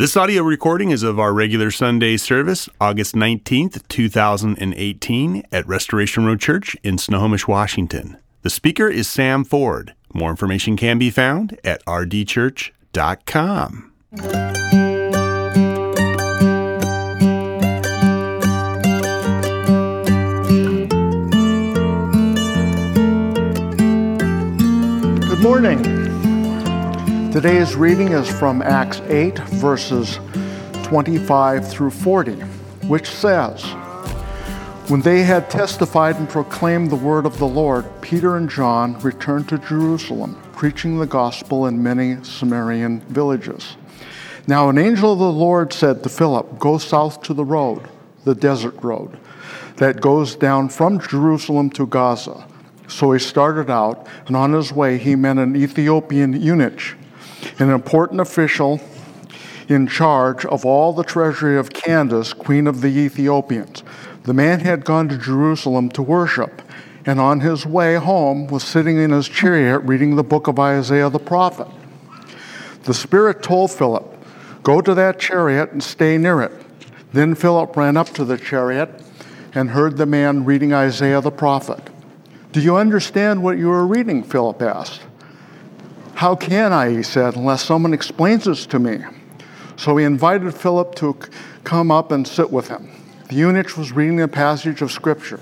This 0.00 0.16
audio 0.16 0.42
recording 0.42 0.92
is 0.92 1.02
of 1.02 1.20
our 1.20 1.34
regular 1.34 1.70
Sunday 1.70 2.16
service, 2.16 2.70
August 2.80 3.14
19th, 3.14 3.86
2018, 3.88 5.42
at 5.52 5.68
Restoration 5.68 6.24
Road 6.24 6.40
Church 6.40 6.74
in 6.82 6.96
Snohomish, 6.96 7.46
Washington. 7.46 8.16
The 8.40 8.48
speaker 8.48 8.88
is 8.88 9.10
Sam 9.10 9.44
Ford. 9.44 9.94
More 10.14 10.30
information 10.30 10.78
can 10.78 10.98
be 10.98 11.10
found 11.10 11.60
at 11.62 11.84
rdchurch.com. 11.84 13.92
Good 25.28 25.42
morning. 25.42 25.99
Today's 27.42 27.74
reading 27.74 28.12
is 28.12 28.28
from 28.28 28.60
Acts 28.60 29.00
8, 29.06 29.38
verses 29.38 30.18
25 30.82 31.66
through 31.66 31.88
40, 31.88 32.32
which 32.86 33.08
says, 33.08 33.64
When 34.88 35.00
they 35.00 35.22
had 35.22 35.48
testified 35.48 36.16
and 36.16 36.28
proclaimed 36.28 36.90
the 36.90 36.96
word 36.96 37.24
of 37.24 37.38
the 37.38 37.48
Lord, 37.48 37.86
Peter 38.02 38.36
and 38.36 38.50
John 38.50 39.00
returned 39.00 39.48
to 39.48 39.56
Jerusalem, 39.56 40.38
preaching 40.52 40.98
the 40.98 41.06
gospel 41.06 41.64
in 41.64 41.82
many 41.82 42.22
Samaritan 42.24 43.00
villages. 43.08 43.78
Now, 44.46 44.68
an 44.68 44.76
angel 44.76 45.14
of 45.14 45.18
the 45.18 45.32
Lord 45.32 45.72
said 45.72 46.02
to 46.02 46.10
Philip, 46.10 46.58
Go 46.58 46.76
south 46.76 47.22
to 47.22 47.32
the 47.32 47.46
road, 47.46 47.88
the 48.24 48.34
desert 48.34 48.74
road, 48.82 49.18
that 49.76 50.02
goes 50.02 50.36
down 50.36 50.68
from 50.68 51.00
Jerusalem 51.00 51.70
to 51.70 51.86
Gaza. 51.86 52.46
So 52.86 53.12
he 53.12 53.18
started 53.18 53.70
out, 53.70 54.06
and 54.26 54.36
on 54.36 54.52
his 54.52 54.74
way 54.74 54.98
he 54.98 55.16
met 55.16 55.38
an 55.38 55.56
Ethiopian 55.56 56.38
eunuch, 56.38 56.96
an 57.58 57.70
important 57.70 58.20
official 58.20 58.80
in 59.68 59.86
charge 59.86 60.44
of 60.44 60.66
all 60.66 60.92
the 60.92 61.04
treasury 61.04 61.56
of 61.56 61.70
Candace, 61.70 62.32
queen 62.32 62.66
of 62.66 62.80
the 62.80 62.88
Ethiopians. 62.88 63.84
The 64.24 64.34
man 64.34 64.60
had 64.60 64.84
gone 64.84 65.08
to 65.08 65.16
Jerusalem 65.16 65.88
to 65.90 66.02
worship, 66.02 66.62
and 67.06 67.20
on 67.20 67.40
his 67.40 67.64
way 67.64 67.94
home 67.94 68.48
was 68.48 68.64
sitting 68.64 68.98
in 68.98 69.10
his 69.10 69.28
chariot 69.28 69.78
reading 69.80 70.16
the 70.16 70.24
book 70.24 70.48
of 70.48 70.58
Isaiah 70.58 71.08
the 71.08 71.18
prophet. 71.18 71.68
The 72.82 72.94
Spirit 72.94 73.42
told 73.42 73.70
Philip, 73.70 74.16
Go 74.62 74.80
to 74.80 74.94
that 74.94 75.18
chariot 75.18 75.72
and 75.72 75.82
stay 75.82 76.18
near 76.18 76.42
it. 76.42 76.52
Then 77.12 77.34
Philip 77.34 77.76
ran 77.76 77.96
up 77.96 78.08
to 78.10 78.24
the 78.24 78.36
chariot 78.36 78.90
and 79.54 79.70
heard 79.70 79.96
the 79.96 80.06
man 80.06 80.44
reading 80.44 80.72
Isaiah 80.72 81.20
the 81.20 81.30
prophet. 81.30 81.90
Do 82.52 82.60
you 82.60 82.76
understand 82.76 83.42
what 83.42 83.58
you 83.58 83.70
are 83.70 83.86
reading? 83.86 84.22
Philip 84.22 84.60
asked. 84.62 85.00
How 86.14 86.34
can 86.34 86.72
I, 86.72 86.90
he 86.90 87.02
said, 87.02 87.36
unless 87.36 87.64
someone 87.64 87.94
explains 87.94 88.44
this 88.44 88.66
to 88.66 88.78
me? 88.78 88.98
So 89.76 89.96
he 89.96 90.04
invited 90.04 90.54
Philip 90.54 90.94
to 90.96 91.16
come 91.64 91.90
up 91.90 92.12
and 92.12 92.28
sit 92.28 92.50
with 92.50 92.68
him. 92.68 92.90
The 93.28 93.36
eunuch 93.36 93.76
was 93.76 93.92
reading 93.92 94.20
a 94.20 94.28
passage 94.28 94.82
of 94.82 94.92
Scripture. 94.92 95.40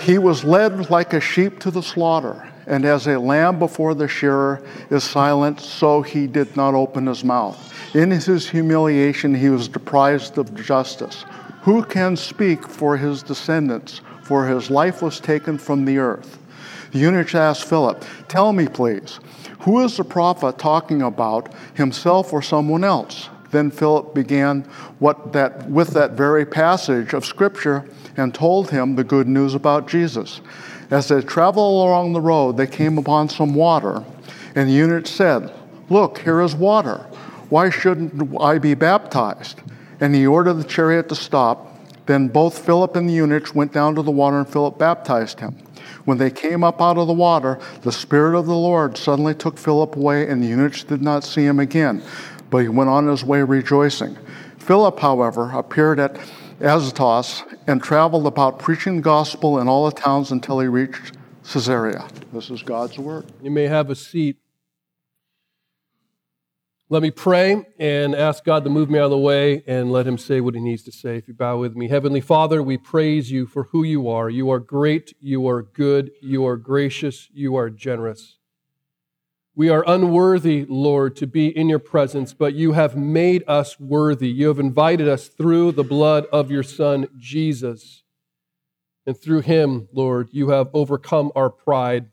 He 0.00 0.18
was 0.18 0.42
led 0.42 0.90
like 0.90 1.12
a 1.12 1.20
sheep 1.20 1.60
to 1.60 1.70
the 1.70 1.82
slaughter, 1.82 2.48
and 2.66 2.84
as 2.84 3.06
a 3.06 3.18
lamb 3.18 3.58
before 3.58 3.94
the 3.94 4.08
shearer 4.08 4.62
is 4.90 5.04
silent, 5.04 5.60
so 5.60 6.02
he 6.02 6.26
did 6.26 6.56
not 6.56 6.74
open 6.74 7.06
his 7.06 7.22
mouth. 7.22 7.72
In 7.94 8.10
his 8.10 8.48
humiliation, 8.48 9.34
he 9.34 9.48
was 9.48 9.68
deprived 9.68 10.36
of 10.38 10.54
justice. 10.54 11.24
Who 11.62 11.84
can 11.84 12.16
speak 12.16 12.66
for 12.66 12.96
his 12.96 13.22
descendants? 13.22 14.00
For 14.22 14.46
his 14.46 14.70
life 14.70 15.02
was 15.02 15.20
taken 15.20 15.58
from 15.58 15.84
the 15.84 15.98
earth. 15.98 16.38
The 16.96 17.02
eunuch 17.02 17.34
asked 17.34 17.66
Philip, 17.66 18.02
Tell 18.26 18.54
me, 18.54 18.66
please, 18.66 19.20
who 19.60 19.84
is 19.84 19.98
the 19.98 20.02
prophet 20.02 20.56
talking 20.56 21.02
about, 21.02 21.52
himself 21.74 22.32
or 22.32 22.40
someone 22.40 22.84
else? 22.84 23.28
Then 23.50 23.70
Philip 23.70 24.14
began 24.14 24.62
what 24.98 25.34
that, 25.34 25.68
with 25.68 25.88
that 25.88 26.12
very 26.12 26.46
passage 26.46 27.12
of 27.12 27.26
Scripture 27.26 27.86
and 28.16 28.32
told 28.32 28.70
him 28.70 28.96
the 28.96 29.04
good 29.04 29.28
news 29.28 29.52
about 29.52 29.86
Jesus. 29.86 30.40
As 30.90 31.08
they 31.08 31.20
traveled 31.20 31.86
along 31.86 32.14
the 32.14 32.20
road, 32.22 32.56
they 32.56 32.66
came 32.66 32.96
upon 32.96 33.28
some 33.28 33.54
water, 33.54 34.02
and 34.54 34.66
the 34.66 34.72
eunuch 34.72 35.06
said, 35.06 35.52
Look, 35.90 36.20
here 36.20 36.40
is 36.40 36.54
water. 36.54 37.04
Why 37.50 37.68
shouldn't 37.68 38.40
I 38.40 38.56
be 38.58 38.72
baptized? 38.72 39.60
And 40.00 40.14
he 40.14 40.26
ordered 40.26 40.54
the 40.54 40.64
chariot 40.64 41.10
to 41.10 41.14
stop. 41.14 41.76
Then 42.06 42.28
both 42.28 42.64
Philip 42.64 42.96
and 42.96 43.06
the 43.06 43.12
eunuch 43.12 43.54
went 43.54 43.74
down 43.74 43.96
to 43.96 44.02
the 44.02 44.10
water, 44.10 44.38
and 44.38 44.48
Philip 44.48 44.78
baptized 44.78 45.40
him. 45.40 45.58
When 46.06 46.18
they 46.18 46.30
came 46.30 46.62
up 46.62 46.80
out 46.80 46.98
of 46.98 47.08
the 47.08 47.12
water, 47.12 47.58
the 47.82 47.90
Spirit 47.90 48.38
of 48.38 48.46
the 48.46 48.54
Lord 48.54 48.96
suddenly 48.96 49.34
took 49.34 49.58
Philip 49.58 49.96
away, 49.96 50.28
and 50.28 50.40
the 50.40 50.46
eunuch 50.46 50.86
did 50.86 51.02
not 51.02 51.24
see 51.24 51.44
him 51.44 51.58
again, 51.58 52.00
but 52.48 52.58
he 52.58 52.68
went 52.68 52.88
on 52.88 53.08
his 53.08 53.24
way 53.24 53.42
rejoicing. 53.42 54.16
Philip, 54.56 55.00
however, 55.00 55.50
appeared 55.52 55.98
at 55.98 56.16
Azotus 56.60 57.42
and 57.66 57.82
traveled 57.82 58.26
about 58.26 58.60
preaching 58.60 58.96
the 58.96 59.02
gospel 59.02 59.58
in 59.58 59.66
all 59.66 59.84
the 59.84 59.96
towns 60.00 60.30
until 60.30 60.60
he 60.60 60.68
reached 60.68 61.16
Caesarea. 61.52 62.08
This 62.32 62.50
is 62.50 62.62
God's 62.62 62.98
word. 62.98 63.26
You 63.42 63.50
may 63.50 63.64
have 63.64 63.90
a 63.90 63.96
seat. 63.96 64.36
Let 66.88 67.02
me 67.02 67.10
pray 67.10 67.66
and 67.80 68.14
ask 68.14 68.44
God 68.44 68.62
to 68.62 68.70
move 68.70 68.88
me 68.88 69.00
out 69.00 69.06
of 69.06 69.10
the 69.10 69.18
way 69.18 69.64
and 69.66 69.90
let 69.90 70.06
him 70.06 70.16
say 70.16 70.40
what 70.40 70.54
he 70.54 70.60
needs 70.60 70.84
to 70.84 70.92
say. 70.92 71.16
If 71.16 71.26
you 71.26 71.34
bow 71.34 71.58
with 71.58 71.74
me. 71.74 71.88
Heavenly 71.88 72.20
Father, 72.20 72.62
we 72.62 72.76
praise 72.76 73.28
you 73.28 73.44
for 73.44 73.64
who 73.64 73.82
you 73.82 74.08
are. 74.08 74.30
You 74.30 74.50
are 74.50 74.60
great, 74.60 75.12
you 75.20 75.48
are 75.48 75.62
good, 75.62 76.12
you 76.22 76.46
are 76.46 76.56
gracious, 76.56 77.28
you 77.32 77.56
are 77.56 77.70
generous. 77.70 78.38
We 79.56 79.68
are 79.68 79.82
unworthy, 79.84 80.64
Lord, 80.68 81.16
to 81.16 81.26
be 81.26 81.48
in 81.48 81.68
your 81.68 81.80
presence, 81.80 82.32
but 82.32 82.54
you 82.54 82.74
have 82.74 82.96
made 82.96 83.42
us 83.48 83.80
worthy. 83.80 84.28
You 84.28 84.46
have 84.46 84.60
invited 84.60 85.08
us 85.08 85.26
through 85.26 85.72
the 85.72 85.82
blood 85.82 86.26
of 86.32 86.52
your 86.52 86.62
Son, 86.62 87.08
Jesus. 87.18 88.04
And 89.04 89.20
through 89.20 89.40
him, 89.40 89.88
Lord, 89.92 90.28
you 90.30 90.50
have 90.50 90.68
overcome 90.72 91.32
our 91.34 91.50
pride 91.50 92.10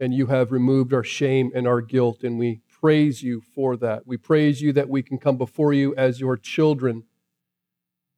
and 0.00 0.12
you 0.12 0.26
have 0.26 0.50
removed 0.50 0.92
our 0.92 1.04
shame 1.04 1.52
and 1.54 1.66
our 1.66 1.80
guilt, 1.80 2.22
and 2.22 2.38
we 2.38 2.60
praise 2.80 3.22
you 3.22 3.40
for 3.40 3.76
that. 3.76 4.06
We 4.06 4.16
praise 4.16 4.60
you 4.60 4.72
that 4.74 4.88
we 4.88 5.02
can 5.02 5.18
come 5.18 5.36
before 5.36 5.72
you 5.72 5.94
as 5.96 6.20
your 6.20 6.36
children 6.36 7.04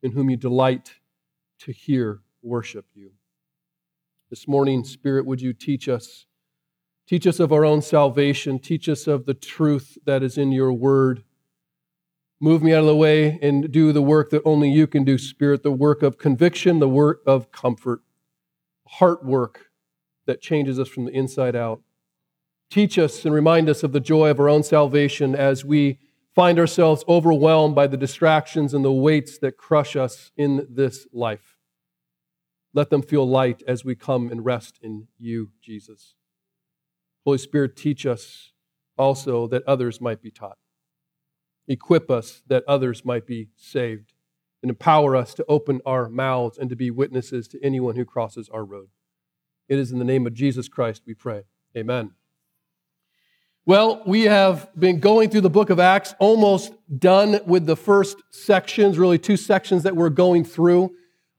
in 0.03 0.13
whom 0.13 0.31
you 0.31 0.37
delight 0.37 0.95
to 1.61 1.73
hear 1.73 2.21
worship 2.43 2.87
you. 2.95 3.13
This 4.31 4.47
morning, 4.47 4.85
Spirit, 4.85 5.27
would 5.27 5.41
you 5.41 5.53
teach 5.53 5.89
us? 5.89 6.27
Teach 7.07 7.27
us 7.27 7.41
of 7.41 7.53
our 7.53 7.65
own 7.65 7.83
salvation. 7.83 8.59
Teach 8.59 8.89
us 8.89 9.07
of 9.07 9.27
the 9.27 9.35
truth 9.35 9.99
that 10.07 10.23
is 10.23 10.39
in 10.39 10.53
your 10.53 10.73
word. 10.73 11.25
Move 12.41 12.63
me 12.63 12.73
out 12.73 12.81
of 12.81 12.87
the 12.87 12.97
way 12.97 13.39
and 13.43 13.71
do 13.71 13.93
the 13.93 14.01
work 14.01 14.31
that 14.31 14.43
only 14.45 14.71
you 14.71 14.87
can 14.87 15.05
do, 15.05 15.19
Spirit, 15.19 15.63
the 15.63 15.71
work 15.71 16.03
of 16.03 16.17
conviction, 16.17 16.79
the 16.79 16.89
work 16.89 17.21
of 17.27 17.53
comfort, 17.53 18.01
heart 18.87 19.25
work 19.25 19.67
that 20.27 20.41
changes 20.41 20.79
us 20.79 20.89
from 20.89 21.05
the 21.05 21.13
inside 21.13 21.57
out. 21.57 21.83
Teach 22.71 22.99
us 22.99 23.25
and 23.25 23.35
remind 23.35 23.69
us 23.69 23.83
of 23.83 23.93
the 23.93 24.01
joy 24.01 24.31
of 24.31 24.39
our 24.39 24.49
own 24.49 24.63
salvation 24.63 25.35
as 25.35 25.65
we 25.65 25.99
find 26.35 26.59
ourselves 26.59 27.05
overwhelmed 27.09 27.75
by 27.75 27.89
the 27.89 27.97
distractions 27.97 28.73
and 28.73 28.85
the 28.85 28.93
weights 28.93 29.39
that 29.39 29.57
crush 29.57 29.97
us 29.97 30.31
in 30.37 30.67
this 30.71 31.09
life. 31.13 31.59
Let 32.73 32.91
them 32.91 33.03
feel 33.03 33.29
light 33.29 33.65
as 33.67 33.85
we 33.85 33.97
come 33.97 34.31
and 34.31 34.45
rest 34.45 34.79
in 34.81 35.09
you, 35.19 35.51
Jesus. 35.61 36.15
Holy 37.25 37.39
Spirit, 37.39 37.77
teach 37.77 38.07
us 38.07 38.53
also 38.97 39.49
that 39.49 39.65
others 39.67 40.01
might 40.01 40.23
be 40.23 40.31
taught. 40.31 40.59
Equip 41.67 42.09
us 42.09 42.43
that 42.47 42.65
others 42.69 43.05
might 43.05 43.27
be 43.27 43.49
saved. 43.57 44.13
And 44.63 44.71
empower 44.71 45.17
us 45.17 45.33
to 45.35 45.45
open 45.49 45.81
our 45.87 46.11
mouths 46.11 46.59
and 46.59 46.69
to 46.69 46.77
be 46.77 46.91
witnesses 46.91 47.49
to 47.49 47.65
anyone 47.65 47.97
who 47.97 48.05
crosses 48.05 48.51
our 48.51 48.65
road. 48.65 48.89
It 49.69 49.79
is 49.79 49.91
in 49.91 49.99
the 49.99 50.05
name 50.05 50.27
of 50.27 50.35
Jesus 50.35 50.69
Christ 50.69 51.03
we 51.07 51.15
pray. 51.15 51.45
Amen. 51.75 52.13
Well, 53.67 54.03
we 54.07 54.23
have 54.23 54.71
been 54.79 55.01
going 55.01 55.29
through 55.29 55.43
the 55.43 55.51
book 55.51 55.69
of 55.69 55.79
Acts, 55.79 56.15
almost 56.19 56.73
done 56.99 57.41
with 57.45 57.67
the 57.67 57.77
first 57.77 58.17
sections, 58.31 58.99
really 58.99 59.19
two 59.19 59.37
sections 59.37 59.83
that 59.83 59.95
we're 59.95 60.09
going 60.09 60.45
through. 60.45 60.93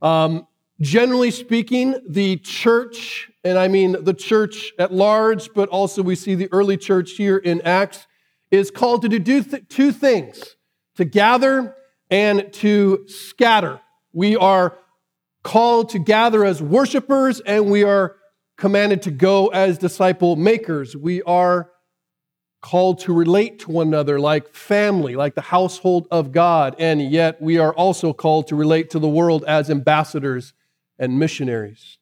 Um, 0.04 0.48
generally 0.80 1.32
speaking, 1.32 2.00
the 2.08 2.38
church, 2.38 3.32
and 3.44 3.58
I 3.58 3.68
mean 3.68 4.04
the 4.04 4.14
church 4.14 4.72
at 4.78 4.94
large, 4.94 5.52
but 5.56 5.68
also 5.70 6.04
we 6.04 6.16
see 6.16 6.36
the 6.36 6.48
early 6.52 6.78
church 6.78 7.14
here 7.14 7.38
in 7.38 7.60
Acts, 7.62 8.06
is 8.52 8.70
called 8.70 9.02
to 9.02 9.10
do 9.10 9.42
th- 9.42 9.68
two 9.68 9.92
things 9.92 10.56
to 10.98 11.06
gather 11.06 11.76
and 12.12 12.54
to 12.54 13.04
scatter. 13.08 13.82
We 14.14 14.36
are 14.36 14.78
called 15.42 15.90
to 15.90 16.00
gather 16.00 16.46
as 16.46 16.62
worshipers, 16.62 17.40
and 17.40 17.72
we 17.72 17.84
are 17.84 18.18
commanded 18.58 19.02
to 19.02 19.12
go 19.12 19.48
as 19.48 19.80
disciple 19.80 20.36
makers. 20.36 20.96
We 20.96 21.24
are 21.24 21.71
called 22.62 23.00
to 23.00 23.14
relate 23.14 23.60
to 23.60 23.72
one 23.72 23.88
another 23.88 24.20
like 24.20 24.54
family, 24.54 25.16
like 25.16 25.36
the 25.36 25.42
household 25.42 26.08
of 26.12 26.32
God, 26.32 26.76
and 26.78 27.02
yet 27.12 27.42
we 27.42 27.58
are 27.58 27.74
also 27.74 28.14
called 28.14 28.48
to 28.48 28.56
relate 28.56 28.92
to 28.92 29.00
the 29.00 29.10
world 29.10 29.44
as 29.46 29.70
ambassadors 29.70 30.54
and 31.00 31.18
missionaries. 31.18 31.98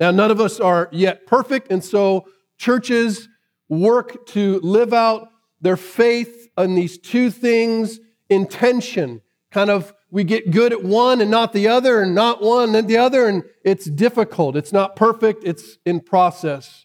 Now, 0.00 0.10
none 0.10 0.32
of 0.32 0.40
us 0.40 0.58
are 0.58 0.88
yet 0.90 1.26
perfect, 1.26 1.70
and 1.70 1.82
so 1.82 2.26
churches 2.58 3.28
work 3.68 4.26
to 4.26 4.58
live 4.60 4.92
out 4.92 5.28
their 5.60 5.76
faith 5.76 6.48
on 6.56 6.74
these 6.74 6.98
two 6.98 7.30
things 7.30 8.00
in 8.28 8.46
tension. 8.46 9.22
Kind 9.52 9.70
of, 9.70 9.94
we 10.10 10.24
get 10.24 10.50
good 10.50 10.72
at 10.72 10.82
one 10.82 11.20
and 11.20 11.30
not 11.30 11.52
the 11.52 11.68
other, 11.68 12.02
and 12.02 12.14
not 12.14 12.42
one 12.42 12.74
and 12.74 12.88
the 12.88 12.96
other, 12.96 13.28
and 13.28 13.44
it's 13.64 13.86
difficult. 13.86 14.56
It's 14.56 14.72
not 14.72 14.96
perfect, 14.96 15.44
it's 15.44 15.78
in 15.86 16.00
process. 16.00 16.83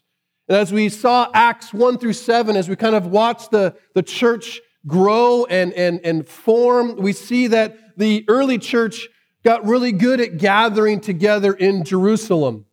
And 0.50 0.58
as 0.58 0.72
we 0.72 0.88
saw 0.88 1.30
Acts 1.32 1.72
1 1.72 1.98
through 1.98 2.14
7, 2.14 2.56
as 2.56 2.68
we 2.68 2.74
kind 2.74 2.96
of 2.96 3.06
watched 3.06 3.52
the, 3.52 3.76
the 3.94 4.02
church 4.02 4.60
grow 4.84 5.44
and, 5.44 5.72
and, 5.74 6.00
and 6.02 6.26
form, 6.26 6.96
we 6.96 7.12
see 7.12 7.46
that 7.46 7.96
the 7.96 8.24
early 8.26 8.58
church 8.58 9.08
got 9.44 9.64
really 9.64 9.92
good 9.92 10.20
at 10.20 10.38
gathering 10.38 11.00
together 11.00 11.52
in 11.52 11.84
Jerusalem. 11.84 12.66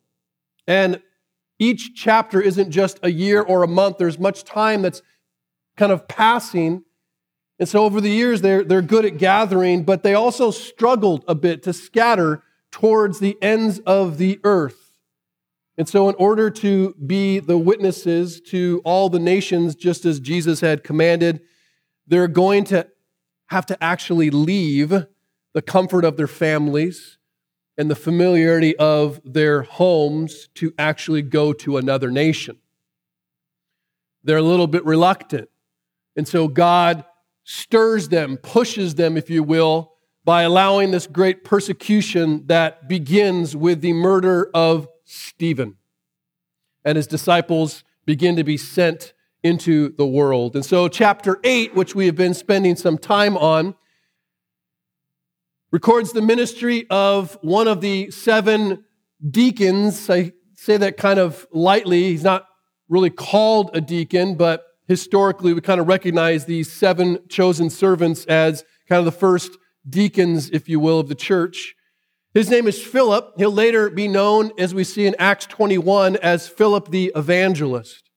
And 0.66 1.04
each 1.60 1.94
chapter 1.94 2.42
isn't 2.42 2.72
just 2.72 3.00
a 3.04 3.12
year 3.12 3.44
or 3.44 3.62
a 3.62 3.68
month, 3.68 4.00
there's 4.00 4.18
much 4.18 4.44
time 4.44 4.82
that's 4.82 5.04
kind 5.76 5.92
of 5.92 6.08
passing. 6.08 6.84
And 7.60 7.70
so 7.70 7.84
over 7.84 8.02
the 8.02 8.10
years, 8.10 8.42
they're, 8.42 8.64
they're 8.64 8.82
good 8.82 9.06
at 9.06 9.20
gathering, 9.20 9.84
but 9.84 10.02
they 10.02 10.16
also 10.16 10.50
struggled 10.50 11.24
a 11.28 11.36
bit 11.36 11.62
to 11.62 11.74
scatter 11.74 12.42
towards 12.72 13.20
the 13.20 13.38
ends 13.40 13.78
of 13.86 14.18
the 14.18 14.40
earth. 14.44 14.87
And 15.78 15.88
so, 15.88 16.10
in 16.10 16.16
order 16.16 16.50
to 16.50 16.96
be 17.06 17.40
the 17.40 17.58
witnesses 17.58 18.42
to 18.48 18.82
all 18.84 19.10
the 19.10 19.20
nations, 19.20 19.76
just 19.76 20.06
as 20.06 20.20
Jesus 20.20 20.60
had 20.62 20.84
commanded, 20.84 21.42
they're 22.08 22.28
going 22.28 22.64
to 22.66 22.88
have 23.48 23.66
to 23.68 23.84
actually 23.84 24.30
leave 24.30 25.06
the 25.54 25.62
comfort 25.62 26.04
of 26.04 26.18
their 26.18 26.28
families 26.28 27.18
and 27.78 27.92
the 27.92 27.96
familiarity 27.96 28.76
of 28.78 29.22
their 29.24 29.62
homes 29.62 30.50
to 30.56 30.74
actually 30.80 31.22
go 31.22 31.54
to 31.54 31.78
another 31.78 32.10
nation. 32.10 32.58
They're 34.24 34.38
a 34.38 34.42
little 34.42 34.68
bit 34.68 34.84
reluctant. 34.84 35.50
And 36.16 36.28
so 36.28 36.48
God 36.48 37.06
stirs 37.44 38.10
them, 38.10 38.38
pushes 38.38 38.96
them, 38.96 39.16
if 39.16 39.30
you 39.30 39.44
will, 39.44 39.94
by 40.26 40.42
allowing 40.42 40.92
this 40.92 41.08
great 41.08 41.44
persecution 41.44 42.46
that 42.48 42.90
begins 42.90 43.56
with 43.56 43.82
the 43.82 43.94
murder 43.94 44.50
of 44.54 44.88
Stephen. 45.08 45.78
And 46.86 46.96
his 46.96 47.08
disciples 47.08 47.84
begin 48.06 48.36
to 48.36 48.44
be 48.44 48.58
sent 48.58 49.14
into 49.42 49.94
the 49.96 50.06
world. 50.06 50.56
And 50.56 50.66
so, 50.66 50.88
chapter 50.88 51.40
8, 51.44 51.76
which 51.76 51.96
we 51.96 52.06
have 52.06 52.16
been 52.16 52.34
spending 52.34 52.76
some 52.76 52.98
time 52.98 53.38
on, 53.38 53.76
records 55.72 56.12
the 56.12 56.22
ministry 56.22 56.86
of 56.90 57.38
one 57.42 57.68
of 57.68 57.82
the 57.82 58.12
seven 58.12 58.84
deacons. 59.30 60.10
I 60.10 60.34
say 60.56 60.78
that 60.78 60.98
kind 60.98 61.20
of 61.20 61.48
lightly. 61.52 62.04
He's 62.04 62.24
not 62.24 62.46
really 62.90 63.10
called 63.10 63.72
a 63.74 63.82
deacon, 63.82 64.36
but 64.36 64.64
historically 64.88 65.54
we 65.54 65.62
kind 65.62 65.80
of 65.80 65.88
recognize 65.88 66.46
these 66.46 66.72
seven 66.72 67.20
chosen 67.30 67.70
servants 67.70 68.26
as 68.26 68.64
kind 68.88 69.00
of 69.00 69.06
the 69.06 69.12
first 69.12 69.58
deacons, 69.88 70.50
if 70.50 70.68
you 70.68 70.80
will, 70.80 71.00
of 71.00 71.10
the 71.10 71.16
church. 71.16 71.76
His 72.34 72.50
name 72.50 72.68
is 72.68 72.82
Philip. 72.82 73.34
He'll 73.38 73.52
later 73.52 73.90
be 73.90 74.08
known, 74.08 74.52
as 74.60 74.74
we 74.74 74.84
see 74.84 75.06
in 75.06 75.16
Acts 75.18 75.46
21, 75.46 76.18
as 76.18 76.48
Philip 76.48 76.92
the 76.92 77.12
evangelist. 77.16 78.10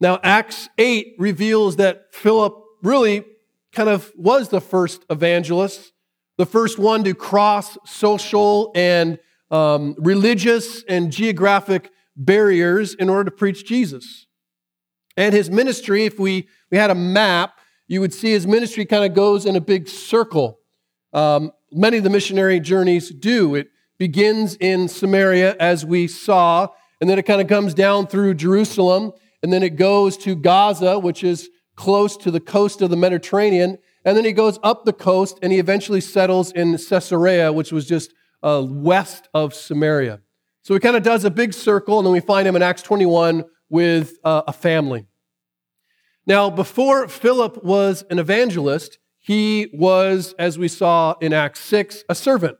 Now, 0.00 0.18
Acts 0.22 0.68
8 0.78 1.14
reveals 1.18 1.76
that 1.76 2.12
Philip 2.12 2.54
really 2.82 3.24
kind 3.72 3.88
of 3.88 4.12
was 4.16 4.48
the 4.48 4.60
first 4.60 5.04
evangelist, 5.10 5.92
the 6.38 6.46
first 6.46 6.78
one 6.78 7.04
to 7.04 7.14
cross 7.14 7.78
social 7.84 8.72
and 8.74 9.18
um, 9.50 9.94
religious 9.98 10.82
and 10.84 11.12
geographic 11.12 11.90
barriers 12.16 12.94
in 12.94 13.08
order 13.08 13.24
to 13.24 13.30
preach 13.30 13.64
Jesus. 13.64 14.26
And 15.16 15.34
his 15.34 15.50
ministry, 15.50 16.04
if 16.04 16.18
we, 16.18 16.48
we 16.70 16.78
had 16.78 16.90
a 16.90 16.94
map, 16.94 17.58
you 17.88 18.00
would 18.00 18.14
see 18.14 18.30
his 18.30 18.46
ministry 18.46 18.86
kind 18.86 19.04
of 19.04 19.14
goes 19.14 19.44
in 19.44 19.56
a 19.56 19.60
big 19.60 19.88
circle. 19.88 20.60
Um, 21.12 21.52
many 21.72 21.98
of 21.98 22.04
the 22.04 22.10
missionary 22.10 22.60
journeys 22.60 23.10
do. 23.10 23.54
It 23.54 23.68
begins 23.98 24.56
in 24.56 24.88
Samaria, 24.88 25.56
as 25.58 25.84
we 25.84 26.06
saw, 26.06 26.68
and 27.00 27.08
then 27.08 27.18
it 27.18 27.26
kind 27.26 27.40
of 27.40 27.48
comes 27.48 27.74
down 27.74 28.06
through 28.06 28.34
Jerusalem 28.34 29.12
and 29.42 29.52
then 29.52 29.62
it 29.62 29.76
goes 29.76 30.16
to 30.18 30.34
Gaza, 30.34 30.98
which 30.98 31.24
is 31.24 31.48
close 31.76 32.16
to 32.18 32.30
the 32.30 32.40
coast 32.40 32.82
of 32.82 32.90
the 32.90 32.96
Mediterranean, 32.96 33.78
and 34.04 34.16
then 34.16 34.24
he 34.24 34.32
goes 34.32 34.58
up 34.62 34.84
the 34.84 34.92
coast 34.92 35.38
and 35.42 35.52
he 35.52 35.58
eventually 35.58 36.00
settles 36.00 36.52
in 36.52 36.76
Caesarea, 36.76 37.52
which 37.52 37.72
was 37.72 37.86
just 37.86 38.12
uh, 38.42 38.64
west 38.66 39.28
of 39.34 39.54
Samaria. 39.54 40.20
So 40.62 40.74
he 40.74 40.80
kind 40.80 40.96
of 40.96 41.02
does 41.02 41.24
a 41.24 41.30
big 41.30 41.54
circle, 41.54 41.98
and 41.98 42.06
then 42.06 42.12
we 42.12 42.20
find 42.20 42.46
him 42.46 42.56
in 42.56 42.62
Acts 42.62 42.82
21 42.82 43.44
with 43.70 44.18
uh, 44.24 44.42
a 44.46 44.52
family. 44.52 45.06
Now, 46.26 46.50
before 46.50 47.08
Philip 47.08 47.64
was 47.64 48.04
an 48.10 48.18
evangelist, 48.18 48.98
he 49.30 49.70
was, 49.72 50.34
as 50.40 50.58
we 50.58 50.66
saw 50.66 51.14
in 51.20 51.32
Acts 51.32 51.60
6, 51.60 52.02
a 52.08 52.16
servant. 52.16 52.58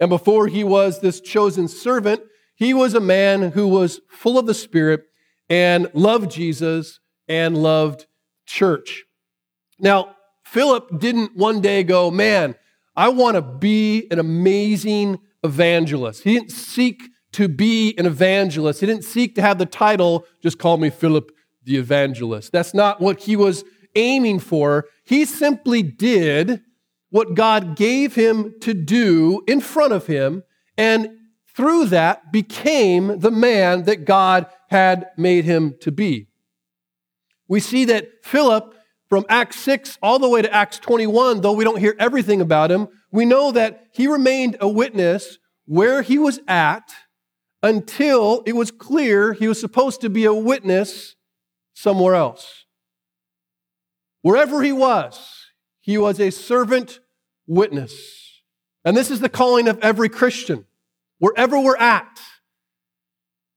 And 0.00 0.08
before 0.08 0.46
he 0.46 0.64
was 0.64 1.00
this 1.00 1.20
chosen 1.20 1.68
servant, 1.68 2.22
he 2.56 2.72
was 2.72 2.94
a 2.94 2.98
man 3.00 3.50
who 3.50 3.68
was 3.68 4.00
full 4.08 4.38
of 4.38 4.46
the 4.46 4.54
Spirit 4.54 5.02
and 5.50 5.90
loved 5.92 6.30
Jesus 6.30 6.98
and 7.28 7.62
loved 7.62 8.06
church. 8.46 9.04
Now, 9.78 10.16
Philip 10.46 10.98
didn't 10.98 11.36
one 11.36 11.60
day 11.60 11.82
go, 11.82 12.10
man, 12.10 12.54
I 12.96 13.10
want 13.10 13.34
to 13.34 13.42
be 13.42 14.06
an 14.10 14.18
amazing 14.18 15.18
evangelist. 15.44 16.22
He 16.22 16.32
didn't 16.32 16.52
seek 16.52 17.02
to 17.32 17.48
be 17.48 17.94
an 17.98 18.06
evangelist. 18.06 18.80
He 18.80 18.86
didn't 18.86 19.04
seek 19.04 19.34
to 19.34 19.42
have 19.42 19.58
the 19.58 19.66
title, 19.66 20.24
just 20.42 20.58
call 20.58 20.78
me 20.78 20.88
Philip 20.88 21.30
the 21.64 21.76
evangelist. 21.76 22.50
That's 22.50 22.72
not 22.72 22.98
what 22.98 23.24
he 23.24 23.36
was 23.36 23.62
aiming 23.98 24.38
for. 24.38 24.86
He 25.04 25.24
simply 25.24 25.82
did 25.82 26.62
what 27.10 27.34
God 27.34 27.76
gave 27.76 28.14
him 28.14 28.54
to 28.60 28.74
do 28.74 29.42
in 29.46 29.60
front 29.60 29.92
of 29.92 30.06
him, 30.06 30.42
and 30.76 31.10
through 31.56 31.86
that 31.86 32.30
became 32.30 33.18
the 33.18 33.30
man 33.30 33.84
that 33.84 34.04
God 34.04 34.46
had 34.68 35.08
made 35.16 35.44
him 35.44 35.74
to 35.80 35.90
be. 35.90 36.28
We 37.48 37.60
see 37.60 37.86
that 37.86 38.24
Philip, 38.24 38.74
from 39.08 39.24
Acts 39.28 39.58
6 39.60 39.98
all 40.02 40.18
the 40.18 40.28
way 40.28 40.42
to 40.42 40.54
Acts 40.54 40.78
21, 40.78 41.40
though 41.40 41.52
we 41.52 41.64
don't 41.64 41.78
hear 41.80 41.96
everything 41.98 42.40
about 42.40 42.70
him, 42.70 42.88
we 43.10 43.24
know 43.24 43.50
that 43.52 43.86
he 43.92 44.06
remained 44.06 44.56
a 44.60 44.68
witness 44.68 45.38
where 45.64 46.02
he 46.02 46.18
was 46.18 46.40
at 46.46 46.92
until 47.62 48.42
it 48.46 48.54
was 48.54 48.70
clear 48.70 49.32
he 49.32 49.48
was 49.48 49.60
supposed 49.60 50.00
to 50.02 50.10
be 50.10 50.26
a 50.26 50.34
witness 50.34 51.16
somewhere 51.74 52.14
else. 52.14 52.66
Wherever 54.28 54.62
he 54.62 54.72
was, 54.72 55.46
he 55.80 55.96
was 55.96 56.20
a 56.20 56.28
servant 56.28 57.00
witness. 57.46 58.42
And 58.84 58.94
this 58.94 59.10
is 59.10 59.20
the 59.20 59.30
calling 59.30 59.68
of 59.68 59.78
every 59.78 60.10
Christian. 60.10 60.66
Wherever 61.18 61.58
we're 61.58 61.78
at, 61.78 62.20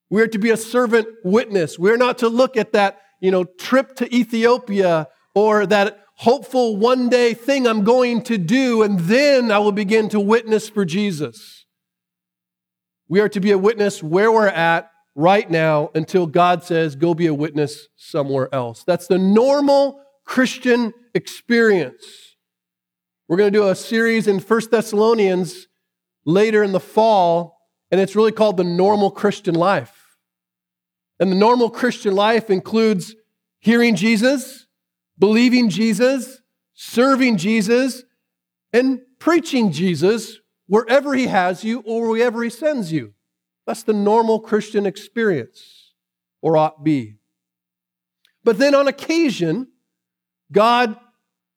we 0.10 0.22
are 0.22 0.28
to 0.28 0.40
be 0.40 0.50
a 0.50 0.56
servant 0.56 1.10
witness. 1.26 1.78
We're 1.78 1.98
not 1.98 2.20
to 2.20 2.30
look 2.30 2.56
at 2.56 2.72
that, 2.72 3.02
you 3.20 3.32
know, 3.32 3.44
trip 3.44 3.98
to 3.98 4.16
Ethiopia 4.16 5.10
or 5.36 5.66
that 5.66 6.06
hopeful 6.16 6.78
one 6.78 7.10
day 7.10 7.34
thing 7.34 7.68
I'm 7.68 7.84
going 7.84 8.22
to 8.24 8.38
do, 8.38 8.82
and 8.82 8.98
then 8.98 9.52
I 9.52 9.60
will 9.60 9.74
begin 9.74 10.08
to 10.08 10.22
witness 10.22 10.70
for 10.70 10.86
Jesus. 10.86 11.66
We 13.10 13.20
are 13.20 13.28
to 13.28 13.42
be 13.42 13.52
a 13.52 13.58
witness 13.58 14.02
where 14.02 14.32
we're 14.32 14.48
at 14.48 14.90
right 15.16 15.52
now 15.52 15.92
until 15.94 16.28
God 16.28 16.64
says, 16.64 16.96
go 16.96 17.14
be 17.14 17.28
a 17.28 17.34
witness 17.34 17.90
somewhere 17.98 18.48
else. 18.56 18.86
That's 18.86 19.08
the 19.08 19.18
normal 19.18 19.98
Christian 20.32 20.94
experience. 21.14 22.38
We're 23.28 23.36
going 23.36 23.52
to 23.52 23.60
do 23.60 23.68
a 23.68 23.76
series 23.76 24.28
in 24.28 24.40
First 24.40 24.72
Thessalonians 24.72 25.68
later 26.24 26.64
in 26.64 26.72
the 26.72 26.80
fall, 26.80 27.58
and 27.92 28.00
it's 28.00 28.16
really 28.16 28.32
called 28.32 28.56
the 28.56 28.64
normal 28.64 29.12
Christian 29.12 29.56
life. 29.56 30.16
And 31.20 31.30
the 31.30 31.36
normal 31.36 31.70
Christian 31.70 32.16
life 32.16 32.50
includes 32.50 33.14
hearing 33.60 33.98
Jesus, 33.98 34.68
believing 35.20 35.68
Jesus, 35.68 36.42
serving 36.76 37.36
Jesus, 37.36 38.06
and 38.72 39.02
preaching 39.20 39.74
Jesus 39.74 40.40
wherever 40.68 41.14
He 41.14 41.28
has 41.28 41.66
you 41.66 41.82
or 41.82 42.08
wherever 42.08 42.42
He 42.42 42.50
sends 42.50 42.90
you. 42.90 43.16
That's 43.68 43.84
the 43.84 43.92
normal 43.92 44.40
Christian 44.40 44.86
experience, 44.86 45.92
or 46.42 46.56
ought 46.56 46.86
be. 46.86 47.18
But 48.46 48.60
then 48.60 48.74
on 48.74 48.88
occasion, 48.88 49.68
God 50.52 50.98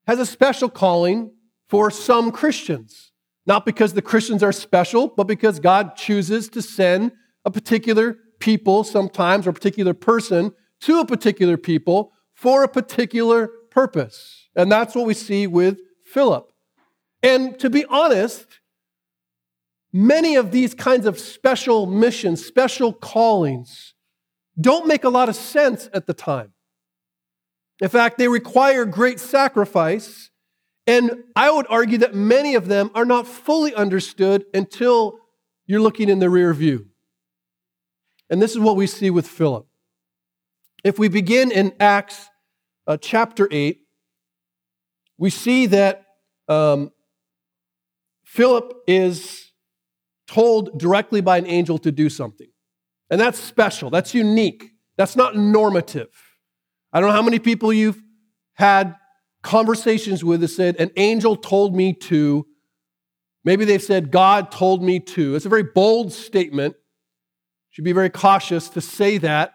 has 0.07 0.19
a 0.19 0.27
special 0.27 0.69
calling 0.69 1.33
for 1.69 1.91
some 1.91 2.31
Christians. 2.31 3.13
Not 3.47 3.67
because 3.67 3.93
the 3.93 4.03
Christians 4.03 4.43
are 4.43 4.53
special, 4.53 5.09
but 5.09 5.25
because 5.25 5.61
God 5.61 5.97
chooses 5.97 6.49
to 6.51 6.63
send 6.63 7.13
a 7.45 7.51
particular 7.51 8.17
people 8.39 8.85
sometimes 8.85 9.47
or 9.47 9.51
a 9.51 9.55
particular 9.55 9.95
person 9.95 10.53
to 10.81 11.01
a 11.01 11.07
particular 11.07 11.57
people 11.57 12.13
for 12.33 12.65
a 12.65 12.69
particular 12.69 13.49
purpose. 13.71 14.49
And 14.57 14.73
that's 14.73 14.95
what 14.95 15.07
we 15.07 15.15
see 15.15 15.47
with 15.47 15.79
Philip. 16.05 16.51
And 17.23 17.59
to 17.59 17.69
be 17.69 17.85
honest, 17.87 18.47
many 19.93 20.37
of 20.37 20.51
these 20.51 20.75
kinds 20.75 21.07
of 21.07 21.19
special 21.19 21.87
missions, 21.87 22.45
special 22.45 22.93
callings, 22.93 23.95
don't 24.61 24.87
make 24.87 25.05
a 25.05 25.09
lot 25.09 25.29
of 25.29 25.37
sense 25.37 25.89
at 25.93 26.07
the 26.07 26.15
time. 26.15 26.54
In 27.81 27.89
fact, 27.89 28.19
they 28.19 28.29
require 28.29 28.85
great 28.85 29.21
sacrifice. 29.21 30.31
And 30.87 31.25
I 31.35 31.51
would 31.51 31.67
argue 31.69 31.99
that 31.99 32.15
many 32.15 32.55
of 32.55 32.69
them 32.69 32.91
are 32.95 33.05
not 33.05 33.27
fully 33.27 33.75
understood 33.75 34.45
until 34.53 35.19
you're 35.67 35.81
looking 35.81 36.09
in 36.09 36.19
the 36.19 36.29
rear 36.29 36.53
view. 36.53 36.87
And 38.29 38.41
this 38.41 38.53
is 38.53 38.59
what 38.59 38.77
we 38.77 38.87
see 38.87 39.11
with 39.11 39.27
Philip. 39.27 39.67
If 40.83 40.99
we 40.99 41.09
begin 41.09 41.51
in 41.51 41.73
Acts 41.81 42.29
uh, 42.87 42.99
chapter 42.99 43.49
8, 43.51 43.81
we 45.17 45.31
see 45.31 45.67
that 45.67 46.05
um, 46.49 46.91
Philip 48.25 48.75
is 48.87 49.53
told 50.27 50.79
directly 50.79 51.21
by 51.21 51.39
an 51.39 51.47
angel 51.47 51.79
to 51.79 51.93
do 51.93 52.11
something. 52.11 52.49
And 53.11 53.21
that's 53.21 53.39
special, 53.39 53.91
that's 53.91 54.15
unique, 54.15 54.73
that's 54.97 55.17
not 55.17 55.37
normative. 55.37 56.24
I 56.95 57.01
don't 57.01 57.09
know 57.09 57.17
how 57.17 57.23
many 57.23 57.41
people 57.41 57.73
you've 57.73 58.01
had 58.55 58.95
conversations 59.43 60.23
with 60.23 60.41
that 60.43 60.49
said, 60.49 60.77
An 60.77 60.93
angel 60.97 61.35
told 61.35 61.75
me 61.75 61.93
to. 61.93 62.47
Maybe 63.45 63.65
they've 63.65 63.83
said, 63.83 64.13
God 64.13 64.53
told 64.53 64.83
me 64.83 65.01
to. 65.01 65.35
It's 65.35 65.45
a 65.45 65.51
very 65.51 65.65
bold 65.65 66.13
statement. 66.13 66.77
Should 67.71 67.85
be 67.85 67.93
very 67.93 68.11
cautious 68.11 68.69
to 68.71 68.81
say 68.81 69.19
that. 69.19 69.55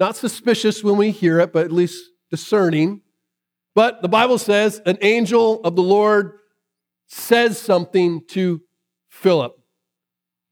Not 0.00 0.16
suspicious 0.16 0.82
when 0.82 0.96
we 0.96 1.12
hear 1.12 1.38
it, 1.38 1.52
but 1.52 1.64
at 1.64 1.72
least 1.72 2.04
discerning. 2.28 3.02
But 3.76 4.02
the 4.02 4.08
Bible 4.08 4.38
says 4.38 4.82
an 4.84 4.98
angel 5.00 5.60
of 5.62 5.76
the 5.76 5.82
Lord 5.82 6.32
says 7.06 7.56
something 7.56 8.26
to 8.30 8.60
Philip. 9.08 9.56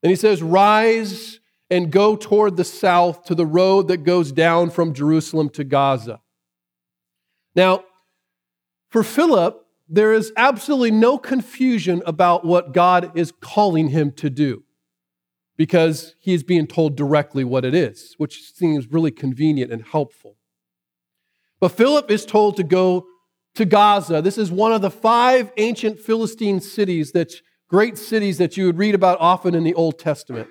And 0.04 0.10
he 0.10 0.16
says, 0.16 0.40
Rise 0.40 1.40
and 1.70 1.90
go 1.90 2.16
toward 2.16 2.56
the 2.56 2.64
south 2.64 3.24
to 3.24 3.34
the 3.34 3.46
road 3.46 3.88
that 3.88 3.98
goes 3.98 4.32
down 4.32 4.70
from 4.70 4.94
Jerusalem 4.94 5.50
to 5.50 5.64
Gaza. 5.64 6.20
Now, 7.54 7.84
for 8.88 9.02
Philip, 9.02 9.64
there 9.88 10.12
is 10.12 10.32
absolutely 10.36 10.90
no 10.90 11.18
confusion 11.18 12.02
about 12.06 12.44
what 12.44 12.72
God 12.72 13.16
is 13.16 13.32
calling 13.40 13.88
him 13.88 14.12
to 14.12 14.30
do 14.30 14.64
because 15.56 16.14
he 16.20 16.34
is 16.34 16.42
being 16.42 16.66
told 16.66 16.96
directly 16.96 17.44
what 17.44 17.64
it 17.64 17.74
is, 17.74 18.14
which 18.16 18.52
seems 18.52 18.90
really 18.90 19.10
convenient 19.10 19.72
and 19.72 19.82
helpful. 19.82 20.36
But 21.60 21.72
Philip 21.72 22.10
is 22.10 22.24
told 22.24 22.56
to 22.56 22.62
go 22.62 23.06
to 23.56 23.64
Gaza. 23.64 24.22
This 24.22 24.38
is 24.38 24.52
one 24.52 24.72
of 24.72 24.82
the 24.82 24.90
five 24.90 25.50
ancient 25.56 25.98
Philistine 25.98 26.60
cities 26.60 27.12
that 27.12 27.32
great 27.68 27.98
cities 27.98 28.38
that 28.38 28.56
you 28.56 28.66
would 28.66 28.78
read 28.78 28.94
about 28.94 29.18
often 29.20 29.54
in 29.54 29.64
the 29.64 29.74
Old 29.74 29.98
Testament. 29.98 30.48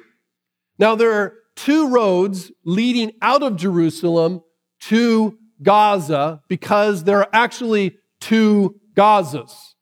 Now 0.79 0.96
there 0.96 1.12
are 1.13 1.34
two 1.55 1.89
roads 1.89 2.51
leading 2.63 3.13
out 3.22 3.43
of 3.43 3.55
Jerusalem 3.55 4.41
to 4.81 5.38
Gaza 5.62 6.41
because 6.48 7.03
there 7.03 7.19
are 7.19 7.29
actually 7.34 7.98
two 8.19 8.79
Gazas. 8.96 9.75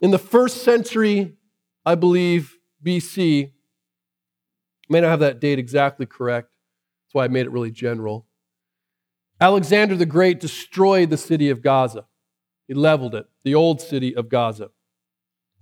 In 0.00 0.10
the 0.10 0.18
first 0.18 0.64
century, 0.64 1.36
I 1.84 1.94
believe, 1.94 2.56
BC, 2.84 3.46
I 3.46 3.50
may 4.88 5.00
not 5.00 5.10
have 5.10 5.20
that 5.20 5.40
date 5.40 5.58
exactly 5.58 6.06
correct. 6.06 6.48
That's 7.06 7.14
why 7.14 7.24
I 7.24 7.28
made 7.28 7.46
it 7.46 7.52
really 7.52 7.70
general. 7.70 8.26
Alexander 9.40 9.96
the 9.96 10.06
Great 10.06 10.40
destroyed 10.40 11.10
the 11.10 11.16
city 11.16 11.50
of 11.50 11.62
Gaza. 11.62 12.06
He 12.66 12.74
leveled 12.74 13.14
it, 13.14 13.26
the 13.44 13.54
old 13.54 13.80
city 13.80 14.14
of 14.14 14.28
Gaza. 14.28 14.70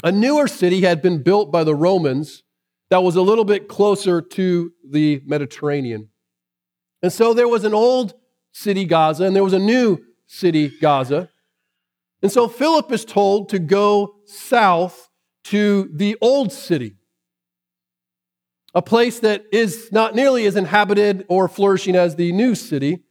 A 0.03 0.13
newer 0.13 0.49
city 0.49 0.83
had 0.83 1.03
been 1.03 1.23
built 1.23 1.51
by 1.51 1.65
the 1.65 1.75
Romans 1.75 2.43
that 2.91 3.03
was 3.03 3.17
a 3.17 3.23
little 3.23 3.45
bit 3.45 3.69
closer 3.69 4.21
to 4.21 4.73
the 4.89 5.23
Mediterranean. 5.25 6.09
And 7.03 7.13
so 7.13 7.33
there 7.33 7.49
was 7.49 7.65
an 7.65 7.73
old 7.73 8.15
city, 8.53 8.85
Gaza, 8.85 9.25
and 9.25 9.35
there 9.35 9.45
was 9.45 9.53
a 9.53 9.59
new 9.59 10.05
city, 10.27 10.69
Gaza. 10.81 11.31
And 12.23 12.31
so 12.31 12.49
Philip 12.49 12.93
is 12.93 13.05
told 13.05 13.49
to 13.51 13.59
go 13.59 14.17
south 14.27 15.09
to 15.45 15.89
the 15.95 16.17
old 16.21 16.53
city, 16.53 16.97
a 18.75 18.83
place 18.83 19.21
that 19.21 19.45
is 19.53 19.91
not 19.91 20.15
nearly 20.15 20.45
as 20.45 20.57
inhabited 20.57 21.25
or 21.29 21.49
flourishing 21.49 21.97
as 21.97 22.17
the 22.17 22.33
new 22.33 22.55
city, 22.55 23.05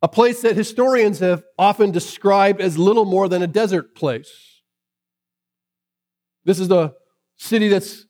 a 0.00 0.08
place 0.08 0.42
that 0.42 0.56
historians 0.56 1.20
have 1.20 1.44
often 1.56 1.92
described 1.92 2.60
as 2.60 2.76
little 2.76 3.04
more 3.04 3.28
than 3.28 3.42
a 3.42 3.46
desert 3.46 3.94
place. 3.94 4.62
This 6.44 6.58
is 6.58 6.66
the 6.66 6.94
city 7.36 7.68
that's 7.68 8.06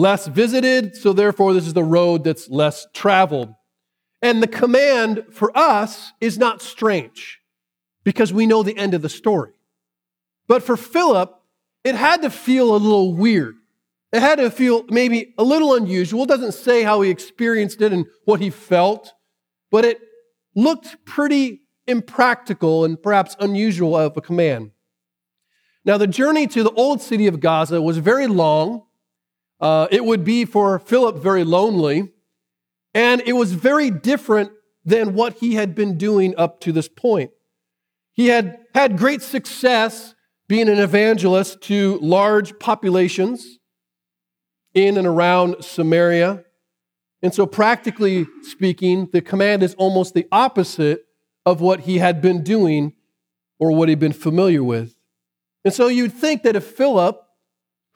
less 0.00 0.26
visited, 0.26 0.96
so 0.96 1.12
therefore, 1.12 1.52
this 1.52 1.66
is 1.66 1.74
the 1.74 1.84
road 1.84 2.24
that's 2.24 2.48
less 2.48 2.86
traveled. 2.94 3.54
And 4.22 4.42
the 4.42 4.48
command 4.48 5.24
for 5.30 5.56
us 5.56 6.12
is 6.20 6.38
not 6.38 6.62
strange 6.62 7.40
because 8.02 8.32
we 8.32 8.46
know 8.46 8.62
the 8.62 8.76
end 8.76 8.94
of 8.94 9.02
the 9.02 9.08
story. 9.08 9.52
But 10.48 10.62
for 10.62 10.76
Philip, 10.76 11.34
it 11.84 11.94
had 11.94 12.22
to 12.22 12.30
feel 12.30 12.74
a 12.74 12.76
little 12.76 13.14
weird. 13.14 13.56
It 14.12 14.20
had 14.20 14.38
to 14.38 14.50
feel 14.50 14.84
maybe 14.88 15.34
a 15.38 15.44
little 15.44 15.74
unusual. 15.74 16.24
It 16.24 16.28
doesn't 16.28 16.52
say 16.52 16.82
how 16.82 17.02
he 17.02 17.10
experienced 17.10 17.80
it 17.80 17.92
and 17.92 18.06
what 18.24 18.40
he 18.40 18.50
felt, 18.50 19.12
but 19.70 19.84
it 19.84 20.00
looked 20.54 21.04
pretty 21.04 21.60
impractical 21.86 22.84
and 22.84 23.00
perhaps 23.00 23.36
unusual 23.38 23.96
of 23.96 24.16
a 24.16 24.20
command. 24.20 24.72
Now, 25.84 25.96
the 25.96 26.06
journey 26.06 26.46
to 26.48 26.62
the 26.62 26.72
old 26.72 27.00
city 27.00 27.26
of 27.26 27.40
Gaza 27.40 27.80
was 27.80 27.98
very 27.98 28.26
long. 28.26 28.82
Uh, 29.60 29.88
it 29.90 30.04
would 30.04 30.24
be 30.24 30.44
for 30.44 30.78
Philip 30.78 31.18
very 31.18 31.44
lonely, 31.44 32.12
and 32.94 33.20
it 33.26 33.34
was 33.34 33.52
very 33.52 33.90
different 33.90 34.52
than 34.84 35.14
what 35.14 35.34
he 35.34 35.54
had 35.54 35.74
been 35.74 35.98
doing 35.98 36.34
up 36.36 36.60
to 36.60 36.72
this 36.72 36.88
point. 36.88 37.30
He 38.12 38.28
had 38.28 38.58
had 38.74 38.96
great 38.96 39.22
success 39.22 40.14
being 40.48 40.68
an 40.68 40.78
evangelist 40.78 41.60
to 41.62 41.98
large 41.98 42.58
populations 42.58 43.58
in 44.74 44.96
and 44.96 45.06
around 45.06 45.62
Samaria. 45.64 46.44
And 47.22 47.34
so, 47.34 47.46
practically 47.46 48.26
speaking, 48.42 49.08
the 49.12 49.20
command 49.20 49.62
is 49.62 49.74
almost 49.74 50.14
the 50.14 50.26
opposite 50.32 51.04
of 51.44 51.60
what 51.60 51.80
he 51.80 51.98
had 51.98 52.22
been 52.22 52.42
doing 52.42 52.94
or 53.58 53.72
what 53.72 53.88
he'd 53.88 53.98
been 53.98 54.12
familiar 54.12 54.64
with. 54.64 54.96
And 55.64 55.74
so, 55.74 55.88
you'd 55.88 56.14
think 56.14 56.42
that 56.44 56.56
if 56.56 56.64
Philip 56.64 57.22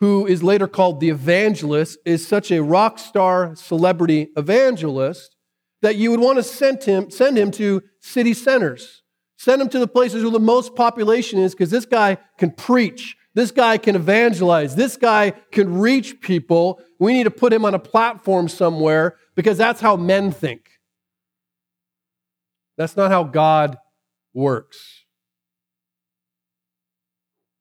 who 0.00 0.26
is 0.26 0.42
later 0.42 0.66
called 0.66 1.00
the 1.00 1.10
evangelist, 1.10 1.98
is 2.04 2.26
such 2.26 2.50
a 2.50 2.62
rock 2.62 2.98
star 2.98 3.54
celebrity 3.54 4.28
evangelist 4.36 5.36
that 5.82 5.96
you 5.96 6.10
would 6.10 6.20
want 6.20 6.38
to 6.38 6.42
send 6.42 6.82
him, 6.82 7.10
send 7.10 7.38
him 7.38 7.50
to 7.52 7.82
city 8.00 8.34
centers. 8.34 9.02
Send 9.36 9.60
him 9.60 9.68
to 9.68 9.78
the 9.78 9.88
places 9.88 10.22
where 10.22 10.32
the 10.32 10.40
most 10.40 10.74
population 10.74 11.38
is 11.38 11.54
because 11.54 11.70
this 11.70 11.84
guy 11.84 12.16
can 12.38 12.50
preach. 12.50 13.16
This 13.34 13.50
guy 13.50 13.78
can 13.78 13.96
evangelize. 13.96 14.76
This 14.76 14.96
guy 14.96 15.32
can 15.52 15.78
reach 15.78 16.20
people. 16.20 16.80
We 16.98 17.12
need 17.12 17.24
to 17.24 17.30
put 17.30 17.52
him 17.52 17.64
on 17.64 17.74
a 17.74 17.78
platform 17.78 18.48
somewhere 18.48 19.16
because 19.34 19.58
that's 19.58 19.80
how 19.80 19.96
men 19.96 20.30
think. 20.30 20.70
That's 22.78 22.96
not 22.96 23.10
how 23.10 23.24
God 23.24 23.76
works. 24.32 25.03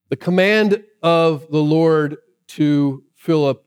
The 0.10 0.16
command 0.16 0.84
of 1.02 1.50
the 1.50 1.62
Lord 1.62 2.18
to 2.50 3.04
Philip 3.16 3.66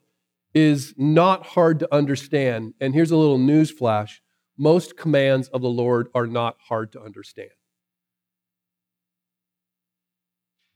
is 0.55 0.95
not 0.97 1.45
hard 1.45 1.81
to 1.81 1.95
understand. 1.95 2.75
And 2.81 2.95
here's 2.95 3.11
a 3.11 3.16
little 3.16 3.38
news 3.38 3.71
flash 3.71 4.23
most 4.59 4.97
commands 4.97 5.49
of 5.49 5.61
the 5.61 5.69
Lord 5.69 6.09
are 6.14 6.26
not 6.26 6.57
hard 6.69 6.93
to 6.93 7.00
understand. 7.00 7.50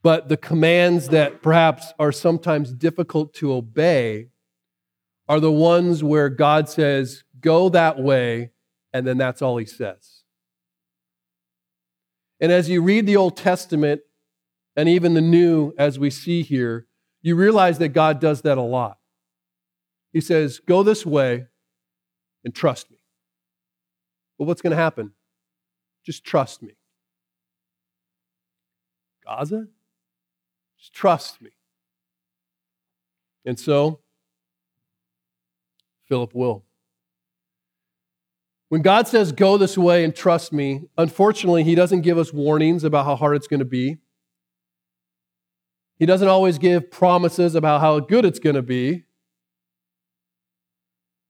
But 0.03 0.29
the 0.29 0.37
commands 0.37 1.09
that 1.09 1.43
perhaps 1.43 1.93
are 1.99 2.13
sometimes 2.13 2.73
difficult 2.73 3.35
to 3.35 3.53
obey 3.53 4.29
are 5.29 5.41
the 5.41 5.53
ones 5.53 6.03
where 6.03 6.29
God 6.29 6.69
says, 6.69 7.25
Go 7.41 7.69
that 7.71 7.99
way, 7.99 8.51
and 8.93 9.07
then 9.07 9.19
that's 9.19 9.41
all 9.41 9.57
he 9.57 9.67
says. 9.67 10.25
And 12.41 12.51
as 12.51 12.69
you 12.69 12.83
read 12.83 13.07
the 13.07 13.17
Old 13.17 13.37
Testament 13.37 14.01
and 14.77 14.89
even 14.89 15.15
the 15.15 15.21
New, 15.21 15.73
as 15.79 15.99
we 15.99 16.11
see 16.11 16.43
here, 16.43 16.87
you 17.23 17.37
realize 17.37 17.79
that 17.79 17.91
God 17.91 18.21
does 18.21 18.43
that 18.43 18.59
a 18.59 18.63
lot. 18.63 18.99
He 20.13 20.21
says, 20.21 20.61
Go 20.61 20.83
this 20.83 21.05
way 21.05 21.47
and 22.45 22.55
trust 22.55 22.91
me. 22.91 22.99
But 24.39 24.47
what's 24.47 24.63
going 24.63 24.71
to 24.71 24.77
happen? 24.77 25.13
Just 26.05 26.25
trust 26.25 26.63
me. 26.63 26.73
Gaza? 29.25 29.67
Just 30.79 30.93
trust 30.95 31.43
me. 31.43 31.51
And 33.45 33.59
so, 33.59 34.01
Philip 36.09 36.35
will. 36.35 36.65
When 38.71 38.83
God 38.83 39.09
says, 39.09 39.33
Go 39.33 39.59
this 39.59 39.77
way 39.77 40.05
and 40.05 40.15
trust 40.15 40.53
me, 40.53 40.83
unfortunately, 40.97 41.65
He 41.65 41.75
doesn't 41.75 42.01
give 42.01 42.19
us 42.19 42.33
warnings 42.33 42.83
about 42.83 43.05
how 43.05 43.17
hard 43.17 43.37
it's 43.37 43.47
going 43.47 43.61
to 43.61 43.67
be. 43.67 43.99
He 46.01 46.07
doesn't 46.07 46.29
always 46.29 46.57
give 46.57 46.91
promises 46.91 47.55
about 47.55 47.83
how 47.83 48.01
good 48.01 48.25
it's 48.25 48.39
going 48.39 48.57
to 48.57 48.63
be. 48.63 49.05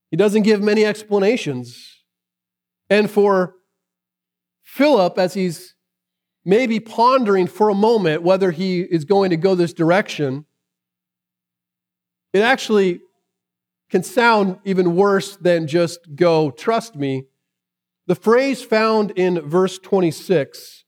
He 0.09 0.15
doesn't 0.15 0.43
give 0.43 0.61
many 0.61 0.85
explanations. 0.85 1.99
And 2.89 3.11
for 3.11 3.55
Philip, 4.63 5.17
as 5.17 5.33
he's 5.33 5.75
maybe 6.45 6.79
pondering 6.79 7.47
for 7.47 7.67
a 7.67 7.75
moment 7.75 8.23
whether 8.23 8.51
he 8.51 8.79
is 8.79 9.03
going 9.03 9.31
to 9.31 9.37
go 9.37 9.55
this 9.55 9.73
direction, 9.73 10.45
it 12.31 12.39
actually 12.39 13.01
can 13.89 14.03
sound 14.03 14.57
even 14.63 14.95
worse 14.95 15.35
than 15.35 15.67
just 15.67 16.15
go, 16.15 16.49
trust 16.49 16.95
me. 16.95 17.25
The 18.07 18.15
phrase 18.15 18.63
found 18.63 19.11
in 19.17 19.41
verse 19.41 19.77
26, 19.79 20.80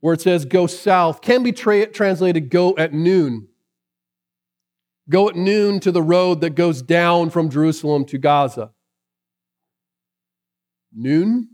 where 0.00 0.14
it 0.14 0.20
says 0.20 0.44
go 0.44 0.66
south, 0.66 1.20
can 1.20 1.42
be 1.42 1.52
tra- 1.52 1.86
translated 1.86 2.50
go 2.50 2.76
at 2.76 2.92
noon. 2.92 3.48
Go 5.08 5.28
at 5.28 5.36
noon 5.36 5.80
to 5.80 5.92
the 5.92 6.02
road 6.02 6.40
that 6.40 6.50
goes 6.50 6.82
down 6.82 7.30
from 7.30 7.50
Jerusalem 7.50 8.04
to 8.06 8.18
Gaza. 8.18 8.72
Noon 10.92 11.48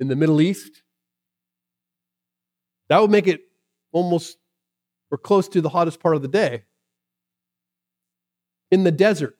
in 0.00 0.08
the 0.08 0.16
Middle 0.16 0.40
East? 0.40 0.82
That 2.88 3.00
would 3.00 3.10
make 3.10 3.26
it 3.26 3.40
almost 3.92 4.36
or 5.10 5.18
close 5.18 5.48
to 5.48 5.60
the 5.60 5.68
hottest 5.68 6.00
part 6.00 6.16
of 6.16 6.22
the 6.22 6.28
day. 6.28 6.64
In 8.70 8.82
the 8.82 8.90
desert. 8.90 9.36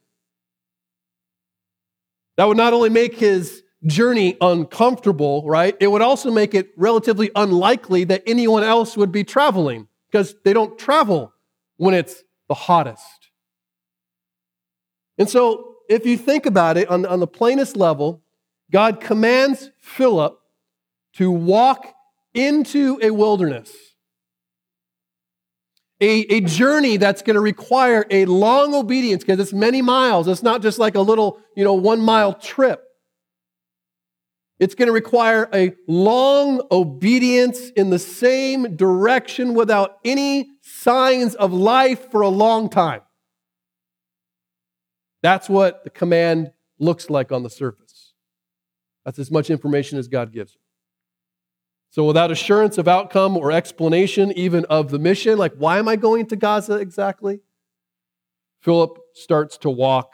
That 2.36 2.46
would 2.46 2.56
not 2.56 2.72
only 2.72 2.90
make 2.90 3.16
his 3.16 3.63
journey 3.86 4.36
uncomfortable, 4.40 5.44
right? 5.46 5.76
It 5.80 5.88
would 5.88 6.02
also 6.02 6.30
make 6.30 6.54
it 6.54 6.70
relatively 6.76 7.30
unlikely 7.34 8.04
that 8.04 8.22
anyone 8.26 8.62
else 8.62 8.96
would 8.96 9.12
be 9.12 9.24
traveling 9.24 9.88
because 10.10 10.34
they 10.44 10.52
don't 10.52 10.78
travel 10.78 11.32
when 11.76 11.94
it's 11.94 12.22
the 12.48 12.54
hottest. 12.54 13.30
And 15.18 15.28
so, 15.28 15.74
if 15.88 16.06
you 16.06 16.16
think 16.16 16.46
about 16.46 16.76
it 16.76 16.88
on, 16.88 17.04
on 17.04 17.20
the 17.20 17.26
plainest 17.26 17.76
level, 17.76 18.22
God 18.70 19.00
commands 19.00 19.70
Philip 19.80 20.38
to 21.14 21.30
walk 21.30 21.94
into 22.32 22.98
a 23.02 23.10
wilderness, 23.10 23.72
a, 26.00 26.20
a 26.32 26.40
journey 26.40 26.96
that's 26.96 27.22
going 27.22 27.34
to 27.34 27.40
require 27.40 28.04
a 28.10 28.24
long 28.24 28.74
obedience 28.74 29.22
because 29.22 29.38
it's 29.38 29.52
many 29.52 29.82
miles. 29.82 30.26
It's 30.26 30.42
not 30.42 30.62
just 30.62 30.78
like 30.78 30.94
a 30.94 31.00
little, 31.00 31.38
you 31.54 31.64
know, 31.64 31.74
one 31.74 32.00
mile 32.00 32.32
trip. 32.32 32.83
It's 34.60 34.74
going 34.74 34.86
to 34.86 34.92
require 34.92 35.48
a 35.52 35.74
long 35.88 36.62
obedience 36.70 37.70
in 37.70 37.90
the 37.90 37.98
same 37.98 38.76
direction 38.76 39.54
without 39.54 39.98
any 40.04 40.50
signs 40.62 41.34
of 41.34 41.52
life 41.52 42.10
for 42.10 42.20
a 42.20 42.28
long 42.28 42.68
time. 42.68 43.00
That's 45.22 45.48
what 45.48 45.84
the 45.84 45.90
command 45.90 46.52
looks 46.78 47.10
like 47.10 47.32
on 47.32 47.42
the 47.42 47.50
surface. 47.50 48.12
That's 49.04 49.18
as 49.18 49.30
much 49.30 49.50
information 49.50 49.98
as 49.98 50.06
God 50.06 50.32
gives. 50.32 50.56
So, 51.90 52.04
without 52.04 52.30
assurance 52.30 52.76
of 52.78 52.88
outcome 52.88 53.36
or 53.36 53.52
explanation, 53.52 54.32
even 54.32 54.64
of 54.66 54.90
the 54.90 54.98
mission, 54.98 55.38
like, 55.38 55.54
why 55.54 55.78
am 55.78 55.88
I 55.88 55.96
going 55.96 56.26
to 56.26 56.36
Gaza 56.36 56.74
exactly? 56.74 57.40
Philip 58.60 58.98
starts 59.14 59.58
to 59.58 59.70
walk 59.70 60.12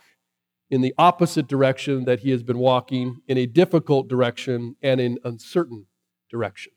in 0.70 0.80
the 0.80 0.94
opposite 0.96 1.48
direction 1.48 2.04
that 2.04 2.20
he 2.20 2.30
has 2.30 2.42
been 2.42 2.58
walking, 2.58 3.20
in 3.26 3.36
a 3.36 3.46
difficult 3.46 4.08
direction 4.08 4.76
and 4.82 5.00
in 5.00 5.18
uncertain 5.24 5.86
direction. 6.30 6.72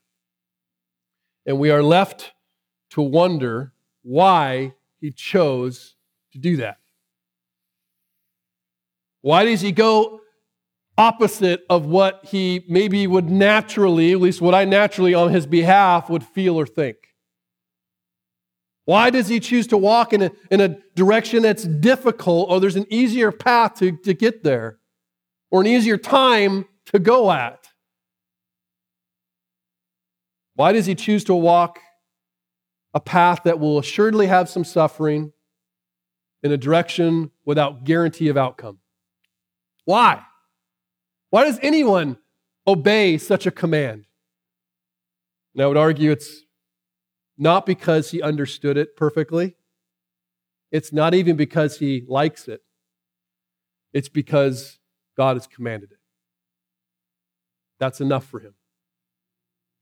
And 1.46 1.60
we 1.60 1.70
are 1.70 1.84
left 1.84 2.34
to 2.92 3.02
wonder 3.02 3.74
why 4.02 4.74
he 5.00 5.12
chose 5.12 5.96
to 6.32 6.40
do 6.40 6.58
that. 6.58 6.78
Why 9.22 9.46
does 9.46 9.62
he 9.62 9.72
go 9.72 10.22
opposite 10.98 11.64
of 11.70 11.86
what 11.86 12.26
he 12.26 12.66
maybe 12.68 13.08
would 13.08 13.30
naturally, 13.30 14.12
at 14.12 14.20
least 14.20 14.42
what 14.42 14.54
I 14.54 14.66
naturally 14.66 15.14
on 15.14 15.32
his 15.32 15.46
behalf 15.46 16.10
would 16.10 16.24
feel 16.24 16.60
or 16.60 16.66
think? 16.66 17.13
Why 18.86 19.10
does 19.10 19.28
he 19.28 19.40
choose 19.40 19.68
to 19.68 19.78
walk 19.78 20.12
in 20.14 20.24
a, 20.24 20.32
in 20.52 20.60
a 20.60 20.78
direction 20.96 21.44
that's 21.44 21.64
difficult 21.64 22.50
or 22.50 22.60
there's 22.60 22.76
an 22.76 22.88
easier 22.90 23.32
path 23.32 23.76
to, 23.76 23.96
to 24.04 24.14
get 24.14 24.44
there 24.44 24.80
or 25.52 25.62
an 25.62 25.68
easier 25.68 25.98
time 25.98 26.66
to 26.88 27.00
go 27.00 27.32
at? 27.32 27.68
Why 30.56 30.74
does 30.74 30.86
he 30.86 30.96
choose 30.96 31.24
to 31.26 31.34
walk 31.34 31.80
a 32.94 33.00
path 33.00 33.44
that 33.46 33.60
will 33.60 33.80
assuredly 33.80 34.28
have 34.28 34.50
some 34.50 34.64
suffering 34.64 35.32
in 36.44 36.52
a 36.52 36.58
direction 36.58 37.32
without 37.46 37.86
guarantee 37.86 38.28
of 38.28 38.38
outcome? 38.38 38.80
Why? 39.86 40.22
Why 41.30 41.46
does 41.46 41.58
anyone 41.62 42.18
obey 42.68 43.18
such 43.18 43.48
a 43.48 43.52
command? 43.52 44.06
And 45.56 45.64
I 45.64 45.68
would 45.68 45.78
argue 45.78 46.12
it's 46.12 46.42
not 47.38 47.66
because 47.66 48.12
he 48.12 48.22
understood 48.22 48.78
it 48.78 48.96
perfectly. 48.96 49.56
It's 50.72 50.94
not 50.94 51.14
even 51.14 51.36
because 51.36 51.80
he 51.80 52.04
likes 52.08 52.48
it. 52.48 52.62
It's 53.94 54.10
because 54.10 54.80
God 55.16 55.36
has 55.36 55.48
commanded 55.48 55.92
it. 55.92 56.00
That's 57.80 58.02
enough 58.02 58.26
for 58.26 58.40
him. 58.40 58.56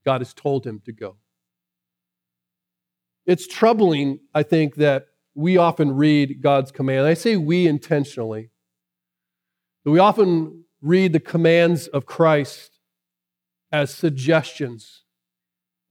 God 0.05 0.21
has 0.21 0.33
told 0.33 0.65
him 0.65 0.81
to 0.85 0.91
go. 0.91 1.17
It's 3.25 3.47
troubling, 3.47 4.19
I 4.33 4.43
think, 4.43 4.75
that 4.75 5.07
we 5.35 5.57
often 5.57 5.91
read 5.91 6.41
God's 6.41 6.71
command. 6.71 7.05
I 7.05 7.13
say 7.13 7.37
we 7.37 7.67
intentionally 7.67 8.51
we 9.85 9.99
often 9.99 10.65
read 10.81 11.13
the 11.13 11.19
commands 11.19 11.87
of 11.87 12.05
Christ 12.05 12.79
as 13.71 13.93
suggestions 13.93 15.00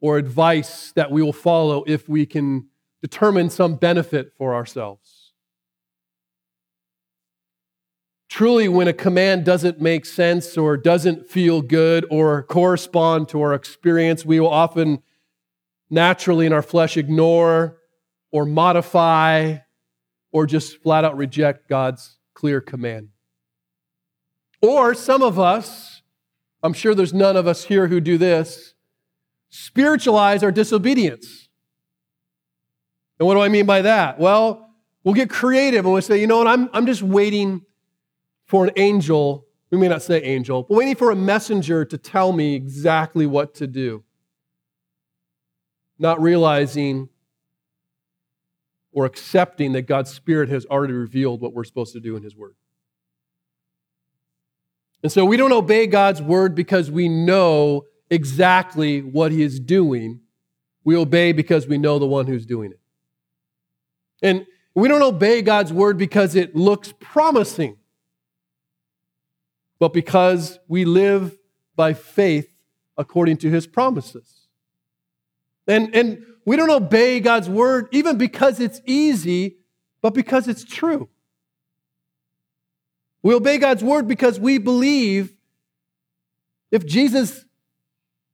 or 0.01 0.17
advice 0.17 0.93
that 0.93 1.11
we 1.11 1.23
will 1.23 1.33
follow 1.33 1.85
if 1.87 2.09
we 2.09 2.27
can 2.27 2.69
determine 3.03 3.51
some 3.51 3.77
benefit 3.77 4.33
for 4.37 4.55
ourselves. 4.55 5.33
Truly, 8.29 8.69
when 8.69 8.87
a 8.87 8.93
command 8.93 9.45
doesn't 9.45 9.81
make 9.81 10.07
sense 10.07 10.57
or 10.57 10.77
doesn't 10.77 11.29
feel 11.29 11.63
good 11.63 12.07
or 12.11 12.45
correspond 12.45 13.29
to 13.31 13.43
our 13.43 13.55
experience, 13.55 14.25
we 14.25 14.39
will 14.39 14.49
often 14.49 15.03
naturally 15.91 16.47
in 16.47 16.53
our 16.53 16.63
flesh 16.63 16.97
ignore 16.97 17.79
or 18.31 18.47
modify 18.47 19.57
or 20.31 20.47
just 20.47 20.81
flat 20.81 21.05
out 21.05 21.17
reject 21.17 21.69
God's 21.69 22.19
clear 22.35 22.61
command. 22.61 23.09
Or 24.63 24.95
some 24.95 25.23
of 25.23 25.39
us, 25.39 26.03
I'm 26.63 26.73
sure 26.73 26.95
there's 26.95 27.15
none 27.15 27.37
of 27.37 27.47
us 27.49 27.65
here 27.65 27.89
who 27.89 28.01
do 28.01 28.17
this, 28.17 28.70
spiritualize 29.51 30.43
our 30.43 30.53
disobedience. 30.53 31.49
And 33.19 33.27
what 33.27 33.35
do 33.35 33.41
I 33.41 33.49
mean 33.49 33.67
by 33.67 33.83
that? 33.83 34.19
Well, 34.19 34.71
we'll 35.05 35.15
get 35.15 35.29
creative 35.29 35.85
and 35.85 35.93
we'll 35.93 36.03
say, 36.03 36.21
you 36.21 36.27
know 36.27 36.39
what, 36.39 36.47
I'm, 36.47 36.71
I'm 36.73 36.87
just 36.87 37.03
waiting 37.03 37.63
for 38.47 38.65
an 38.65 38.71
angel. 38.77 39.47
We 39.71 39.79
may 39.79 39.89
not 39.89 40.03
say 40.03 40.23
angel, 40.23 40.63
but 40.63 40.75
waiting 40.75 40.97
for 40.97 41.11
a 41.11 41.17
messenger 41.17 41.85
to 41.85 41.99
tell 41.99 42.33
me 42.33 42.55
exactly 42.55 43.27
what 43.27 43.55
to 43.57 43.67
do. 43.67 44.05
Not 45.99 46.21
realizing 46.21 47.11
or 48.93 49.05
accepting 49.05 49.73
that 49.73 49.83
God's 49.83 50.11
Spirit 50.11 50.49
has 50.49 50.65
already 50.67 50.95
revealed 50.95 51.41
what 51.41 51.53
we're 51.53 51.65
supposed 51.65 51.93
to 51.93 52.01
do 52.01 52.17
in 52.17 52.23
His 52.23 52.35
Word. 52.35 52.55
And 55.03 55.13
so 55.13 55.25
we 55.25 55.37
don't 55.37 55.53
obey 55.53 55.87
God's 55.87 56.21
word 56.21 56.55
because 56.55 56.91
we 56.91 57.09
know 57.09 57.85
exactly 58.11 59.01
what 59.01 59.33
he 59.33 59.43
is 59.43 59.61
doing. 59.61 60.21
We 60.85 60.97
obey 60.97 61.33
because 61.33 61.67
we 61.67 61.79
know 61.79 61.99
the 61.99 62.07
one 62.07 62.27
who's 62.27 62.45
doing 62.45 62.73
it. 62.73 62.81
And 64.23 64.47
we 64.75 64.89
don't 64.89 65.03
obey 65.03 65.43
God's 65.43 65.73
word 65.73 65.97
because 65.97 66.35
it 66.35 66.55
looks 66.55 66.93
promising, 67.01 67.77
but 69.79 69.93
because 69.93 70.59
we 70.69 70.85
live 70.85 71.37
by 71.75 71.95
faith 71.95 72.51
according 72.97 73.39
to 73.39 73.51
his 73.51 73.67
promises. 73.67 74.47
And, 75.67 75.95
and 75.95 76.25
we 76.45 76.57
don't 76.57 76.71
obey 76.71 77.21
God's 77.21 77.49
word 77.49 77.89
even 77.93 78.19
because 78.19 78.61
it's 78.61 78.81
easy, 78.85 79.59
but 80.03 80.15
because 80.15 80.49
it's 80.49 80.65
true. 80.65 81.09
We 83.23 83.35
obey 83.35 83.59
God's 83.59 83.85
word 83.85 84.09
because 84.09 84.41
we 84.41 84.59
believe 84.59 85.35
if 86.71 86.87
Jesus 86.87 87.45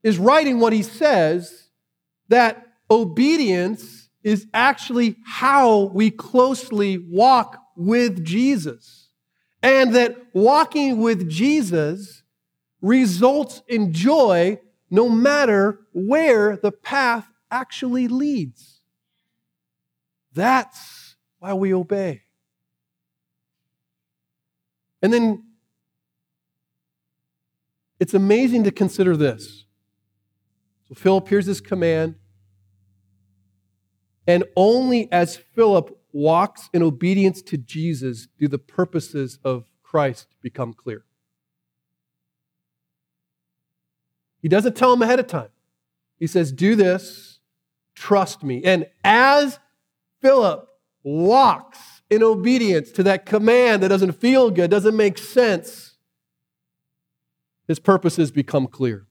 is 0.06 0.18
writing 0.18 0.60
what 0.60 0.72
he 0.72 0.84
says, 0.84 1.68
that 2.28 2.64
obedience 2.88 4.08
is 4.22 4.46
actually 4.54 5.16
how 5.24 5.90
we 5.92 6.12
closely 6.12 6.96
walk 7.10 7.60
with 7.76 8.24
Jesus. 8.24 9.08
And 9.64 9.96
that 9.96 10.16
walking 10.32 11.00
with 11.00 11.28
Jesus 11.28 12.22
results 12.80 13.62
in 13.66 13.92
joy 13.92 14.60
no 14.90 15.08
matter 15.08 15.80
where 15.92 16.56
the 16.56 16.70
path 16.70 17.26
actually 17.50 18.06
leads. 18.06 18.82
That's 20.32 21.16
why 21.40 21.54
we 21.54 21.74
obey. 21.74 22.22
And 25.02 25.12
then 25.12 25.42
It's 27.98 28.14
amazing 28.14 28.64
to 28.64 28.70
consider 28.70 29.16
this. 29.16 29.65
So 30.88 30.94
Philip 30.94 31.28
hears 31.28 31.46
this 31.46 31.60
command, 31.60 32.14
and 34.26 34.44
only 34.54 35.10
as 35.10 35.36
Philip 35.36 35.98
walks 36.12 36.70
in 36.72 36.82
obedience 36.82 37.42
to 37.42 37.56
Jesus 37.56 38.28
do 38.38 38.48
the 38.48 38.58
purposes 38.58 39.38
of 39.44 39.70
Christ 39.82 40.28
become 40.42 40.72
clear. 40.72 41.04
He 44.40 44.48
doesn't 44.48 44.76
tell 44.76 44.92
him 44.92 45.02
ahead 45.02 45.18
of 45.18 45.26
time. 45.26 45.48
He 46.18 46.26
says, 46.26 46.52
Do 46.52 46.76
this, 46.76 47.40
trust 47.94 48.42
me. 48.42 48.62
And 48.64 48.86
as 49.02 49.58
Philip 50.20 50.68
walks 51.02 51.78
in 52.10 52.22
obedience 52.22 52.90
to 52.92 53.02
that 53.02 53.26
command 53.26 53.82
that 53.82 53.88
doesn't 53.88 54.12
feel 54.12 54.50
good, 54.50 54.70
doesn't 54.70 54.96
make 54.96 55.18
sense, 55.18 55.96
his 57.66 57.78
purposes 57.78 58.30
become 58.30 58.66
clear. 58.66 59.06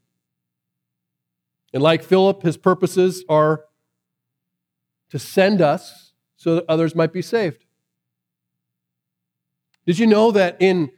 And 1.76 1.84
like 1.84 2.06
Philip, 2.06 2.42
his 2.42 2.56
purposes 2.56 3.26
are 3.28 3.66
to 5.10 5.20
send 5.20 5.60
us 5.60 6.14
so 6.38 6.56
that 6.56 6.66
others 6.70 6.96
might 6.96 7.12
be 7.12 7.22
saved. 7.22 7.66
Did 9.86 10.00
you 10.00 10.08
know 10.08 10.32
that 10.32 10.56
in 10.62 10.90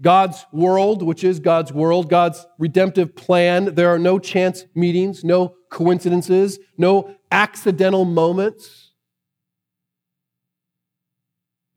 God's 0.00 0.44
world, 0.52 1.04
which 1.04 1.22
is 1.22 1.38
God's 1.38 1.72
world, 1.72 2.10
God's 2.10 2.44
redemptive 2.58 3.14
plan, 3.14 3.76
there 3.76 3.94
are 3.94 4.00
no 4.00 4.18
chance 4.18 4.64
meetings, 4.74 5.22
no 5.22 5.54
coincidences, 5.70 6.58
no 6.76 7.14
accidental 7.30 8.04
moments? 8.04 8.90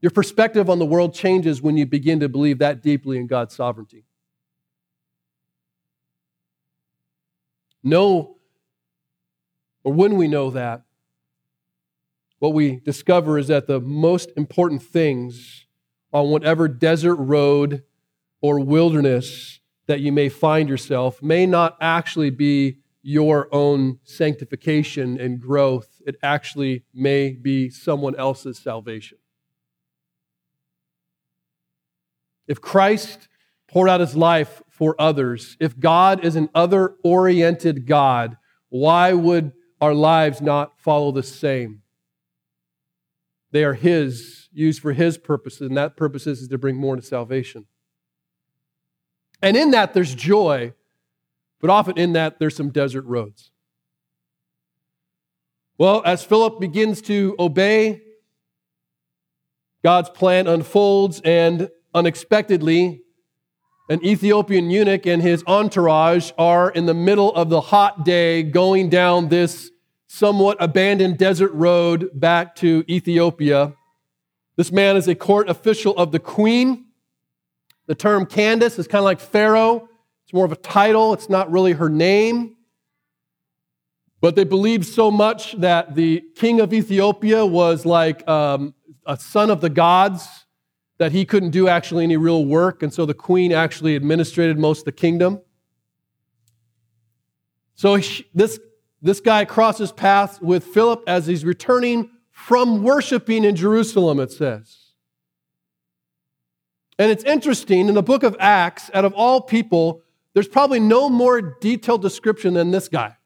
Your 0.02 0.10
perspective 0.10 0.71
on 0.71 0.80
the 0.80 0.88
world 0.88 1.13
changes 1.13 1.62
when 1.62 1.78
you 1.78 1.86
begin 1.86 2.19
to 2.21 2.30
believe 2.30 2.58
that 2.58 2.82
deeply 2.82 3.17
in 3.17 3.28
God's 3.28 3.56
sovereignty. 3.56 4.06
Know, 7.86 8.38
or 9.84 9.93
when 9.93 10.17
we 10.17 10.28
know 10.28 10.50
that, 10.50 10.82
what 12.39 12.54
we 12.54 12.82
discover 12.84 13.38
is 13.38 13.48
that 13.48 13.67
the 13.67 13.80
most 13.80 14.32
important 14.36 14.82
things 14.82 15.67
on 16.12 16.30
whatever 16.30 16.67
desert 16.67 17.15
road 17.15 17.84
or 18.41 18.60
wilderness 18.60 19.60
that 19.86 20.02
you 20.02 20.12
may 20.12 20.30
find 20.30 20.67
yourself 20.67 21.21
may 21.21 21.45
not 21.45 21.78
actually 21.80 22.32
be 22.32 22.80
your 23.04 23.48
own 23.54 24.00
sanctification 24.04 25.19
and 25.19 25.39
growth. 25.39 26.02
It 26.08 26.15
actually 26.24 26.86
may 26.91 27.34
be 27.34 27.69
someone 27.69 28.15
else's 28.15 28.58
salvation. 28.58 29.19
If 32.48 32.62
Christ 32.62 33.28
poured 33.67 33.89
out 33.89 34.00
his 34.00 34.15
life 34.15 34.63
for 34.76 34.94
others, 35.00 35.56
if 35.62 35.80
God 35.80 36.26
is 36.26 36.36
an 36.36 36.50
other 36.54 36.96
oriented 37.02 37.88
God, 37.88 38.36
why 38.68 39.14
would 39.14 39.54
our 39.80 39.94
lives 39.94 40.42
not 40.42 40.78
follow 40.82 41.14
the 41.14 41.24
same? 41.24 41.82
They 43.52 43.64
are 43.64 43.74
his, 43.74 44.50
used 44.52 44.82
for 44.82 44.92
his 44.92 45.18
purposes, 45.18 45.62
and 45.70 45.78
that 45.78 45.96
purpose 45.96 46.28
is 46.28 46.46
to 46.50 46.58
bring 46.58 46.76
more 46.76 46.98
to 46.98 47.02
salvation. 47.02 47.68
And 49.42 49.56
in 49.56 49.72
that, 49.72 49.94
there's 49.94 50.14
joy, 50.14 50.74
but 51.62 51.70
often 51.70 51.98
in 51.98 52.12
that, 52.12 52.38
there's 52.40 52.58
some 52.58 52.70
desert 52.70 53.06
roads. 53.06 53.52
Well, 55.78 56.02
as 56.04 56.22
Philip 56.22 56.60
begins 56.60 57.02
to 57.04 57.34
obey, 57.40 58.02
God's 59.86 60.10
plan 60.10 60.48
unfolds, 60.48 61.22
and 61.24 61.70
unexpectedly, 61.94 63.04
an 63.88 64.04
Ethiopian 64.04 64.69
eunuch 64.71 65.06
and 65.06 65.21
his 65.21 65.43
entourage 65.45 66.32
are 66.38 66.71
in 66.71 66.86
the 66.88 66.93
middle 66.93 67.34
of 67.36 67.50
the 67.50 67.62
hot 67.62 68.04
day 68.04 68.41
going 68.41 68.89
down 68.89 69.30
this 69.30 69.69
somewhat 70.08 70.58
abandoned 70.60 71.17
desert 71.17 71.52
road 71.54 72.10
back 72.13 72.56
to 72.56 72.84
Ethiopia. 72.89 73.74
This 74.56 74.71
man 74.71 74.98
is 74.98 75.08
a 75.08 75.15
court 75.15 75.50
official 75.50 75.95
of 75.98 76.12
the 76.12 76.19
queen. 76.19 76.86
The 77.88 77.95
term 77.95 78.26
Candace 78.26 78.80
is 78.80 78.88
kind 78.88 79.00
of 79.00 79.06
like 79.06 79.19
Pharaoh. 79.19 79.88
It's 80.24 80.34
more 80.34 80.45
of 80.45 80.52
a 80.52 80.58
title, 80.58 81.13
it's 81.13 81.30
not 81.30 81.52
really 81.52 81.74
her 81.74 81.89
name. 81.89 82.56
But 84.21 84.36
they 84.36 84.45
believed 84.45 84.88
so 84.88 85.12
much 85.12 85.54
that 85.60 85.93
the 85.93 86.24
king 86.36 86.60
of 86.60 86.74
Ethiopia 86.74 87.45
was 87.45 87.86
like 87.86 88.28
um, 88.28 88.74
a 89.06 89.17
son 89.17 89.52
of 89.52 89.62
the 89.62 89.69
gods, 89.69 90.44
that 90.97 91.12
he 91.12 91.25
couldn't 91.25 91.51
do 91.51 91.67
actually 91.67 92.03
any 92.03 92.17
real 92.17 92.45
work. 92.45 92.81
And 92.81 92.93
so 92.93 93.05
the 93.05 93.13
queen 93.13 93.51
actually 93.51 93.95
administrated 93.95 94.58
most 94.58 94.79
of 94.79 94.86
the 94.86 94.91
kingdom. 94.91 95.41
So 97.75 97.97
this, 98.34 98.60
this 99.01 99.19
guy 99.19 99.45
crosses 99.45 99.91
paths 99.91 100.39
with 100.41 100.63
Philip 100.63 101.03
as 101.08 101.27
he's 101.27 101.43
returning 101.43 102.10
from 102.31 102.84
worshiping 102.84 103.43
in 103.43 103.55
Jerusalem, 103.55 104.19
it 104.19 104.31
says. 104.31 104.77
And 106.97 107.12
it's 107.12 107.23
interesting, 107.25 107.89
in 107.89 107.95
the 107.95 108.03
book 108.03 108.23
of 108.23 108.38
Acts, 108.39 108.89
out 108.93 109.03
of 109.03 109.13
all 109.13 109.41
people, 109.41 110.01
there's 110.34 110.47
probably 110.47 110.79
no 110.79 111.10
more 111.10 111.41
detailed 111.41 112.01
description 112.01 112.53
than 112.53 112.71
this 112.71 112.88
guy. 112.88 113.17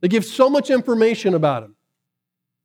They 0.00 0.08
give 0.08 0.24
so 0.24 0.50
much 0.50 0.68
information 0.68 1.34
about 1.34 1.62
him. 1.62 1.76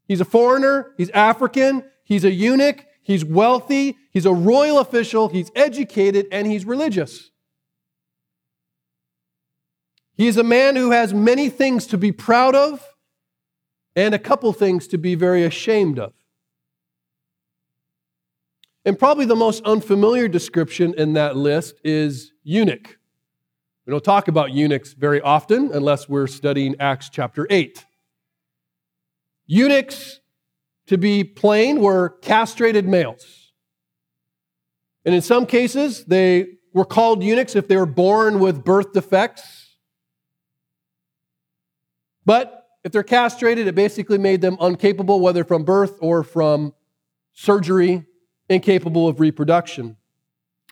He's 0.08 0.22
a 0.22 0.26
foreigner, 0.26 0.94
he's 0.98 1.10
African, 1.12 1.84
he's 2.04 2.26
a 2.26 2.32
eunuch, 2.32 2.86
he's 3.06 3.24
wealthy, 3.24 3.98
he's 4.12 4.26
a 4.26 4.34
royal 4.34 4.80
official, 4.80 5.30
he's 5.30 5.52
educated, 5.56 6.28
and 6.32 6.48
he's 6.48 6.66
religious. 6.66 7.30
He 10.16 10.28
is 10.28 10.38
a 10.38 10.44
man 10.44 10.76
who 10.76 10.92
has 10.92 11.14
many 11.14 11.50
things 11.50 11.88
to 11.88 11.98
be 11.98 12.12
proud 12.12 12.56
of 12.56 12.86
and 13.96 14.14
a 14.16 14.20
couple 14.20 14.52
things 14.54 14.88
to 14.88 14.98
be 14.98 15.16
very 15.16 15.44
ashamed 15.44 16.00
of. 16.00 16.14
And 18.84 18.98
probably 18.98 19.26
the 19.26 19.36
most 19.36 19.64
unfamiliar 19.64 20.28
description 20.28 20.94
in 20.98 21.14
that 21.14 21.36
list 21.36 21.80
is 21.84 22.32
eunuch. 22.44 22.98
We 23.86 23.92
don't 23.92 24.04
talk 24.04 24.28
about 24.28 24.52
eunuchs 24.52 24.94
very 24.94 25.22
often 25.22 25.72
unless 25.72 26.10
we're 26.10 26.28
studying 26.28 26.76
Acts 26.80 27.10
chapter 27.10 27.46
8. 27.50 27.86
Eunuchs, 29.48 30.22
to 30.88 30.98
be 30.98 31.24
plain, 31.24 31.80
were 31.82 32.10
castrated 32.22 32.88
males. 32.88 33.52
And 35.04 35.14
in 35.14 35.22
some 35.22 35.46
cases, 35.46 36.06
they 36.06 36.48
were 36.74 36.86
called 36.86 37.24
eunuchs 37.24 37.56
if 37.56 37.68
they 37.68 37.78
were 37.78 37.86
born 37.86 38.40
with 38.40 38.64
birth 38.64 38.94
defects. 38.94 39.78
But 42.26 42.68
if 42.84 42.92
they're 42.92 43.04
castrated, 43.04 43.68
it 43.68 43.76
basically 43.76 44.18
made 44.18 44.42
them 44.42 44.58
incapable, 44.60 45.20
whether 45.20 45.44
from 45.44 45.64
birth 45.64 45.98
or 46.02 46.24
from 46.24 46.74
surgery 47.34 48.06
incapable 48.50 49.08
of 49.08 49.20
reproduction. 49.20 49.98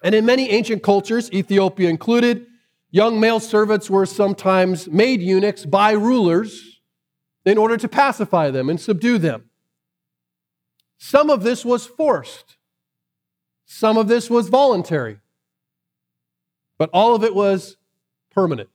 And 0.03 0.13
in 0.13 0.25
many 0.25 0.49
ancient 0.49 0.83
cultures, 0.83 1.31
Ethiopia 1.31 1.89
included, 1.89 2.45
young 2.91 3.19
male 3.19 3.39
servants 3.39 3.89
were 3.89 4.05
sometimes 4.05 4.87
made 4.87 5.21
eunuchs 5.21 5.65
by 5.65 5.93
rulers 5.93 6.81
in 7.45 7.57
order 7.57 7.77
to 7.77 7.87
pacify 7.87 8.51
them 8.51 8.69
and 8.69 8.79
subdue 8.79 9.17
them. 9.17 9.49
Some 11.05 11.29
of 11.29 11.43
this 11.43 11.65
was 11.65 11.85
forced, 11.85 12.55
some 13.65 13.97
of 13.97 14.07
this 14.07 14.29
was 14.29 14.47
voluntary, 14.47 15.19
but 16.77 16.89
all 16.93 17.13
of 17.13 17.25
it 17.25 17.35
was 17.35 17.75
permanent. 18.31 18.69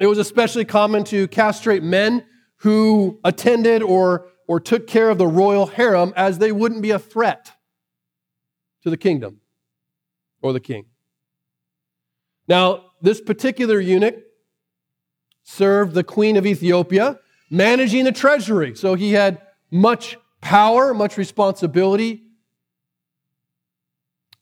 It 0.00 0.08
was 0.08 0.18
especially 0.18 0.64
common 0.64 1.04
to 1.04 1.28
castrate 1.28 1.84
men 1.84 2.26
who 2.56 3.20
attended 3.22 3.80
or 3.80 4.26
or 4.48 4.58
took 4.58 4.88
care 4.88 5.08
of 5.08 5.18
the 5.18 5.26
royal 5.28 5.66
harem 5.66 6.12
as 6.16 6.38
they 6.38 6.50
wouldn't 6.50 6.82
be 6.82 6.90
a 6.90 6.98
threat 6.98 7.52
to 8.82 8.90
the 8.90 8.96
kingdom 8.96 9.40
or 10.42 10.52
the 10.52 10.58
king. 10.58 10.86
Now, 12.48 12.86
this 13.00 13.20
particular 13.20 13.78
eunuch 13.78 14.16
served 15.44 15.94
the 15.94 16.02
queen 16.02 16.36
of 16.36 16.44
Ethiopia, 16.44 17.20
managing 17.50 18.02
the 18.02 18.10
treasury. 18.10 18.74
So 18.74 18.96
he 18.96 19.12
had 19.12 19.40
much 19.70 20.16
power, 20.44 20.92
much 20.92 21.16
responsibility. 21.16 22.22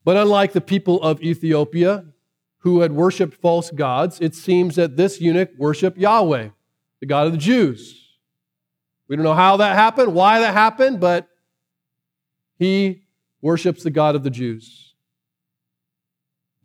But 0.03 0.17
unlike 0.17 0.51
the 0.51 0.61
people 0.61 1.01
of 1.01 1.23
Ethiopia 1.23 2.05
who 2.59 2.81
had 2.81 2.91
worshiped 2.91 3.35
false 3.35 3.71
gods, 3.71 4.19
it 4.19 4.35
seems 4.35 4.75
that 4.75 4.97
this 4.97 5.21
eunuch 5.21 5.51
worshiped 5.57 5.97
Yahweh, 5.97 6.49
the 6.99 7.05
God 7.05 7.27
of 7.27 7.31
the 7.31 7.37
Jews. 7.37 8.17
We 9.07 9.15
don't 9.15 9.23
know 9.23 9.33
how 9.33 9.57
that 9.57 9.75
happened, 9.75 10.13
why 10.13 10.39
that 10.39 10.53
happened, 10.53 10.99
but 10.99 11.29
he 12.59 13.03
worships 13.41 13.83
the 13.83 13.91
God 13.91 14.15
of 14.15 14.23
the 14.23 14.29
Jews. 14.29 14.93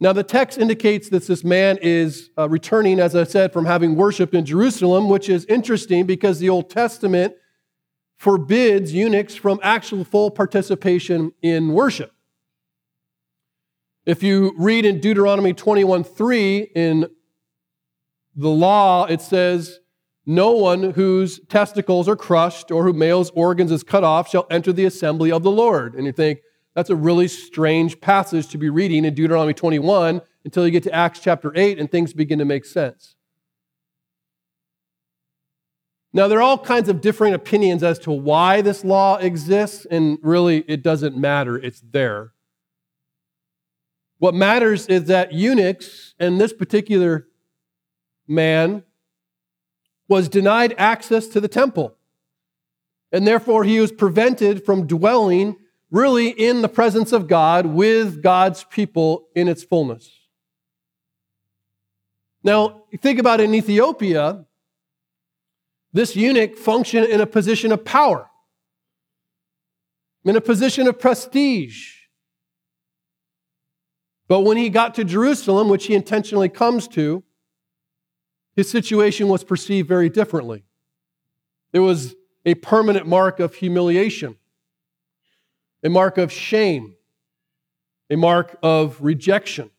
Now, 0.01 0.13
the 0.13 0.23
text 0.23 0.59
indicates 0.59 1.09
that 1.11 1.27
this 1.27 1.43
man 1.43 1.79
is 1.81 2.31
uh, 2.39 2.49
returning, 2.49 3.01
as 3.01 3.17
I 3.17 3.25
said, 3.25 3.53
from 3.53 3.67
having 3.67 3.97
worshiped 3.97 4.35
in 4.35 4.45
Jerusalem, 4.45 5.09
which 5.09 5.29
is 5.29 5.45
interesting 5.47 6.07
because 6.07 6.39
the 6.39 6.49
Old 6.49 6.71
Testament 6.71 7.35
forbids 8.19 8.93
eunuchs 8.93 9.35
from 9.35 9.61
actual 9.63 10.05
full 10.05 10.31
participation 10.31 11.33
in 11.41 11.73
worship. 11.73 12.13
If 14.05 14.23
you 14.23 14.55
read 14.59 14.85
in 14.85 15.01
Deuteronomy 15.01 15.53
21 15.53 16.05
3 16.05 16.59
in 16.75 17.09
the 18.35 18.49
law, 18.49 19.05
it 19.05 19.21
says, 19.21 19.81
No 20.27 20.53
one 20.53 20.93
whose 20.93 21.41
testicles 21.49 22.09
are 22.09 22.17
crushed 22.17 22.71
or 22.71 22.85
whose 22.85 22.95
male's 22.95 23.31
organs 23.31 23.71
is 23.71 23.83
cut 23.83 24.05
off 24.05 24.29
shall 24.29 24.47
enter 24.51 24.73
the 24.73 24.85
assembly 24.85 25.31
of 25.31 25.43
the 25.43 25.51
Lord. 25.51 25.95
And 25.95 26.07
you 26.07 26.13
think, 26.13 26.41
that's 26.75 26.91
a 26.91 26.97
really 26.97 27.27
strange 27.29 28.01
passage 28.01 28.49
to 28.49 28.59
be 28.59 28.71
reading 28.71 29.05
in 29.05 29.13
Deuteronomy 29.13 29.53
21 29.53 30.23
until 30.45 30.65
you 30.65 30.71
get 30.71 30.85
to 30.85 30.95
Acts 30.95 31.19
chapter 31.21 31.53
8 31.55 31.79
and 31.79 31.91
things 31.91 32.13
begin 32.13 32.39
to 32.39 32.45
make 32.45 32.65
sense. 32.65 33.17
Now, 36.19 36.27
there 36.27 36.41
are 36.41 36.43
all 36.43 36.59
kinds 36.59 36.89
of 36.89 37.01
differing 37.01 37.33
opinions 37.33 37.85
as 37.85 37.97
to 38.01 38.11
why 38.11 38.61
this 38.61 38.85
law 38.85 39.19
exists, 39.19 39.87
and 39.89 40.19
really 40.21 40.65
it 40.67 40.83
doesn't 40.83 41.17
matter. 41.17 41.57
It's 41.57 41.81
there. 41.93 42.33
What 44.19 44.35
matters 44.35 44.89
is 44.89 45.05
that 45.05 45.33
eunuchs 45.33 46.17
and 46.19 46.41
this 46.41 46.53
particular 46.53 47.29
man 48.27 48.83
was 50.09 50.29
denied 50.29 50.75
access 50.77 51.29
to 51.29 51.41
the 51.41 51.47
temple. 51.47 51.95
And 53.13 53.25
therefore, 53.25 53.63
he 53.63 53.79
was 53.79 53.93
prevented 53.93 54.67
from 54.67 54.89
dwelling 54.89 55.55
really 55.89 56.31
in 56.31 56.63
the 56.63 56.69
presence 56.69 57.13
of 57.13 57.29
God 57.29 57.65
with 57.65 58.25
God's 58.25 58.65
people 58.65 59.29
in 59.37 59.47
its 59.47 59.63
fullness. 59.63 60.11
Now, 62.43 62.83
think 63.01 63.21
about 63.21 63.41
in 63.41 63.55
Ethiopia, 63.55 64.47
this 65.93 66.15
eunuch 66.15 66.57
functioned 66.57 67.07
in 67.07 67.21
a 67.21 67.27
position 67.27 67.73
of 67.73 67.85
power, 67.85 68.29
in 70.25 70.37
a 70.37 70.41
position 70.41 70.87
of 70.87 70.99
prestige. 70.99 71.95
But 74.29 74.41
when 74.41 74.59
he 74.59 74.69
got 74.69 74.95
to 74.97 75.05
Jerusalem, 75.05 75.69
which 75.69 75.87
he 75.87 75.95
intentionally 75.95 76.51
comes 76.51 76.87
to, 76.89 77.25
his 78.55 78.71
situation 78.71 79.29
was 79.29 79.45
perceived 79.45 79.89
very 79.89 80.11
differently. 80.11 80.65
It 81.73 81.79
was 81.79 82.15
a 82.45 82.55
permanent 82.55 83.07
mark 83.07 83.41
of 83.41 83.55
humiliation, 83.55 84.37
a 85.83 85.89
mark 85.89 86.19
of 86.19 86.33
shame, 86.33 86.97
a 88.11 88.17
mark 88.17 88.59
of 88.63 88.99
rejection. 89.01 89.71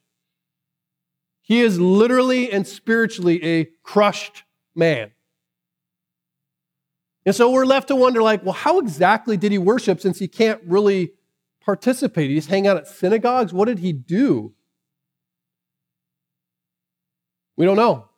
He 1.42 1.62
is 1.62 1.80
literally 1.80 2.52
and 2.52 2.66
spiritually 2.66 3.44
a 3.44 3.66
crushed 3.84 4.44
man. 4.76 5.12
And 7.26 7.36
so 7.36 7.52
we're 7.52 7.66
left 7.66 7.90
to 7.90 7.96
wonder, 7.96 8.22
like, 8.22 8.44
well, 8.44 8.54
how 8.54 8.80
exactly 8.80 9.38
did 9.38 9.52
he 9.52 9.58
worship 9.58 10.00
since 10.00 10.20
he 10.20 10.28
can't 10.28 10.62
really 10.66 11.14
participate? 11.62 12.30
He's 12.30 12.48
hang 12.48 12.66
out 12.66 12.78
at 12.78 12.88
synagogues. 12.88 13.54
What 13.54 13.66
did 13.66 13.80
he 13.80 13.94
do? 13.94 14.54
We 17.58 17.66
don't 17.66 17.76
know. 17.76 18.10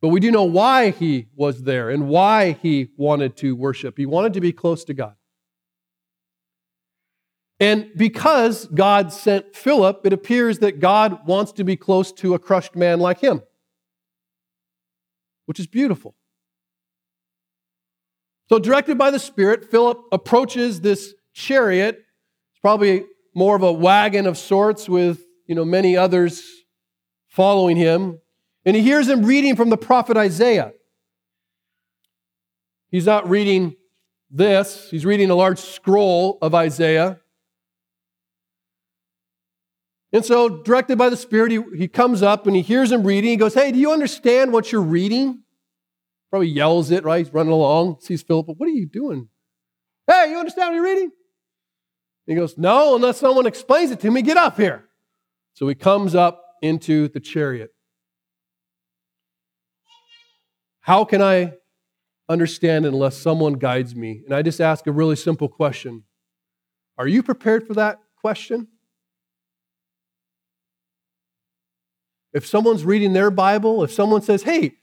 But 0.00 0.08
we 0.08 0.18
do 0.18 0.30
know 0.30 0.44
why 0.44 0.90
he 0.90 1.28
was 1.36 1.62
there 1.62 1.90
and 1.90 2.08
why 2.08 2.52
he 2.52 2.88
wanted 2.96 3.36
to 3.38 3.54
worship. 3.54 3.96
He 3.96 4.06
wanted 4.06 4.34
to 4.34 4.40
be 4.40 4.52
close 4.52 4.84
to 4.84 4.94
God. 4.94 5.14
And 7.60 7.90
because 7.94 8.66
God 8.66 9.12
sent 9.12 9.54
Philip, 9.54 10.00
it 10.04 10.14
appears 10.14 10.60
that 10.60 10.80
God 10.80 11.26
wants 11.26 11.52
to 11.52 11.64
be 11.64 11.76
close 11.76 12.10
to 12.12 12.32
a 12.32 12.38
crushed 12.38 12.74
man 12.74 12.98
like 12.98 13.20
him, 13.20 13.42
which 15.44 15.60
is 15.60 15.66
beautiful. 15.66 16.16
So, 18.50 18.58
directed 18.58 18.98
by 18.98 19.12
the 19.12 19.20
Spirit, 19.20 19.70
Philip 19.70 20.06
approaches 20.10 20.80
this 20.80 21.14
chariot. 21.32 21.98
It's 22.50 22.60
probably 22.60 23.04
more 23.32 23.54
of 23.54 23.62
a 23.62 23.72
wagon 23.72 24.26
of 24.26 24.36
sorts 24.36 24.88
with 24.88 25.24
you 25.46 25.54
know, 25.54 25.64
many 25.64 25.96
others 25.96 26.42
following 27.28 27.76
him. 27.76 28.18
And 28.64 28.74
he 28.74 28.82
hears 28.82 29.08
him 29.08 29.24
reading 29.24 29.54
from 29.54 29.70
the 29.70 29.76
prophet 29.76 30.16
Isaiah. 30.16 30.72
He's 32.90 33.06
not 33.06 33.30
reading 33.30 33.76
this, 34.32 34.90
he's 34.90 35.06
reading 35.06 35.30
a 35.30 35.36
large 35.36 35.60
scroll 35.60 36.36
of 36.42 36.52
Isaiah. 36.52 37.20
And 40.12 40.24
so, 40.24 40.48
directed 40.48 40.98
by 40.98 41.08
the 41.08 41.16
Spirit, 41.16 41.52
he, 41.52 41.62
he 41.76 41.86
comes 41.86 42.20
up 42.20 42.48
and 42.48 42.56
he 42.56 42.62
hears 42.62 42.90
him 42.90 43.06
reading. 43.06 43.30
He 43.30 43.36
goes, 43.36 43.54
Hey, 43.54 43.70
do 43.70 43.78
you 43.78 43.92
understand 43.92 44.52
what 44.52 44.72
you're 44.72 44.82
reading? 44.82 45.44
Probably 46.30 46.48
yells 46.48 46.90
it, 46.90 47.04
right? 47.04 47.24
He's 47.24 47.34
running 47.34 47.52
along, 47.52 47.98
sees 48.00 48.22
Philip, 48.22 48.46
but 48.46 48.56
what 48.56 48.68
are 48.68 48.72
you 48.72 48.86
doing? 48.86 49.28
Hey, 50.06 50.30
you 50.30 50.38
understand 50.38 50.68
what 50.68 50.74
you're 50.76 50.84
reading? 50.84 51.10
He 52.26 52.34
goes, 52.34 52.56
No, 52.56 52.94
unless 52.94 53.18
someone 53.18 53.46
explains 53.46 53.90
it 53.90 54.00
to 54.00 54.10
me, 54.10 54.22
get 54.22 54.36
up 54.36 54.56
here. 54.56 54.84
So 55.54 55.66
he 55.66 55.74
comes 55.74 56.14
up 56.14 56.42
into 56.62 57.08
the 57.08 57.20
chariot. 57.20 57.70
How 60.82 61.04
can 61.04 61.20
I 61.20 61.54
understand 62.28 62.86
unless 62.86 63.16
someone 63.16 63.54
guides 63.54 63.94
me? 63.94 64.22
And 64.24 64.34
I 64.34 64.42
just 64.42 64.60
ask 64.60 64.86
a 64.86 64.92
really 64.92 65.16
simple 65.16 65.48
question 65.48 66.04
Are 66.96 67.08
you 67.08 67.22
prepared 67.22 67.66
for 67.66 67.74
that 67.74 67.98
question? 68.16 68.68
If 72.32 72.46
someone's 72.46 72.84
reading 72.84 73.12
their 73.12 73.30
Bible, 73.30 73.82
if 73.82 73.90
someone 73.90 74.22
says, 74.22 74.44
hey, 74.44 74.74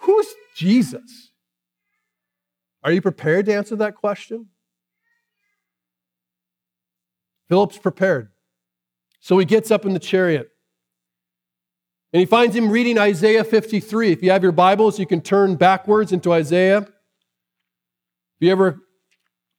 who's 0.00 0.26
Jesus? 0.54 1.32
Are 2.82 2.92
you 2.92 3.02
prepared 3.02 3.46
to 3.46 3.54
answer 3.54 3.76
that 3.76 3.94
question? 3.96 4.46
Philip's 7.48 7.78
prepared. 7.78 8.30
So 9.20 9.38
he 9.38 9.44
gets 9.44 9.70
up 9.70 9.84
in 9.84 9.94
the 9.94 9.98
chariot 9.98 10.48
and 12.12 12.20
he 12.20 12.26
finds 12.26 12.56
him 12.56 12.70
reading 12.70 12.98
Isaiah 12.98 13.44
53. 13.44 14.12
If 14.12 14.22
you 14.22 14.30
have 14.30 14.42
your 14.42 14.52
Bibles, 14.52 14.98
you 14.98 15.06
can 15.06 15.20
turn 15.20 15.56
backwards 15.56 16.12
into 16.12 16.32
Isaiah. 16.32 16.78
If 16.78 16.88
you 18.40 18.50
ever 18.50 18.80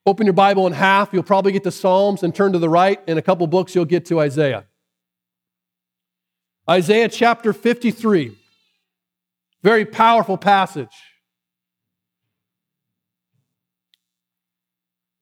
open 0.06 0.26
your 0.26 0.34
Bible 0.34 0.66
in 0.66 0.74
half, 0.74 1.10
you'll 1.14 1.24
probably 1.24 1.52
get 1.52 1.64
to 1.66 1.72
Psalms 1.72 2.24
and 2.24 2.34
turn 2.34 2.54
to 2.54 2.60
the 2.60 2.70
right. 2.70 3.00
In 3.08 3.18
a 3.18 3.22
couple 3.22 3.46
books, 3.46 3.76
you'll 3.76 3.86
get 3.86 4.06
to 4.06 4.20
Isaiah. 4.20 4.66
Isaiah 6.68 7.10
chapter 7.10 7.54
53. 7.54 8.39
Very 9.64 9.86
powerful 9.86 10.38
passage. 10.38 10.96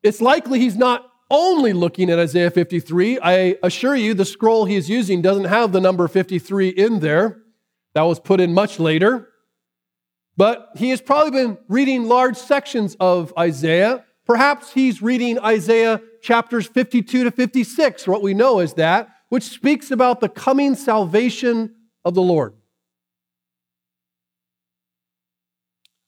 It's 0.03 0.21
likely 0.21 0.59
he's 0.59 0.77
not 0.77 1.09
only 1.29 1.73
looking 1.73 2.09
at 2.09 2.19
Isaiah 2.19 2.51
53. 2.51 3.19
I 3.19 3.57
assure 3.63 3.95
you, 3.95 4.13
the 4.13 4.25
scroll 4.25 4.65
he's 4.65 4.89
using 4.89 5.21
doesn't 5.21 5.45
have 5.45 5.71
the 5.71 5.81
number 5.81 6.07
53 6.07 6.69
in 6.69 6.99
there. 6.99 7.41
That 7.93 8.03
was 8.03 8.19
put 8.19 8.39
in 8.39 8.53
much 8.53 8.79
later. 8.79 9.29
But 10.37 10.69
he 10.75 10.91
has 10.91 11.01
probably 11.01 11.31
been 11.31 11.57
reading 11.67 12.07
large 12.07 12.37
sections 12.37 12.95
of 12.99 13.33
Isaiah. 13.37 14.05
Perhaps 14.25 14.71
he's 14.71 15.01
reading 15.01 15.39
Isaiah 15.39 15.99
chapters 16.21 16.67
52 16.67 17.23
to 17.23 17.31
56. 17.31 18.07
What 18.07 18.21
we 18.21 18.33
know 18.33 18.59
is 18.59 18.73
that 18.75 19.09
which 19.29 19.43
speaks 19.43 19.91
about 19.91 20.21
the 20.21 20.29
coming 20.29 20.75
salvation 20.75 21.75
of 22.05 22.13
the 22.13 22.21
Lord. 22.21 22.53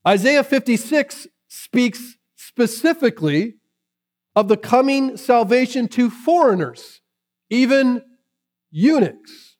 Isaiah 0.07 0.43
56 0.43 1.27
speaks 1.47 2.15
specifically 2.35 3.55
of 4.35 4.47
the 4.47 4.57
coming 4.57 5.17
salvation 5.17 5.87
to 5.89 6.09
foreigners, 6.09 7.01
even 7.49 8.03
eunuchs. 8.71 9.57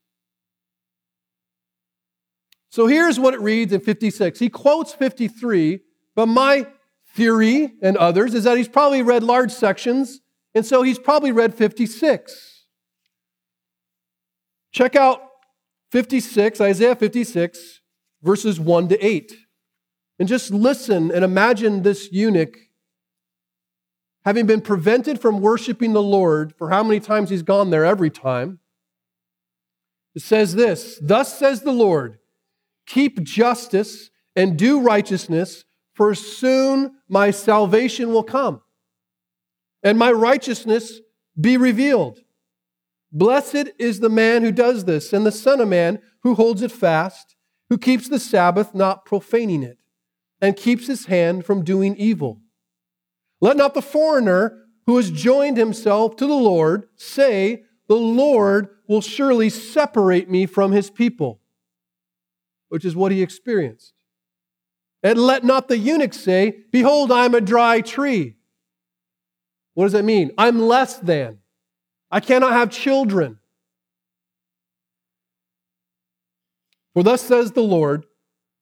So 2.70 2.88
here's 2.88 3.20
what 3.20 3.34
it 3.34 3.42
reads 3.42 3.74
in 3.74 3.82
56. 3.82 4.40
He 4.40 4.50
quotes 4.50 4.94
53, 4.94 5.82
but 6.16 6.28
my 6.28 6.68
theory 7.16 7.74
and 7.82 7.98
others 7.98 8.34
is 8.34 8.44
that 8.44 8.58
he's 8.58 8.68
probably 8.68 9.02
read 9.02 9.24
large 9.24 9.52
sections, 9.52 10.22
and 10.54 10.66
so 10.66 10.84
he's 10.84 11.00
probably 11.00 11.32
read 11.32 11.54
56. 11.56 12.66
Check 14.72 14.96
out 14.96 15.22
56, 15.92 16.62
Isaiah 16.62 16.96
56, 16.96 17.82
verses 18.22 18.60
1 18.60 18.90
to 18.90 19.06
8. 19.06 19.34
And 20.20 20.28
just 20.28 20.52
listen 20.52 21.12
and 21.12 21.24
imagine 21.24 21.82
this 21.82 22.12
eunuch 22.12 22.58
having 24.26 24.46
been 24.46 24.62
prevented 24.62 25.20
from 25.20 25.42
worshiping 25.42 25.94
the 25.94 26.04
Lord 26.04 26.54
for 26.58 26.70
how 26.70 26.84
many 26.84 27.00
times 27.00 27.30
he's 27.30 27.42
gone 27.42 27.70
there 27.70 27.86
every 27.86 28.10
time. 28.10 28.60
It 30.14 30.22
says 30.22 30.54
this 30.56 31.00
Thus 31.02 31.40
says 31.40 31.62
the 31.62 31.72
Lord, 31.72 32.20
keep 32.86 33.24
justice 33.24 34.10
and 34.36 34.58
do 34.58 34.82
righteousness, 34.82 35.64
for 35.94 36.14
soon 36.14 36.96
my 37.08 37.32
salvation 37.32 38.14
will 38.14 38.24
come, 38.24 38.62
and 39.82 39.98
my 39.98 40.12
righteousness 40.12 41.00
be 41.40 41.58
revealed. 41.58 42.20
Blessed 43.12 43.70
is 43.80 44.00
the 44.00 44.10
man 44.10 44.44
who 44.44 44.52
does 44.52 44.86
this, 44.86 45.14
and 45.14 45.26
the 45.26 45.32
Son 45.32 45.60
of 45.60 45.68
Man 45.68 46.00
who 46.22 46.36
holds 46.36 46.62
it 46.62 46.72
fast, 46.72 47.36
who 47.70 47.78
keeps 47.78 48.08
the 48.08 48.20
Sabbath, 48.20 48.76
not 48.76 49.06
profaning 49.06 49.64
it, 49.64 49.79
and 50.42 50.56
keeps 50.56 50.88
his 50.88 51.06
hand 51.06 51.46
from 51.46 51.64
doing 51.64 51.96
evil. 51.98 52.42
Let 53.42 53.58
not 53.58 53.74
the 53.74 53.82
foreigner 53.82 54.66
who 54.86 54.98
has 54.98 55.12
joined 55.12 55.58
himself 55.58 56.16
to 56.18 56.26
the 56.26 56.34
Lord 56.34 56.88
say, 56.96 57.64
The 57.88 57.96
Lord 57.96 58.70
will 58.88 59.02
surely 59.02 59.50
separate 59.50 60.30
me 60.30 60.46
from 60.46 60.72
his 60.72 60.90
people, 60.90 61.42
which 62.70 62.86
is 62.86 62.96
what 62.96 63.12
he 63.12 63.22
experienced. 63.22 63.94
And 65.04 65.18
let 65.20 65.44
not 65.44 65.68
the 65.68 65.78
eunuch 65.78 66.14
say, 66.14 66.64
Behold, 66.72 67.12
I 67.12 67.26
am 67.26 67.36
a 67.36 67.42
dry 67.42 67.82
tree. 67.82 68.36
What 69.74 69.86
does 69.86 69.94
that 69.94 70.04
mean? 70.04 70.32
I'm 70.38 70.60
less 70.60 70.98
than. 70.98 71.40
I 72.12 72.20
cannot 72.20 72.52
have 72.54 72.70
children. 72.70 73.40
For 76.94 77.04
thus 77.04 77.22
says 77.22 77.52
the 77.52 77.62
Lord 77.62 78.06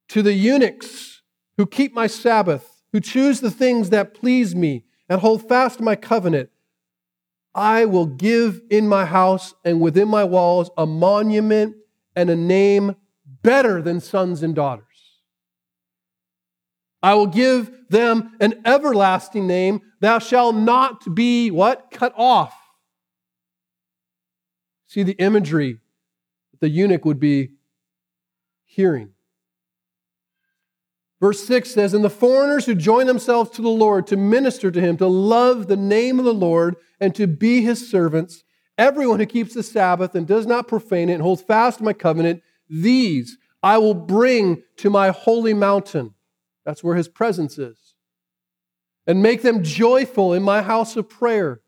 to 0.10 0.22
the 0.22 0.34
eunuchs 0.34 1.16
who 1.58 1.65
keep 1.65 1.93
my 1.93 2.08
Sabbath, 2.08 2.84
who 2.93 3.00
choose 3.00 3.41
the 3.41 3.52
things 3.52 3.89
that 3.89 4.13
please 4.13 4.56
me, 4.56 4.86
and 5.10 5.20
hold 5.22 5.48
fast 5.48 5.82
my 5.82 5.96
covenant, 5.96 6.50
I 7.54 7.86
will 7.86 8.06
give 8.06 8.62
in 8.70 8.88
my 8.88 9.06
house 9.06 9.56
and 9.65 9.82
within 9.82 10.08
my 10.08 10.24
walls 10.24 10.70
a 10.78 10.86
monument 10.86 11.76
and 12.15 12.30
a 12.30 12.36
name 12.36 12.96
better 13.41 13.82
than 13.82 14.00
sons 14.00 14.43
and 14.43 14.54
daughters. 14.54 14.84
I 17.02 17.15
will 17.15 17.28
give 17.28 17.89
them 17.89 18.36
an 18.39 18.62
everlasting 18.65 19.48
name. 19.48 19.82
Thou 20.02 20.20
shalt 20.20 20.56
not 20.56 21.15
be 21.15 21.50
what? 21.50 21.89
Cut 21.91 22.13
off. 22.15 22.54
See 24.88 25.04
the 25.04 25.13
imagery 25.13 25.80
that 26.52 26.60
the 26.60 26.70
eunuch 26.70 27.06
would 27.06 27.20
be 27.20 27.52
hearing. 28.65 29.13
Verse 31.19 31.45
6 31.47 31.71
says, 31.71 31.93
And 31.93 32.03
the 32.03 32.10
foreigners 32.10 32.65
who 32.65 32.75
join 32.75 33.08
themselves 33.08 33.49
to 33.51 33.62
the 33.62 33.69
Lord 33.69 34.08
to 34.08 34.17
minister 34.17 34.69
to 34.69 34.82
him, 34.82 34.97
to 34.97 35.08
love 35.08 35.67
the 35.67 35.77
name 35.77 36.19
of 36.19 36.25
the 36.25 36.34
Lord, 36.34 36.75
and 36.99 37.13
to 37.15 37.27
be 37.27 37.62
his 37.62 37.89
servants, 37.89 38.43
everyone 38.77 39.19
who 39.19 39.25
keeps 39.25 39.53
the 39.53 39.63
Sabbath 39.63 40.13
and 40.15 40.27
does 40.27 40.45
not 40.45 40.67
profane 40.67 41.10
it 41.10 41.13
and 41.13 41.23
holds 41.23 41.41
fast 41.41 41.82
my 41.82 41.93
covenant, 41.93 42.43
these 42.69 43.38
I 43.63 43.80
will 43.80 43.95
bring 43.95 44.63
to 44.77 44.89
my 44.89 45.10
holy 45.10 45.53
mountain. 45.53 46.13
That's 46.65 46.84
where 46.84 46.95
his 46.95 47.08
presence 47.08 47.58
is. 47.58 47.95
And 49.08 49.23
make 49.23 49.41
them 49.41 49.63
joyful 49.63 50.34
in 50.34 50.43
my 50.43 50.62
house 50.62 50.95
of 50.95 51.10
prayer. 51.10 51.62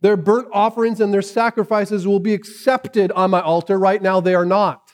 Their 0.00 0.16
burnt 0.16 0.48
offerings 0.52 1.00
and 1.00 1.12
their 1.12 1.22
sacrifices 1.22 2.06
will 2.06 2.20
be 2.20 2.34
accepted 2.34 3.12
on 3.12 3.30
my 3.30 3.40
altar. 3.40 3.78
Right 3.78 4.00
now, 4.00 4.20
they 4.20 4.34
are 4.34 4.46
not. 4.46 4.87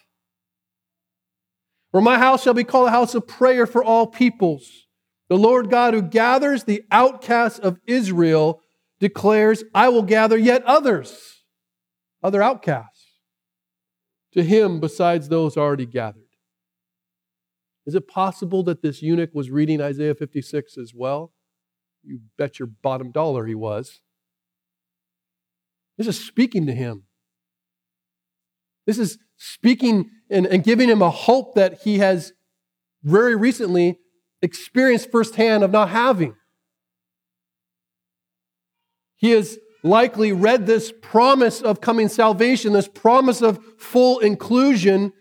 For 1.94 2.00
my 2.00 2.18
house 2.18 2.42
shall 2.42 2.54
be 2.54 2.64
called 2.64 2.88
a 2.88 2.90
house 2.90 3.14
of 3.14 3.28
prayer 3.28 3.68
for 3.68 3.84
all 3.84 4.08
peoples. 4.08 4.88
The 5.28 5.38
Lord 5.38 5.70
God 5.70 5.94
who 5.94 6.02
gathers 6.02 6.64
the 6.64 6.82
outcasts 6.90 7.60
of 7.60 7.78
Israel 7.86 8.60
declares, 8.98 9.62
I 9.72 9.90
will 9.90 10.02
gather 10.02 10.36
yet 10.36 10.64
others, 10.64 11.44
other 12.20 12.42
outcasts, 12.42 13.20
to 14.32 14.42
him 14.42 14.80
besides 14.80 15.28
those 15.28 15.56
already 15.56 15.86
gathered. 15.86 16.24
Is 17.86 17.94
it 17.94 18.08
possible 18.08 18.64
that 18.64 18.82
this 18.82 19.00
eunuch 19.00 19.30
was 19.32 19.52
reading 19.52 19.80
Isaiah 19.80 20.16
56 20.16 20.76
as 20.76 20.92
well? 20.92 21.32
You 22.02 22.22
bet 22.36 22.58
your 22.58 22.66
bottom 22.66 23.12
dollar 23.12 23.46
he 23.46 23.54
was. 23.54 24.00
This 25.96 26.08
is 26.08 26.18
speaking 26.18 26.66
to 26.66 26.72
him. 26.72 27.04
This 28.86 28.98
is 28.98 29.18
speaking 29.36 30.10
and, 30.30 30.46
and 30.46 30.62
giving 30.62 30.88
him 30.88 31.02
a 31.02 31.10
hope 31.10 31.54
that 31.54 31.82
he 31.82 31.98
has 31.98 32.32
very 33.02 33.36
recently 33.36 33.98
experienced 34.42 35.10
firsthand 35.10 35.64
of 35.64 35.70
not 35.70 35.90
having. 35.90 36.34
He 39.16 39.30
has 39.30 39.58
likely 39.82 40.32
read 40.32 40.66
this 40.66 40.92
promise 41.02 41.60
of 41.60 41.80
coming 41.80 42.08
salvation, 42.08 42.72
this 42.72 42.88
promise 42.88 43.42
of 43.42 43.58
full 43.78 44.18
inclusion. 44.20 45.12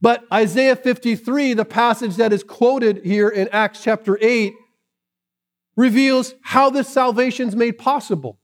But 0.00 0.24
Isaiah 0.32 0.76
53, 0.76 1.54
the 1.54 1.64
passage 1.64 2.16
that 2.16 2.32
is 2.32 2.42
quoted 2.42 3.04
here 3.04 3.28
in 3.28 3.48
Acts 3.48 3.82
chapter 3.82 4.18
8, 4.20 4.54
reveals 5.76 6.34
how 6.42 6.70
this 6.70 6.88
salvation 6.88 7.48
is 7.48 7.56
made 7.56 7.78
possible, 7.78 8.38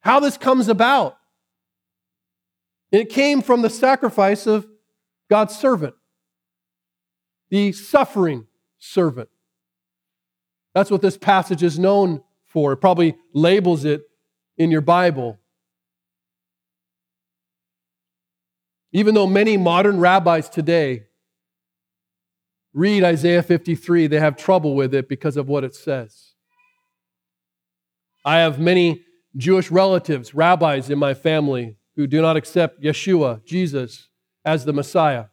how 0.00 0.20
this 0.20 0.36
comes 0.36 0.68
about. 0.68 1.16
It 2.92 3.08
came 3.08 3.40
from 3.40 3.62
the 3.62 3.70
sacrifice 3.70 4.46
of 4.46 4.66
God's 5.28 5.56
servant, 5.56 5.94
the 7.50 7.72
suffering 7.72 8.46
servant. 8.78 9.28
That's 10.74 10.90
what 10.90 11.02
this 11.02 11.16
passage 11.16 11.62
is 11.62 11.78
known 11.78 12.22
for. 12.46 12.72
It 12.72 12.78
probably 12.78 13.16
labels 13.32 13.84
it 13.84 14.02
in 14.58 14.70
your 14.70 14.80
Bible. 14.80 15.38
Even 18.92 19.14
though 19.14 19.26
many 19.26 19.56
modern 19.56 20.00
rabbis 20.00 20.48
today 20.48 21.04
read 22.72 23.04
Isaiah 23.04 23.42
53, 23.42 24.08
they 24.08 24.18
have 24.18 24.36
trouble 24.36 24.74
with 24.74 24.94
it 24.94 25.08
because 25.08 25.36
of 25.36 25.48
what 25.48 25.62
it 25.62 25.76
says. 25.76 26.34
I 28.24 28.38
have 28.38 28.58
many 28.58 29.04
Jewish 29.36 29.70
relatives, 29.70 30.34
rabbis 30.34 30.90
in 30.90 30.98
my 30.98 31.14
family 31.14 31.76
who 31.96 32.06
do 32.06 32.22
not 32.22 32.36
accept 32.36 32.82
Yeshua, 32.82 33.44
Jesus, 33.44 34.08
as 34.44 34.64
the 34.64 34.72
Messiah. 34.72 35.26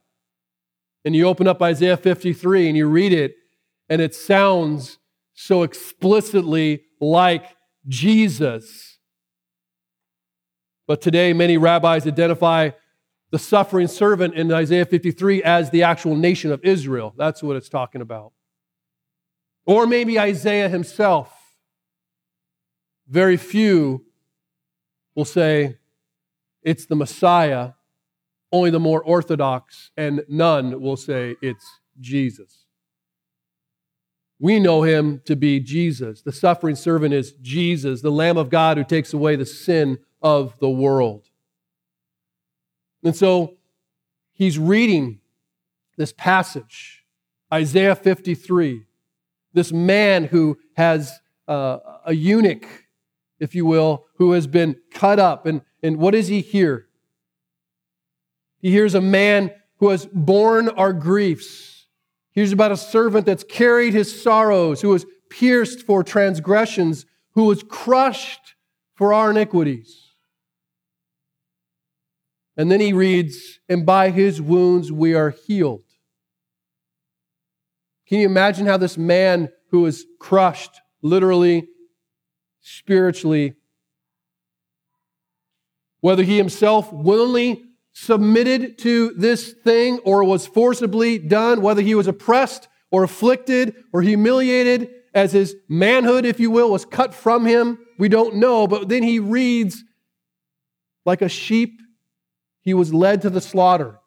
And 1.06 1.16
you 1.16 1.28
open 1.28 1.48
up 1.48 1.62
Isaiah 1.62 1.98
53 1.98 2.68
and 2.68 2.78
you 2.78 2.88
read 2.88 3.14
it, 3.14 3.36
and 3.90 4.02
it 4.02 4.14
sounds 4.14 4.98
so 5.34 5.64
explicitly 5.64 6.84
like 7.00 7.56
Jesus. 7.88 9.00
But 10.88 11.02
today, 11.02 11.34
many 11.34 11.58
rabbis 11.58 12.08
identify 12.08 12.72
the 13.32 13.40
suffering 13.40 13.88
servant 13.88 14.36
in 14.36 14.52
Isaiah 14.52 14.86
53 14.86 15.44
as 15.44 15.70
the 15.70 15.84
actual 15.84 16.16
nation 16.16 16.52
of 16.52 16.64
Israel. 16.64 17.14
That's 17.18 17.44
what 17.44 17.56
it's 17.56 17.70
talking 17.70 18.02
about. 18.02 18.32
Or 19.66 19.86
maybe 19.86 20.18
Isaiah 20.18 20.70
himself. 20.70 21.34
Very 23.08 23.38
few 23.38 24.06
will 25.14 25.26
say, 25.26 25.78
it's 26.68 26.86
the 26.86 26.98
Messiah. 26.98 27.72
Only 28.52 28.72
the 28.72 28.80
more 28.80 29.02
orthodox 29.02 29.92
and 29.96 30.24
none 30.28 30.82
will 30.82 30.98
say 30.98 31.38
it's 31.42 31.66
Jesus. 31.98 32.66
We 34.38 34.60
know 34.60 34.84
him 34.84 35.22
to 35.26 35.38
be 35.38 35.62
Jesus. 35.62 36.22
The 36.22 36.34
suffering 36.34 36.76
servant 36.76 37.14
is 37.14 37.32
Jesus, 37.42 38.02
the 38.02 38.12
Lamb 38.12 38.38
of 38.38 38.50
God 38.50 38.78
who 38.78 38.84
takes 38.84 39.14
away 39.14 39.38
the 39.38 39.46
sin 39.46 40.00
of 40.22 40.60
the 40.60 40.70
world. 40.70 41.30
And 43.02 43.16
so 43.16 43.56
he's 44.34 44.60
reading 44.60 45.22
this 45.96 46.12
passage, 46.12 47.06
Isaiah 47.52 47.96
53, 47.96 48.84
this 49.54 49.72
man 49.72 50.26
who 50.26 50.58
has 50.76 51.18
uh, 51.48 51.78
a 52.06 52.14
eunuch, 52.14 52.68
if 53.40 53.56
you 53.56 53.66
will, 53.66 54.06
who 54.18 54.34
has 54.34 54.48
been 54.48 54.76
cut 54.92 55.18
up 55.18 55.46
and 55.46 55.62
and 55.84 55.98
what 55.98 56.12
does 56.12 56.28
he 56.28 56.42
hear? 56.42 56.88
He 58.60 58.72
hears 58.72 58.96
a 58.96 59.02
man 59.02 59.52
who 59.78 59.90
has 59.90 60.08
borne 60.08 60.70
our 60.70 60.94
griefs. 60.94 61.88
He 62.32 62.42
hears 62.42 62.52
about 62.52 62.72
a 62.72 62.78
servant 62.78 63.26
that's 63.26 63.44
carried 63.44 63.94
his 63.94 64.22
sorrows, 64.22 64.82
who 64.82 64.90
was 64.90 65.06
pierced 65.30 65.84
for 65.84 66.04
transgressions, 66.04 67.06
who 67.34 67.46
was 67.46 67.64
crushed 67.64 68.56
for 68.96 69.14
our 69.14 69.32
iniquities. 69.32 70.16
And 72.56 72.72
then 72.72 72.80
he 72.80 72.92
reads, 72.94 73.60
and 73.70 73.86
by 73.86 74.10
his 74.10 74.42
wounds 74.42 74.92
we 74.92 75.14
are 75.14 75.30
healed. 75.30 75.84
Can 78.08 78.20
you 78.20 78.26
imagine 78.26 78.66
how 78.66 78.78
this 78.78 78.98
man 78.98 79.50
who 79.70 79.82
was 79.82 80.06
crushed, 80.20 80.82
literally, 81.04 81.68
spiritually, 82.62 83.57
whether 86.08 86.24
he 86.24 86.38
himself 86.38 86.94
willingly 86.94 87.66
submitted 87.92 88.78
to 88.78 89.10
this 89.18 89.52
thing 89.52 90.00
or 90.06 90.24
was 90.24 90.48
forcibly 90.48 91.20
done, 91.20 91.62
whether 91.62 91.82
he 91.82 91.96
was 91.96 92.08
oppressed 92.08 92.70
or 92.92 93.04
afflicted 93.04 93.76
or 93.92 94.02
humiliated 94.02 94.90
as 95.14 95.34
his 95.34 95.58
manhood, 95.68 96.24
if 96.24 96.40
you 96.40 96.50
will, 96.50 96.72
was 96.72 96.86
cut 96.86 97.14
from 97.14 97.46
him, 97.46 97.78
we 98.00 98.08
don't 98.08 98.36
know. 98.36 98.68
But 98.68 98.88
then 98.88 99.04
he 99.04 99.20
reads, 99.20 99.84
like 101.06 101.22
a 101.22 101.28
sheep, 101.28 101.82
he 102.62 102.74
was 102.74 102.94
led 102.94 103.22
to 103.24 103.30
the 103.30 103.42
slaughter. 103.42 104.00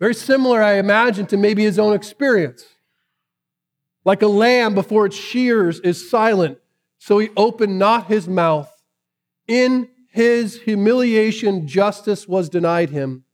Very 0.00 0.14
similar, 0.14 0.60
I 0.60 0.78
imagine, 0.78 1.26
to 1.26 1.36
maybe 1.36 1.62
his 1.62 1.78
own 1.78 1.94
experience. 1.94 2.64
Like 4.04 4.22
a 4.22 4.26
lamb 4.26 4.74
before 4.74 5.06
its 5.06 5.16
shears 5.16 5.78
is 5.78 6.10
silent, 6.10 6.58
so 6.98 7.20
he 7.20 7.28
opened 7.36 7.78
not 7.78 8.08
his 8.08 8.26
mouth. 8.26 8.68
In 9.46 9.90
his 10.14 10.60
humiliation, 10.60 11.66
justice 11.66 12.28
was 12.28 12.48
denied 12.48 12.90
him. 12.90 13.24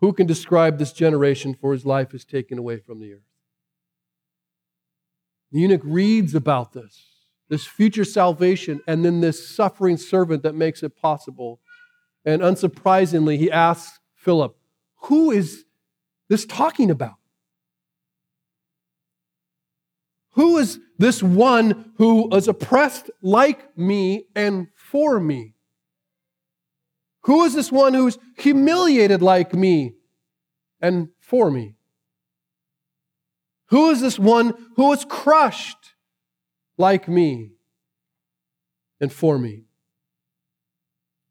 Who 0.00 0.12
can 0.12 0.28
describe 0.28 0.78
this 0.78 0.92
generation, 0.92 1.56
for 1.60 1.72
his 1.72 1.84
life 1.84 2.14
is 2.14 2.24
taken 2.24 2.56
away 2.56 2.78
from 2.78 3.00
the 3.00 3.14
earth? 3.14 3.28
The 5.50 5.58
eunuch 5.58 5.80
reads 5.82 6.32
about 6.36 6.72
this. 6.72 7.04
this 7.48 7.66
future 7.66 8.04
salvation, 8.04 8.80
and 8.86 9.04
then 9.04 9.22
this 9.22 9.56
suffering 9.56 9.96
servant 9.96 10.44
that 10.44 10.54
makes 10.54 10.84
it 10.84 10.96
possible. 10.96 11.58
And 12.24 12.42
unsurprisingly, 12.42 13.36
he 13.36 13.50
asks 13.50 13.98
Philip, 14.14 14.56
Who 15.06 15.32
is 15.32 15.64
this 16.28 16.46
talking 16.46 16.92
about? 16.92 17.16
Who 20.34 20.58
is 20.58 20.78
this 20.96 21.24
one 21.24 21.92
who 21.96 22.32
is 22.36 22.46
oppressed 22.46 23.10
like 23.20 23.76
me 23.76 24.26
and 24.36 24.68
for 24.76 25.18
me? 25.18 25.53
Who 27.24 27.44
is 27.44 27.54
this 27.54 27.72
one 27.72 27.94
who's 27.94 28.18
humiliated 28.36 29.22
like 29.22 29.54
me 29.54 29.94
and 30.80 31.08
for 31.20 31.50
me? 31.50 31.76
Who 33.68 33.90
is 33.90 34.02
this 34.02 34.18
one 34.18 34.54
who 34.76 34.88
was 34.88 35.06
crushed 35.06 35.94
like 36.76 37.08
me 37.08 37.52
and 39.00 39.10
for 39.10 39.38
me? 39.38 39.64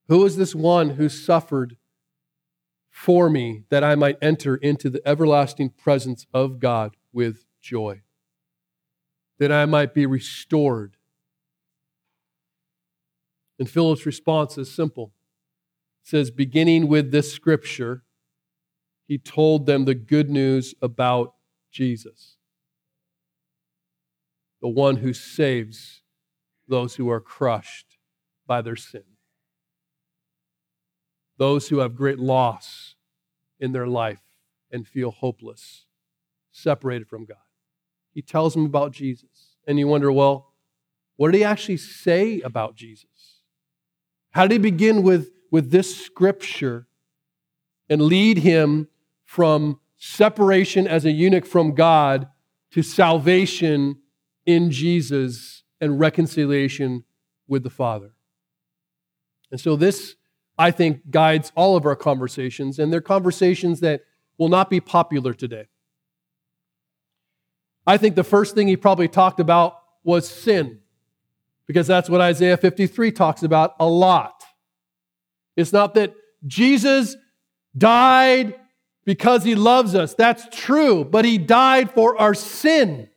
Who 0.08 0.26
is 0.26 0.36
this 0.36 0.56
one 0.56 0.92
who 0.92 1.10
suffered 1.10 1.78
for 2.90 3.30
me 3.30 3.64
that 3.70 3.84
I 3.84 3.94
might 3.94 4.18
enter 4.20 4.56
into 4.56 4.90
the 4.90 5.08
everlasting 5.08 5.70
presence 5.70 6.26
of 6.34 6.60
God 6.60 6.98
with 7.12 7.46
joy? 7.62 8.02
That 9.38 9.52
I 9.52 9.66
might 9.66 9.94
be 9.94 10.08
restored. 10.08 10.98
And 13.60 13.70
Philip's 13.70 14.08
response 14.08 14.58
is 14.58 14.74
simple. 14.74 15.14
Says, 16.04 16.32
beginning 16.32 16.88
with 16.88 17.12
this 17.12 17.32
scripture, 17.34 18.04
he 19.08 19.18
told 19.18 19.66
them 19.66 19.86
the 19.86 19.96
good 19.96 20.30
news 20.30 20.76
about 20.82 21.34
Jesus, 21.72 22.38
the 24.62 24.68
one 24.68 24.98
who 24.98 25.14
saves 25.14 26.02
those 26.68 26.96
who 26.96 27.10
are 27.10 27.20
crushed 27.20 27.98
by 28.46 28.62
their 28.62 28.76
sin, 28.76 29.04
those 31.38 31.70
who 31.70 31.80
have 31.80 31.96
great 31.96 32.20
loss 32.20 32.96
in 33.60 33.72
their 33.72 33.88
life 33.88 34.22
and 34.72 34.88
feel 34.88 35.12
hopeless, 35.12 35.86
separated 36.52 37.08
from 37.08 37.26
God. 37.26 37.38
He 38.14 38.22
tells 38.22 38.54
them 38.54 38.66
about 38.66 38.92
Jesus. 38.92 39.56
And 39.66 39.80
you 39.80 39.88
wonder, 39.88 40.12
well, 40.12 40.54
what 41.16 41.32
did 41.32 41.38
he 41.38 41.44
actually 41.44 41.78
say 41.78 42.42
about 42.42 42.76
Jesus? 42.76 43.42
How 44.32 44.48
did 44.48 44.54
he 44.54 44.58
begin 44.58 45.04
with, 45.04 45.30
with 45.54 45.70
this 45.70 46.04
scripture 46.04 46.88
and 47.88 48.02
lead 48.02 48.40
him 48.40 48.88
from 49.24 49.80
separation 49.98 50.88
as 50.88 51.06
a 51.06 51.12
eunuch 51.12 51.46
from 51.46 51.76
God 51.76 52.28
to 52.72 52.82
salvation 52.82 54.00
in 54.48 54.72
Jesus 54.72 55.62
and 55.80 56.00
reconciliation 56.00 57.04
with 57.48 57.62
the 57.62 57.70
Father. 57.70 58.16
And 59.52 59.62
so 59.62 59.76
this, 59.76 60.16
I 60.58 60.72
think, 60.72 61.12
guides 61.12 61.52
all 61.54 61.78
of 61.78 61.86
our 61.86 61.96
conversations, 61.96 62.80
and 62.80 62.92
they're 62.92 63.00
conversations 63.00 63.80
that 63.82 64.02
will 64.40 64.50
not 64.50 64.72
be 64.72 64.80
popular 64.80 65.36
today. 65.36 65.68
I 67.86 67.98
think 67.98 68.16
the 68.16 68.24
first 68.24 68.56
thing 68.56 68.68
he 68.68 68.76
probably 68.76 69.08
talked 69.08 69.40
about 69.40 69.76
was 70.04 70.28
sin, 70.28 70.80
because 71.68 71.86
that's 71.86 72.10
what 72.10 72.22
Isaiah 72.22 72.58
53 72.58 73.12
talks 73.12 73.44
about 73.44 73.76
a 73.80 73.86
lot. 73.86 74.44
It's 75.56 75.74
not 75.74 75.94
that 75.96 76.14
Jesus 76.46 77.16
died 77.78 78.56
because 79.06 79.44
he 79.44 79.56
loves 79.56 79.96
us. 79.96 80.14
That's 80.14 80.48
true, 80.52 81.04
but 81.04 81.26
he 81.26 81.38
died 81.38 81.92
for 81.92 82.20
our 82.20 82.34
sin. 82.34 83.10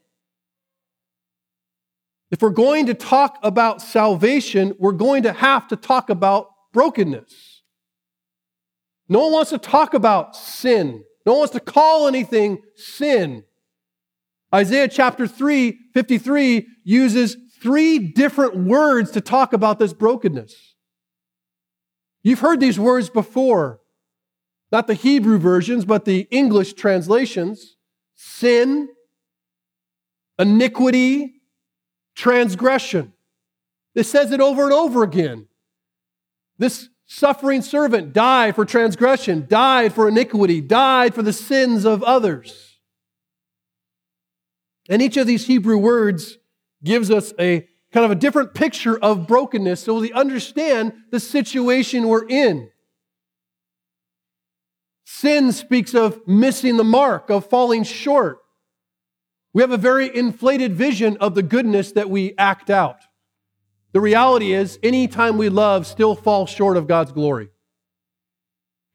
If 2.30 2.43
we're 2.43 2.51
going 2.51 2.87
to 2.87 2.95
talk 2.95 3.39
about 3.43 3.80
salvation, 3.80 4.74
we're 4.78 4.93
going 4.93 5.22
to 5.22 5.32
have 5.32 5.68
to 5.68 5.76
talk 5.76 6.11
about 6.11 6.49
brokenness. 6.72 7.62
No 9.09 9.20
one 9.20 9.32
wants 9.32 9.51
to 9.51 9.59
talk 9.59 9.95
about 9.95 10.34
sin. 10.34 11.05
No 11.24 11.32
one 11.32 11.41
wants 11.41 11.55
to 11.55 11.61
call 11.61 12.09
anything 12.09 12.62
sin. 12.74 13.45
Isaiah 14.55 14.89
chapter 14.89 15.26
3, 15.26 15.78
53 15.95 16.66
uses 16.84 17.37
three 17.61 17.99
different 17.99 18.57
words 18.57 19.12
to 19.12 19.20
talk 19.20 19.53
about 19.53 19.78
this 19.78 19.93
brokenness. 19.93 20.75
You've 22.26 22.40
heard 22.40 22.58
these 22.58 22.76
words 22.76 23.08
before 23.08 23.78
not 24.72 24.88
the 24.88 24.94
Hebrew 24.94 25.38
versions, 25.38 25.84
but 25.84 26.04
the 26.04 26.26
English 26.32 26.72
translations 26.72 27.76
sin, 28.16 28.88
iniquity, 30.36 31.34
transgression. 32.16 33.12
It 33.94 34.06
says 34.06 34.32
it 34.32 34.40
over 34.40 34.64
and 34.64 34.72
over 34.72 35.04
again. 35.04 35.46
This 36.58 36.88
suffering 37.06 37.62
servant 37.62 38.12
died 38.12 38.56
for 38.56 38.64
transgression, 38.64 39.46
died 39.48 39.92
for 39.92 40.08
iniquity, 40.08 40.60
died 40.60 41.14
for 41.14 41.22
the 41.22 41.32
sins 41.32 41.84
of 41.84 42.02
others. 42.02 42.80
And 44.88 45.00
each 45.00 45.16
of 45.16 45.28
these 45.28 45.46
Hebrew 45.46 45.78
words 45.78 46.38
gives 46.82 47.08
us 47.08 47.32
a 47.38 47.68
kind 47.97 48.05
of 48.05 48.11
a 48.11 48.14
different 48.14 48.53
picture 48.53 48.99
of 48.99 49.26
brokenness 49.26 49.80
so 49.82 49.99
we 49.99 50.12
understand 50.12 50.92
the 51.11 51.18
situation 51.18 52.07
we're 52.07 52.28
in. 52.28 52.68
Sin 55.07 55.51
speaks 55.51 55.94
of 55.94 56.20
missing 56.28 56.76
the 56.76 56.84
mark, 56.84 57.30
of 57.30 57.49
falling 57.49 57.84
short. 57.84 58.40
We 59.55 59.62
have 59.62 59.70
a 59.70 59.78
very 59.78 60.14
inflated 60.14 60.74
vision 60.74 61.16
of 61.22 61.34
the 61.34 61.42
goodness 61.42 61.92
that 61.92 62.11
we 62.11 62.34
act 62.36 62.68
out. 62.68 62.99
The 63.92 64.01
reality 64.03 64.53
is, 64.53 64.78
any 64.82 65.09
time 65.09 65.38
we 65.38 65.49
love 65.49 65.86
still 65.86 66.14
falls 66.14 66.51
short 66.51 66.76
of 66.76 66.86
God's 66.86 67.12
glory. 67.12 67.49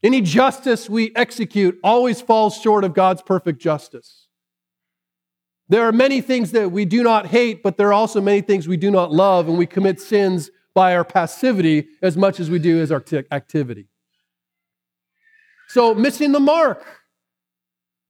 Any 0.03 0.21
justice 0.21 0.87
we 0.87 1.11
execute 1.15 1.79
always 1.83 2.21
falls 2.21 2.55
short 2.55 2.83
of 2.83 2.93
God's 2.93 3.23
perfect 3.23 3.59
justice. 3.59 4.20
There 5.71 5.87
are 5.87 5.93
many 5.93 6.19
things 6.19 6.51
that 6.51 6.69
we 6.69 6.83
do 6.83 7.01
not 7.01 7.27
hate, 7.27 7.63
but 7.63 7.77
there 7.77 7.87
are 7.87 7.93
also 7.93 8.19
many 8.19 8.41
things 8.41 8.67
we 8.67 8.75
do 8.75 8.91
not 8.91 9.13
love, 9.13 9.47
and 9.47 9.57
we 9.57 9.65
commit 9.65 10.01
sins 10.01 10.51
by 10.73 10.93
our 10.93 11.05
passivity 11.05 11.87
as 12.01 12.17
much 12.17 12.41
as 12.41 12.49
we 12.49 12.59
do 12.59 12.81
as 12.81 12.91
our 12.91 12.99
t- 12.99 13.23
activity. 13.31 13.87
So, 15.69 15.95
missing 15.95 16.33
the 16.33 16.41
mark. 16.41 16.85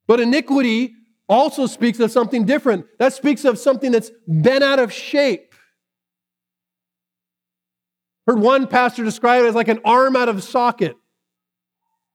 But 0.07 0.20
iniquity 0.20 0.95
also 1.30 1.68
speaks 1.68 1.99
of 1.99 2.09
something 2.09 2.45
different. 2.45 2.88
That 2.97 3.14
speaks 3.14 3.45
of 3.45 3.59
something 3.59 3.91
that's 3.91 4.09
bent 4.28 4.64
out 4.64 4.80
of 4.80 4.91
shape. 4.91 5.53
Heard 8.26 8.39
one 8.39 8.66
pastor 8.66 9.03
describe 9.03 9.43
it 9.43 9.49
as 9.49 9.53
like 9.53 9.68
an 9.68 9.82
arm 9.86 10.16
out 10.16 10.30
of 10.30 10.41
socket. 10.41 10.95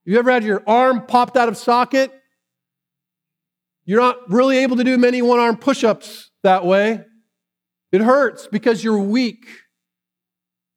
You 0.03 0.19
ever 0.19 0.29
had 0.29 0.43
your 0.43 0.61
arm 0.67 1.05
popped 1.05 1.37
out 1.37 1.47
of 1.47 1.55
socket? 1.55 2.11
You're 3.87 4.01
not 4.01 4.29
really 4.29 4.57
able 4.57 4.75
to 4.75 4.83
do 4.83 4.97
many 4.97 5.21
one 5.21 5.39
arm 5.39 5.55
push 5.55 5.85
ups 5.85 6.29
that 6.43 6.65
way. 6.65 7.05
It 7.93 8.01
hurts 8.01 8.45
because 8.45 8.83
you're 8.83 8.99
weak. 8.99 9.47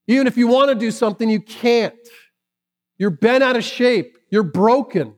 Even 0.06 0.28
if 0.28 0.36
you 0.36 0.46
want 0.46 0.68
to 0.68 0.76
do 0.76 0.92
something, 0.92 1.28
you 1.28 1.40
can't. 1.40 1.94
You're 2.98 3.11
bent 3.11 3.42
out 3.42 3.56
of 3.56 3.64
shape. 3.64 4.16
You're 4.30 4.44
broken. 4.44 5.16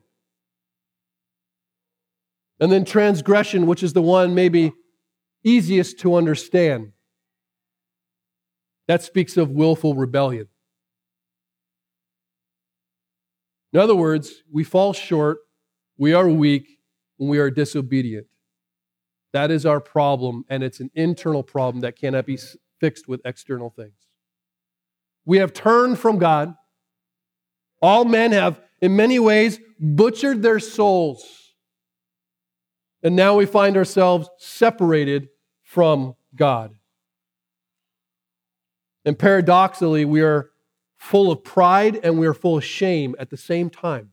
And 2.59 2.71
then 2.71 2.83
transgression, 2.83 3.67
which 3.67 3.83
is 3.83 3.93
the 3.93 4.01
one 4.01 4.33
maybe 4.33 4.73
easiest 5.43 5.99
to 5.99 6.15
understand. 6.15 6.93
That 8.87 9.03
speaks 9.03 9.37
of 9.37 9.51
willful 9.51 9.93
rebellion. 9.93 10.47
In 13.71 13.79
other 13.79 13.95
words, 13.95 14.33
we 14.51 14.63
fall 14.63 14.93
short, 14.93 15.37
we 15.97 16.13
are 16.13 16.27
weak, 16.27 16.79
and 17.19 17.29
we 17.29 17.39
are 17.39 17.49
disobedient. 17.49 18.27
That 19.31 19.51
is 19.51 19.65
our 19.65 19.79
problem, 19.79 20.45
and 20.49 20.63
it's 20.63 20.79
an 20.79 20.91
internal 20.93 21.43
problem 21.43 21.81
that 21.81 21.95
cannot 21.95 22.25
be 22.25 22.37
fixed 22.79 23.07
with 23.07 23.21
external 23.25 23.69
things. 23.69 24.07
We 25.25 25.37
have 25.37 25.53
turned 25.53 25.99
from 25.99 26.17
God. 26.17 26.55
All 27.81 28.05
men 28.05 28.31
have 28.31 28.59
in 28.83 28.97
many 28.97 29.17
ways, 29.17 29.61
butchered 29.79 30.41
their 30.41 30.59
souls. 30.59 31.53
And 33.01 33.15
now 33.15 33.37
we 33.37 33.45
find 33.45 33.77
ourselves 33.77 34.29
separated 34.37 35.29
from 35.61 36.17
God. 36.35 36.75
And 39.05 39.17
paradoxically, 39.17 40.03
we 40.03 40.21
are 40.21 40.49
full 40.97 41.31
of 41.31 41.45
pride 41.45 41.97
and 42.03 42.19
we 42.19 42.27
are 42.27 42.33
full 42.33 42.57
of 42.57 42.65
shame 42.65 43.15
at 43.19 43.29
the 43.29 43.37
same 43.37 43.69
time. 43.69 44.09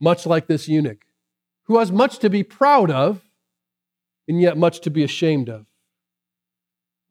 Much 0.00 0.26
like 0.26 0.46
this 0.46 0.66
eunuch, 0.66 1.04
who 1.64 1.78
has 1.78 1.92
much 1.92 2.18
to 2.18 2.30
be 2.30 2.42
proud 2.42 2.90
of 2.90 3.22
and 4.26 4.40
yet 4.40 4.56
much 4.56 4.80
to 4.80 4.90
be 4.90 5.04
ashamed 5.04 5.48
of. 5.48 5.66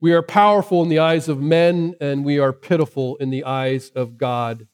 We 0.01 0.13
are 0.13 0.23
powerful 0.23 0.81
in 0.81 0.89
the 0.89 0.99
eyes 0.99 1.27
of 1.27 1.41
men, 1.41 1.93
and 1.99 2.23
we 2.23 2.39
are 2.39 2.53
pitiful 2.53 3.17
in 3.17 3.29
the 3.29 3.43
eyes 3.43 3.89
of 3.89 4.17
God, 4.17 4.67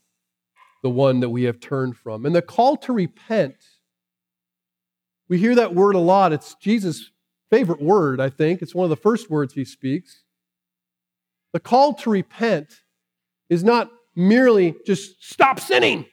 the 0.84 0.90
one 0.90 1.20
that 1.22 1.30
we 1.30 1.44
have 1.44 1.60
turned 1.60 1.98
from. 1.98 2.26
And 2.26 2.36
the 2.36 2.44
call 2.44 2.78
to 2.78 2.94
repent, 2.94 3.56
we 5.28 5.40
hear 5.40 5.56
that 5.56 5.74
word 5.74 5.96
a 5.96 6.00
lot. 6.00 6.32
It's 6.32 6.54
Jesus' 6.56 7.10
favorite 7.50 7.82
word, 7.82 8.22
I 8.22 8.30
think. 8.30 8.62
It's 8.62 8.76
one 8.76 8.86
of 8.86 8.92
the 8.92 8.96
first 8.96 9.30
words 9.32 9.56
he 9.56 9.66
speaks. 9.66 10.24
The 11.54 11.60
call 11.60 11.96
to 11.96 12.12
repent 12.12 12.82
is 13.50 13.64
not 13.64 13.90
merely 14.16 14.76
just 14.86 15.24
stop 15.24 15.60
sinning, 15.60 16.06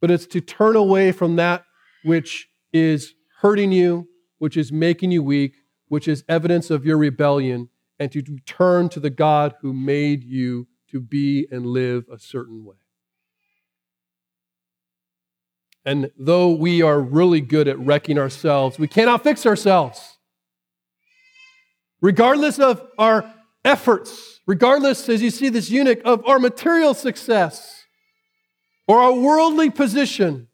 but 0.00 0.10
it's 0.10 0.26
to 0.26 0.40
turn 0.40 0.76
away 0.76 1.12
from 1.12 1.36
that 1.36 1.64
which 2.04 2.48
is 2.72 3.14
hurting 3.40 3.72
you, 3.72 4.08
which 4.38 4.56
is 4.56 4.72
making 4.72 5.10
you 5.10 5.22
weak, 5.22 5.56
which 5.88 6.08
is 6.08 6.24
evidence 6.28 6.70
of 6.70 6.84
your 6.84 6.96
rebellion, 6.96 7.68
and 7.98 8.12
to 8.12 8.22
turn 8.46 8.88
to 8.90 9.00
the 9.00 9.10
God 9.10 9.54
who 9.60 9.72
made 9.72 10.22
you 10.22 10.68
to 10.90 11.00
be 11.00 11.46
and 11.50 11.66
live 11.66 12.04
a 12.12 12.18
certain 12.18 12.64
way. 12.64 12.76
And 15.84 16.10
though 16.18 16.50
we 16.50 16.82
are 16.82 17.00
really 17.00 17.40
good 17.40 17.66
at 17.66 17.78
wrecking 17.78 18.18
ourselves, 18.18 18.78
we 18.78 18.88
cannot 18.88 19.24
fix 19.24 19.46
ourselves. 19.46 20.18
Regardless 22.00 22.58
of 22.58 22.86
our 22.98 23.32
efforts, 23.64 24.40
regardless, 24.46 25.08
as 25.08 25.22
you 25.22 25.30
see 25.30 25.48
this 25.48 25.70
eunuch, 25.70 26.00
of 26.04 26.24
our 26.26 26.38
material 26.38 26.94
success 26.94 27.77
or 28.88 29.02
a 29.02 29.14
worldly 29.14 29.70
position, 29.70 30.48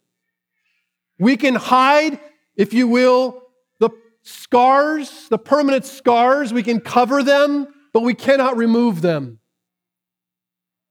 we 1.19 1.37
can 1.37 1.55
hide, 1.55 2.19
if 2.57 2.75
you 2.75 2.89
will, 2.89 3.43
the 3.79 3.91
scars, 4.23 5.29
the 5.29 5.39
permanent 5.39 5.87
scars. 5.87 6.53
We 6.53 6.65
can 6.65 6.81
cover 6.81 7.23
them, 7.23 7.69
but 7.93 8.03
we 8.03 8.13
cannot 8.13 8.57
remove 8.57 9.01
them. 9.01 9.39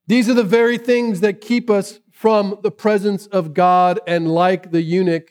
These 0.08 0.30
are 0.30 0.34
the 0.34 0.44
very 0.44 0.78
things 0.78 1.20
that 1.20 1.42
keep 1.42 1.70
us 1.70 2.00
from 2.12 2.60
the 2.64 2.72
presence 2.72 3.28
of 3.28 3.54
God. 3.54 4.00
And 4.08 4.34
like 4.34 4.72
the 4.72 4.82
eunuch, 4.82 5.30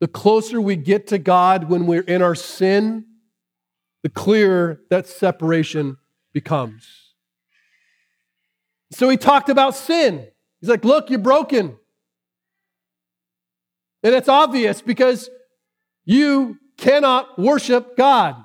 the 0.00 0.08
closer 0.08 0.60
we 0.60 0.76
get 0.76 1.06
to 1.08 1.18
God 1.18 1.68
when 1.68 1.86
we're 1.86 2.00
in 2.02 2.22
our 2.22 2.34
sin, 2.34 3.04
the 4.02 4.08
clearer 4.08 4.80
that 4.88 5.06
separation 5.06 5.98
becomes. 6.32 6.86
So 8.90 9.10
he 9.10 9.18
talked 9.18 9.50
about 9.50 9.74
sin. 9.74 10.28
He's 10.60 10.70
like, 10.70 10.84
Look, 10.84 11.10
you're 11.10 11.18
broken. 11.18 11.76
And 14.02 14.14
it's 14.14 14.28
obvious 14.28 14.80
because 14.80 15.28
you 16.04 16.56
cannot 16.76 17.38
worship 17.38 17.96
God. 17.96 18.36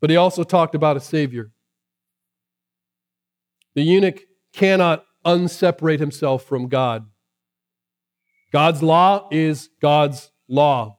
But 0.00 0.10
he 0.10 0.16
also 0.16 0.44
talked 0.44 0.74
about 0.74 0.96
a 0.96 1.00
Savior. 1.00 1.50
The 3.74 3.82
eunuch 3.82 4.20
cannot 4.52 5.04
unseparate 5.24 5.98
himself 5.98 6.44
from 6.44 6.68
God. 6.68 7.06
God's 8.52 8.82
law 8.82 9.28
is 9.32 9.68
God's 9.82 10.30
law. 10.48 10.98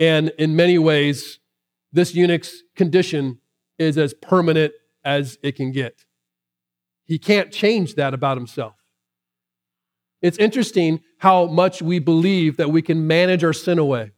And 0.00 0.32
in 0.38 0.56
many 0.56 0.78
ways, 0.78 1.38
this 1.92 2.14
eunuch's 2.14 2.62
condition 2.74 3.38
is 3.78 3.96
as 3.96 4.14
permanent 4.14 4.72
as 5.04 5.38
it 5.42 5.54
can 5.54 5.70
get. 5.70 6.04
He 7.06 7.18
can't 7.18 7.52
change 7.52 7.96
that 7.96 8.14
about 8.14 8.36
himself. 8.36 8.74
It's 10.22 10.38
interesting 10.38 11.00
how 11.18 11.46
much 11.46 11.82
we 11.82 11.98
believe 11.98 12.56
that 12.56 12.70
we 12.70 12.80
can 12.80 13.06
manage 13.06 13.42
our 13.42 13.52
sin 13.52 13.78
away, 13.78 14.12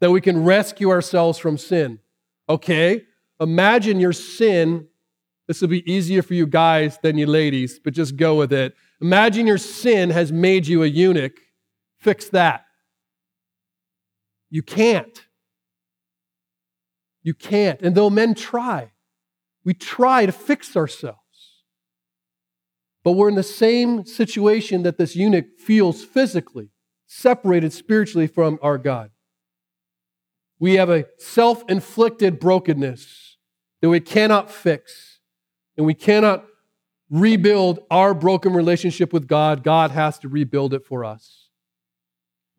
that 0.00 0.10
we 0.10 0.20
can 0.20 0.44
rescue 0.44 0.90
ourselves 0.90 1.38
from 1.38 1.56
sin. 1.56 2.00
Okay, 2.48 3.04
imagine 3.38 4.00
your 4.00 4.12
sin. 4.12 4.88
This 5.46 5.60
will 5.60 5.68
be 5.68 5.90
easier 5.90 6.22
for 6.22 6.34
you 6.34 6.46
guys 6.46 6.98
than 7.02 7.16
you 7.16 7.26
ladies, 7.26 7.78
but 7.82 7.94
just 7.94 8.16
go 8.16 8.34
with 8.36 8.52
it. 8.52 8.74
Imagine 9.00 9.46
your 9.46 9.58
sin 9.58 10.10
has 10.10 10.32
made 10.32 10.66
you 10.66 10.82
a 10.82 10.86
eunuch. 10.86 11.38
Fix 11.98 12.28
that. 12.30 12.64
You 14.50 14.62
can't. 14.62 15.26
You 17.22 17.34
can't. 17.34 17.80
And 17.80 17.94
though 17.94 18.10
men 18.10 18.34
try, 18.34 18.90
we 19.64 19.74
try 19.74 20.26
to 20.26 20.32
fix 20.32 20.76
ourselves. 20.76 21.19
But 23.02 23.12
we're 23.12 23.28
in 23.28 23.34
the 23.34 23.42
same 23.42 24.04
situation 24.04 24.82
that 24.82 24.98
this 24.98 25.16
eunuch 25.16 25.58
feels 25.58 26.04
physically, 26.04 26.70
separated 27.06 27.72
spiritually 27.72 28.26
from 28.26 28.58
our 28.62 28.78
God. 28.78 29.10
We 30.58 30.74
have 30.74 30.90
a 30.90 31.06
self 31.18 31.64
inflicted 31.68 32.38
brokenness 32.38 33.38
that 33.80 33.88
we 33.88 34.00
cannot 34.00 34.50
fix, 34.50 35.20
and 35.76 35.86
we 35.86 35.94
cannot 35.94 36.44
rebuild 37.08 37.80
our 37.90 38.12
broken 38.12 38.52
relationship 38.52 39.12
with 39.12 39.26
God. 39.26 39.64
God 39.64 39.90
has 39.90 40.18
to 40.20 40.28
rebuild 40.28 40.74
it 40.74 40.84
for 40.84 41.04
us. 41.04 41.48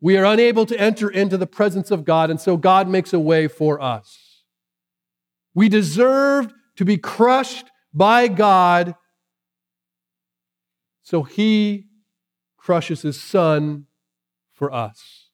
We 0.00 0.16
are 0.16 0.24
unable 0.24 0.66
to 0.66 0.78
enter 0.78 1.08
into 1.08 1.36
the 1.36 1.46
presence 1.46 1.92
of 1.92 2.04
God, 2.04 2.28
and 2.28 2.40
so 2.40 2.56
God 2.56 2.88
makes 2.88 3.12
a 3.12 3.20
way 3.20 3.46
for 3.46 3.80
us. 3.80 4.42
We 5.54 5.68
deserved 5.68 6.52
to 6.76 6.84
be 6.84 6.98
crushed 6.98 7.70
by 7.94 8.26
God 8.26 8.96
so 11.02 11.22
he 11.22 11.86
crushes 12.56 13.02
his 13.02 13.20
son 13.20 13.86
for 14.52 14.72
us. 14.72 15.30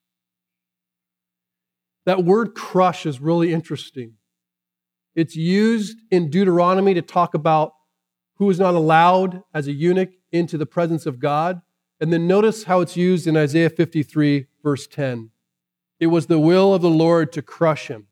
That 2.07 2.25
word 2.25 2.55
crush 2.55 3.05
is 3.05 3.21
really 3.21 3.53
interesting. 3.53 4.15
It's 5.15 5.37
used 5.37 5.99
in 6.11 6.31
Deuteronomy 6.31 6.95
to 6.95 7.03
talk 7.03 7.35
about 7.35 7.73
who 8.37 8.49
is 8.49 8.59
not 8.59 8.75
allowed 8.75 9.43
as 9.53 9.67
a 9.67 9.73
eunuch 9.73 10.11
into 10.33 10.57
the 10.57 10.65
presence 10.65 11.07
of 11.07 11.19
God. 11.19 11.61
And 12.01 12.13
then 12.13 12.27
notice 12.27 12.65
how 12.65 12.81
it's 12.81 12.97
used 12.97 13.27
in 13.27 13.37
Isaiah 13.37 13.69
53, 13.69 14.47
verse 14.63 14.87
10. 14.87 15.31
It 15.99 16.07
was 16.07 16.27
the 16.27 16.39
will 16.39 16.73
of 16.73 16.81
the 16.81 16.89
Lord 16.89 17.33
to 17.33 17.43
crush 17.43 17.89
him. 17.89 18.07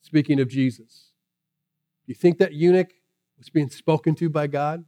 Speaking 0.00 0.40
of 0.40 0.48
Jesus. 0.48 1.12
Do 2.06 2.10
you 2.10 2.14
think 2.14 2.38
that 2.38 2.54
eunuch 2.54 2.92
was 3.38 3.50
being 3.50 3.68
spoken 3.68 4.14
to 4.16 4.30
by 4.30 4.46
God? 4.46 4.84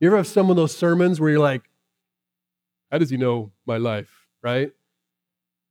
You 0.00 0.08
ever 0.08 0.16
have 0.16 0.26
some 0.26 0.48
of 0.48 0.56
those 0.56 0.74
sermons 0.74 1.20
where 1.20 1.30
you're 1.30 1.38
like, 1.38 1.62
how 2.90 2.98
does 2.98 3.10
he 3.10 3.18
know 3.18 3.52
my 3.66 3.76
life, 3.76 4.26
right? 4.42 4.72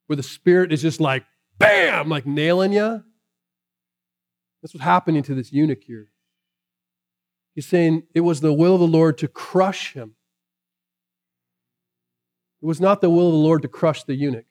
Where 0.05 0.15
the 0.15 0.23
Spirit 0.23 0.71
is 0.71 0.82
just 0.82 1.01
like, 1.01 1.25
bam, 1.57 2.09
like 2.09 2.27
nailing 2.27 2.71
you. 2.71 3.03
That's 4.61 4.73
what's 4.73 4.84
happening 4.84 5.23
to 5.23 5.34
this 5.34 5.51
eunuch 5.51 5.84
here. 5.84 6.11
He's 7.55 7.65
saying 7.65 8.03
it 8.13 8.21
was 8.21 8.41
the 8.41 8.53
will 8.53 8.75
of 8.75 8.80
the 8.80 8.88
Lord 8.88 9.17
to 9.17 9.27
crush 9.27 9.93
him. 9.93 10.15
It 12.61 12.65
was 12.65 12.80
not 12.80 13.01
the 13.01 13.09
will 13.09 13.27
of 13.27 13.34
the 13.34 13.39
Lord 13.39 13.61
to 13.63 13.67
crush 13.67 14.03
the 14.03 14.15
eunuch. 14.15 14.45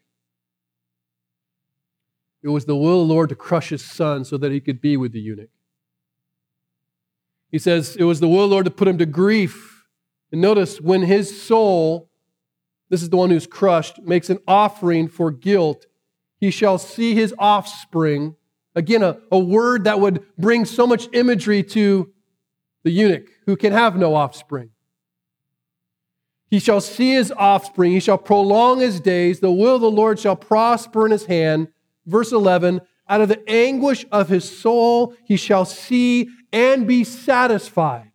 It 2.42 2.48
was 2.48 2.64
the 2.64 2.76
will 2.76 3.02
of 3.02 3.08
the 3.08 3.14
Lord 3.14 3.28
to 3.28 3.34
crush 3.34 3.68
his 3.68 3.84
son 3.84 4.24
so 4.24 4.36
that 4.38 4.50
he 4.50 4.60
could 4.60 4.80
be 4.80 4.96
with 4.96 5.12
the 5.12 5.20
eunuch. 5.20 5.50
He 7.50 7.58
says 7.58 7.96
it 7.96 8.04
was 8.04 8.20
the 8.20 8.28
will 8.28 8.44
of 8.44 8.50
the 8.50 8.54
Lord 8.54 8.64
to 8.66 8.70
put 8.70 8.88
him 8.88 8.98
to 8.98 9.06
grief. 9.06 9.86
And 10.30 10.40
notice 10.40 10.80
when 10.80 11.02
his 11.02 11.40
soul, 11.40 12.10
this 12.90 13.02
is 13.02 13.10
the 13.10 13.16
one 13.16 13.30
who's 13.30 13.46
crushed, 13.46 14.00
makes 14.02 14.30
an 14.30 14.38
offering 14.46 15.08
for 15.08 15.30
guilt, 15.30 15.86
he 16.38 16.50
shall 16.50 16.78
see 16.78 17.14
his 17.14 17.34
offspring. 17.38 18.36
Again, 18.74 19.02
a, 19.02 19.18
a 19.32 19.38
word 19.38 19.84
that 19.84 20.00
would 20.00 20.24
bring 20.36 20.64
so 20.64 20.86
much 20.86 21.08
imagery 21.12 21.62
to 21.64 22.12
the 22.84 22.90
eunuch 22.90 23.28
who 23.46 23.56
can 23.56 23.72
have 23.72 23.96
no 23.96 24.14
offspring. 24.14 24.70
He 26.50 26.60
shall 26.60 26.80
see 26.80 27.12
his 27.12 27.32
offspring, 27.36 27.92
he 27.92 28.00
shall 28.00 28.18
prolong 28.18 28.80
his 28.80 29.00
days, 29.00 29.40
the 29.40 29.50
will 29.50 29.74
of 29.74 29.80
the 29.82 29.90
Lord 29.90 30.18
shall 30.18 30.36
prosper 30.36 31.04
in 31.04 31.12
his 31.12 31.26
hand. 31.26 31.68
Verse 32.06 32.32
11, 32.32 32.80
out 33.08 33.20
of 33.20 33.28
the 33.28 33.42
anguish 33.48 34.04
of 34.12 34.28
his 34.28 34.58
soul 34.58 35.14
he 35.24 35.36
shall 35.36 35.64
see 35.64 36.28
and 36.52 36.86
be 36.86 37.04
satisfied. 37.04 38.12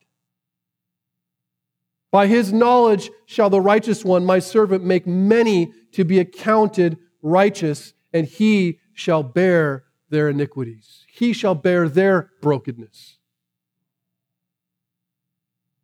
By 2.11 2.27
his 2.27 2.53
knowledge 2.53 3.09
shall 3.25 3.49
the 3.49 3.59
righteous 3.59 4.05
one, 4.05 4.23
my 4.23 4.37
servant, 4.37 4.83
make 4.83 5.07
many 5.07 5.73
to 5.93 6.05
be 6.05 6.19
accounted 6.19 6.97
righteous, 7.23 7.93
and 8.13 8.27
he 8.27 8.79
shall 8.93 9.23
bear 9.23 9.85
their 10.09 10.29
iniquities. 10.29 11.05
He 11.11 11.33
shall 11.33 11.55
bear 11.55 11.89
their 11.89 12.29
brokenness. 12.41 13.17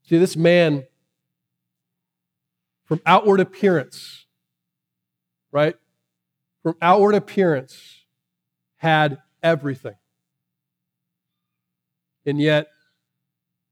See, 0.03 0.17
this 0.19 0.35
man, 0.35 0.85
from 2.85 3.01
outward 3.05 3.39
appearance, 3.39 4.25
right? 5.51 5.75
From 6.61 6.75
outward 6.81 7.15
appearance, 7.15 7.98
had 8.79 9.21
everything. 9.43 9.95
And 12.25 12.39
yet, 12.41 12.67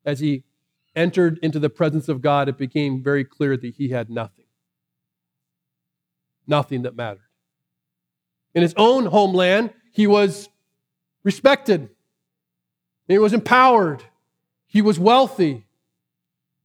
as 0.06 0.20
he 0.20 0.44
entered 0.96 1.40
into 1.42 1.60
the 1.60 1.70
presence 1.70 2.10
of 2.10 2.22
God, 2.22 2.50
it 2.50 2.58
became 2.58 3.02
very 3.04 3.24
clear 3.24 3.58
that 3.58 3.76
he 3.76 3.90
had 3.90 4.10
nothing. 4.10 4.46
Nothing 6.46 6.84
that 6.84 6.96
mattered. 6.96 7.22
In 8.54 8.62
his 8.62 8.74
own 8.78 9.06
homeland, 9.08 9.74
he 9.92 10.08
was 10.08 10.50
respected, 11.24 11.90
he 13.08 13.18
was 13.18 13.34
empowered, 13.34 14.04
he 14.66 14.82
was 14.82 15.00
wealthy. 15.00 15.66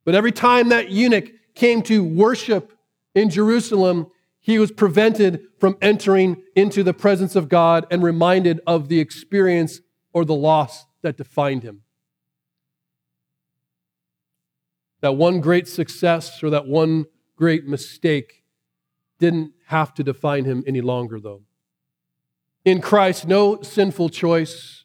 But 0.05 0.17
every 0.17 0.33
time 0.33 0.71
that 0.71 0.91
eunuch 0.91 1.31
came 1.55 1.83
to 1.83 2.03
worship 2.03 2.73
in 3.15 3.31
Jerusalem, 3.31 4.11
he 4.43 4.59
was 4.59 4.73
prevented 4.73 5.41
from 5.59 5.79
entering 5.81 6.43
into 6.57 6.83
the 6.83 6.93
presence 6.93 7.37
of 7.37 7.49
God 7.49 7.87
and 7.91 8.03
reminded 8.03 8.61
of 8.67 8.89
the 8.89 8.99
experience 8.99 9.81
or 10.13 10.25
the 10.25 10.35
loss 10.35 10.85
that 11.03 11.17
defined 11.17 11.63
him. 11.63 11.83
That 15.01 15.17
one 15.17 15.41
great 15.41 15.69
success 15.69 16.43
or 16.43 16.51
that 16.51 16.67
one 16.67 17.07
great 17.37 17.67
mistake 17.67 18.43
didn't 19.21 19.53
have 19.67 19.95
to 19.95 20.03
define 20.03 20.45
him 20.45 20.65
any 20.67 20.81
longer, 20.81 21.21
though. 21.21 21.43
In 22.65 22.81
Christ, 22.81 23.27
no 23.27 23.63
sinful 23.63 24.09
choice, 24.09 24.85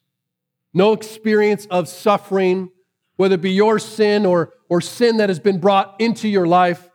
no 0.71 0.93
experience 0.93 1.65
of 1.71 1.87
suffering, 1.87 2.69
whether 3.15 3.35
it 3.35 3.41
be 3.41 3.51
your 3.51 3.79
sin 3.79 4.23
or, 4.25 4.53
or 4.69 4.81
sin 4.81 5.17
that 5.17 5.29
has 5.29 5.39
been 5.39 5.59
brought 5.59 5.95
into 5.99 6.27
your 6.27 6.45
life, 6.45 6.89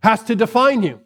has 0.00 0.22
to 0.24 0.36
define 0.36 0.84
you. 0.84 1.00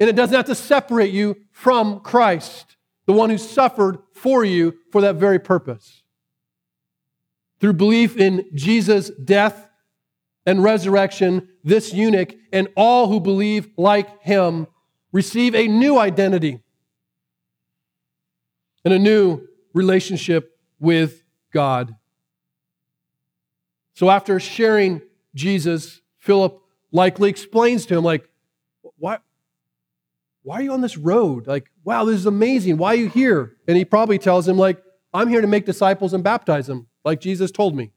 And 0.00 0.10
it 0.10 0.16
doesn't 0.16 0.34
have 0.34 0.46
to 0.46 0.54
separate 0.54 1.12
you 1.12 1.36
from 1.52 2.00
Christ, 2.00 2.76
the 3.06 3.12
one 3.12 3.30
who 3.30 3.38
suffered 3.38 3.98
for 4.12 4.44
you 4.44 4.74
for 4.90 5.00
that 5.02 5.16
very 5.16 5.38
purpose. 5.38 6.02
Through 7.60 7.74
belief 7.74 8.16
in 8.16 8.44
Jesus' 8.54 9.10
death 9.10 9.70
and 10.44 10.62
resurrection, 10.62 11.48
this 11.62 11.94
eunuch 11.94 12.34
and 12.52 12.68
all 12.76 13.08
who 13.08 13.20
believe 13.20 13.68
like 13.76 14.22
him 14.22 14.66
receive 15.12 15.54
a 15.54 15.68
new 15.68 15.98
identity 15.98 16.60
and 18.84 18.92
a 18.92 18.98
new 18.98 19.46
relationship 19.72 20.58
with 20.78 21.22
God. 21.52 21.94
So 23.94 24.10
after 24.10 24.38
sharing 24.40 25.00
Jesus, 25.34 26.00
Philip 26.18 26.60
likely 26.90 27.30
explains 27.30 27.86
to 27.86 27.96
him, 27.96 28.04
like, 28.04 28.28
why 30.44 30.56
are 30.56 30.62
you 30.62 30.72
on 30.72 30.82
this 30.82 30.98
road? 30.98 31.46
Like, 31.46 31.70
wow, 31.84 32.04
this 32.04 32.16
is 32.16 32.26
amazing. 32.26 32.76
Why 32.76 32.92
are 32.92 32.96
you 32.96 33.08
here? 33.08 33.56
And 33.66 33.78
he 33.78 33.84
probably 33.84 34.18
tells 34.18 34.46
him, 34.46 34.58
like, 34.58 34.80
I'm 35.12 35.28
here 35.28 35.40
to 35.40 35.46
make 35.46 35.64
disciples 35.64 36.12
and 36.12 36.22
baptize 36.22 36.66
them, 36.66 36.86
like 37.02 37.20
Jesus 37.20 37.50
told 37.50 37.74
me. 37.74 37.92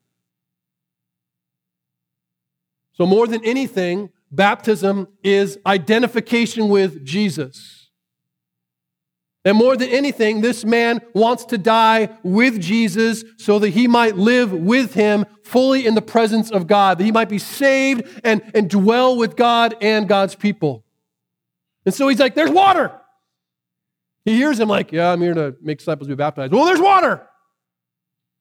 So, 2.94 3.06
more 3.06 3.28
than 3.28 3.44
anything, 3.44 4.12
baptism 4.32 5.10
is 5.24 5.60
identification 5.66 6.70
with 6.70 7.06
Jesus. 7.06 7.90
And 9.44 9.58
more 9.58 9.76
than 9.76 9.90
anything, 9.90 10.42
this 10.42 10.64
man 10.64 11.02
wants 11.14 11.46
to 11.46 11.58
die 11.58 12.10
with 12.24 12.62
Jesus 12.62 13.24
so 13.38 13.60
that 13.60 13.70
he 13.70 13.88
might 13.88 14.16
live 14.16 14.54
with 14.54 14.94
him 14.94 15.26
fully 15.44 15.86
in 15.86 15.96
the 15.96 16.02
presence 16.02 16.50
of 16.50 16.66
God, 16.68 16.98
that 16.98 17.04
he 17.04 17.12
might 17.12 17.30
be 17.30 17.40
saved 17.40 18.22
and, 18.24 18.42
and 18.54 18.70
dwell 18.70 19.18
with 19.18 19.36
God 19.36 19.76
and 19.82 20.08
God's 20.08 20.36
people. 20.36 20.84
And 21.88 21.94
so 21.94 22.10
he's 22.10 22.20
like, 22.20 22.36
There's 22.36 22.52
water. 22.52 22.92
He 24.26 24.36
hears 24.36 24.60
him 24.60 24.68
like, 24.68 24.92
Yeah, 24.92 25.10
I'm 25.14 25.22
here 25.22 25.34
to 25.34 25.56
make 25.62 25.78
disciples 25.78 26.10
be 26.10 26.16
baptized. 26.16 26.52
Well, 26.52 26.66
there's 26.66 26.82
water. 26.82 27.26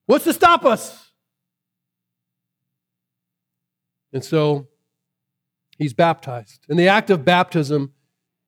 What's 0.06 0.24
to 0.24 0.32
stop 0.32 0.64
us? 0.64 1.12
And 4.12 4.24
so 4.24 4.66
he's 5.78 5.94
baptized. 5.94 6.66
And 6.68 6.76
the 6.76 6.88
act 6.88 7.08
of 7.08 7.24
baptism 7.24 7.92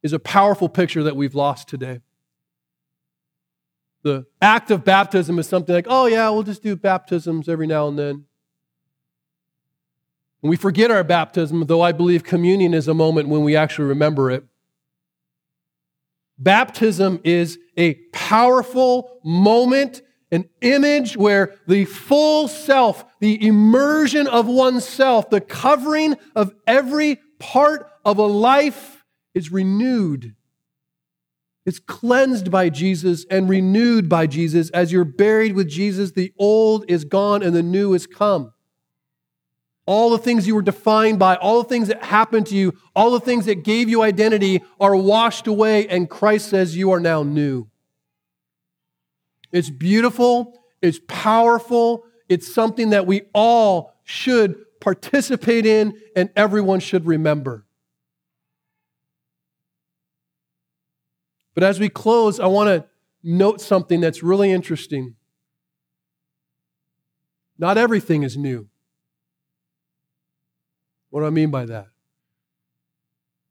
is 0.03 0.13
a 0.13 0.19
powerful 0.19 0.69
picture 0.69 1.05
that 1.05 1.15
we've 1.15 1.35
lost 1.37 1.69
today. 1.69 2.01
The 4.03 4.27
act 4.43 4.73
of 4.73 4.85
baptism 4.85 5.39
is 5.39 5.49
something 5.49 5.77
like, 5.77 5.87
oh, 5.89 6.07
yeah, 6.07 6.29
we'll 6.31 6.43
just 6.43 6.65
do 6.65 6.75
baptisms 6.75 7.49
every 7.49 7.69
now 7.69 7.87
and 7.87 7.97
then. 7.97 8.25
And 10.43 10.51
we 10.51 10.57
forget 10.57 10.91
our 10.91 11.05
baptism, 11.05 11.67
though 11.67 11.83
I 11.83 11.93
believe 11.93 12.25
communion 12.25 12.75
is 12.75 12.89
a 12.89 12.95
moment 12.95 13.29
when 13.29 13.45
we 13.45 13.55
actually 13.55 13.87
remember 13.87 14.33
it. 14.33 14.48
Baptism 16.39 17.21
is 17.25 17.59
a 17.77 17.95
powerful 18.13 19.21
moment, 19.25 20.03
an 20.31 20.49
image 20.61 21.17
where 21.17 21.57
the 21.67 21.85
full 21.85 22.49
self, 22.49 23.05
the 23.21 23.45
immersion 23.47 24.27
of 24.27 24.47
oneself, 24.47 25.31
the 25.31 25.41
covering 25.41 26.17
of 26.37 26.55
every 26.67 27.19
part 27.39 27.91
of 28.05 28.19
a 28.19 28.27
life 28.27 29.05
is 29.35 29.51
renewed. 29.51 30.35
It's 31.67 31.81
cleansed 31.81 32.51
by 32.51 32.71
Jesus 32.71 33.27
and 33.31 33.49
renewed 33.49 34.09
by 34.09 34.27
Jesus. 34.27 34.71
As 34.71 34.91
you're 34.91 35.05
buried 35.05 35.55
with 35.55 35.69
Jesus, 35.69 36.13
the 36.13 36.33
old 36.39 36.85
is 36.89 37.05
gone 37.05 37.43
and 37.43 37.55
the 37.55 37.63
new 37.63 37.95
is 37.95 38.07
come 38.07 38.53
all 39.89 40.11
the 40.11 40.19
things 40.19 40.47
you 40.47 40.55
were 40.55 40.61
defined 40.61 41.19
by, 41.19 41.35
all 41.37 41.63
the 41.63 41.69
things 41.69 41.89
that 41.89 42.05
happened 42.05 42.47
to 42.47 42.55
you, 42.55 42.75
all 42.95 43.11
the 43.11 43.21
things 43.21 43.47
that 43.47 43.65
gave 43.65 43.89
you 43.89 44.03
identity 44.03 44.63
are 44.79 44.95
washed 44.95 45.47
away, 45.47 45.89
and 45.89 46.11
Christ 46.11 46.51
says 46.51 46.77
you 46.77 46.91
are 46.91 47.01
now 47.01 47.23
new. 47.23 47.67
It's 49.51 49.71
beautiful, 49.71 50.61
it's 50.83 51.01
powerful, 51.09 52.05
it's 52.29 52.53
something 52.53 52.91
that 52.91 53.07
we 53.07 53.23
all 53.33 53.95
should 54.05 54.57
participate 54.79 55.65
in 55.65 55.99
and 56.15 56.29
everyone 56.37 56.81
should 56.81 57.07
remember. 57.07 57.65
But 61.55 61.65
as 61.65 61.81
we 61.81 61.89
close, 61.89 62.39
I 62.39 62.47
want 62.47 62.69
to 62.69 62.87
note 63.23 63.63
something 63.63 64.03
that's 64.03 64.23
really 64.23 64.53
interesting. 64.53 65.15
Not 67.57 67.79
everything 67.79 68.23
is 68.23 68.37
new. 68.37 68.69
What 71.11 71.21
do 71.21 71.27
I 71.27 71.31
mean 71.31 71.51
by 71.51 71.65
that? 71.67 71.89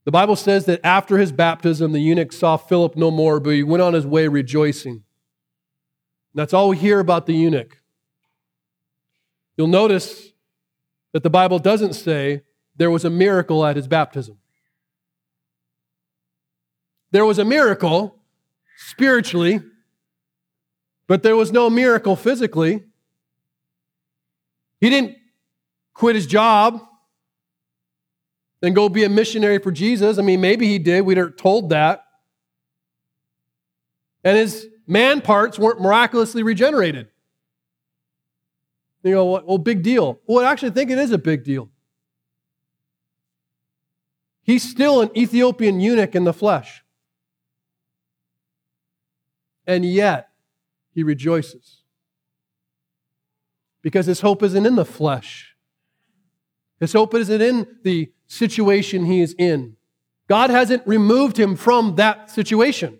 The 0.05 0.11
Bible 0.11 0.37
says 0.37 0.65
that 0.65 0.79
after 0.85 1.17
his 1.17 1.31
baptism, 1.31 1.91
the 1.91 1.99
eunuch 1.99 2.31
saw 2.31 2.55
Philip 2.55 2.95
no 2.95 3.11
more, 3.11 3.39
but 3.39 3.49
he 3.49 3.63
went 3.63 3.81
on 3.81 3.93
his 3.93 4.05
way 4.05 4.27
rejoicing. 4.27 4.93
And 4.93 5.03
that's 6.33 6.53
all 6.53 6.69
we 6.69 6.77
hear 6.77 6.99
about 6.99 7.25
the 7.25 7.33
eunuch. 7.33 7.81
You'll 9.57 9.67
notice 9.67 10.29
that 11.11 11.23
the 11.23 11.29
Bible 11.29 11.59
doesn't 11.59 11.93
say 11.93 12.43
there 12.75 12.91
was 12.91 13.03
a 13.03 13.09
miracle 13.09 13.65
at 13.65 13.75
his 13.75 13.87
baptism. 13.87 14.37
There 17.11 17.25
was 17.25 17.39
a 17.39 17.45
miracle 17.45 18.15
spiritually, 18.77 19.61
but 21.07 21.23
there 21.23 21.35
was 21.35 21.51
no 21.51 21.69
miracle 21.69 22.15
physically. 22.15 22.83
He 24.79 24.89
didn't 24.89 25.17
quit 25.93 26.15
his 26.15 26.27
job 26.27 26.79
and 28.61 28.75
go 28.75 28.89
be 28.89 29.03
a 29.03 29.09
missionary 29.09 29.59
for 29.59 29.71
Jesus. 29.71 30.17
I 30.17 30.21
mean, 30.21 30.41
maybe 30.41 30.67
he 30.67 30.79
did. 30.79 31.01
We 31.01 31.17
aren't 31.17 31.37
told 31.37 31.69
that. 31.69 32.03
And 34.23 34.37
his 34.37 34.67
man 34.85 35.21
parts 35.21 35.59
weren't 35.59 35.79
miraculously 35.79 36.43
regenerated. 36.43 37.09
You 39.03 39.13
go, 39.13 39.41
well, 39.45 39.57
big 39.57 39.83
deal. 39.83 40.19
Well, 40.27 40.45
I 40.45 40.51
actually 40.51 40.71
think 40.71 40.89
it 40.89 40.97
is 40.97 41.11
a 41.11 41.17
big 41.17 41.43
deal. 41.43 41.69
He's 44.43 44.69
still 44.69 45.01
an 45.01 45.11
Ethiopian 45.15 45.79
eunuch 45.79 46.15
in 46.15 46.23
the 46.23 46.33
flesh. 46.33 46.83
And 49.65 49.85
yet, 49.85 50.29
he 50.93 51.03
rejoices. 51.03 51.83
Because 53.81 54.05
his 54.05 54.21
hope 54.21 54.41
isn't 54.43 54.65
in 54.65 54.75
the 54.75 54.85
flesh. 54.85 55.55
His 56.79 56.93
hope 56.93 57.13
isn't 57.13 57.41
in 57.41 57.67
the 57.83 58.11
situation 58.27 59.05
he 59.05 59.21
is 59.21 59.33
in. 59.37 59.75
God 60.27 60.49
hasn't 60.49 60.85
removed 60.85 61.37
him 61.37 61.55
from 61.55 61.95
that 61.95 62.29
situation. 62.29 62.99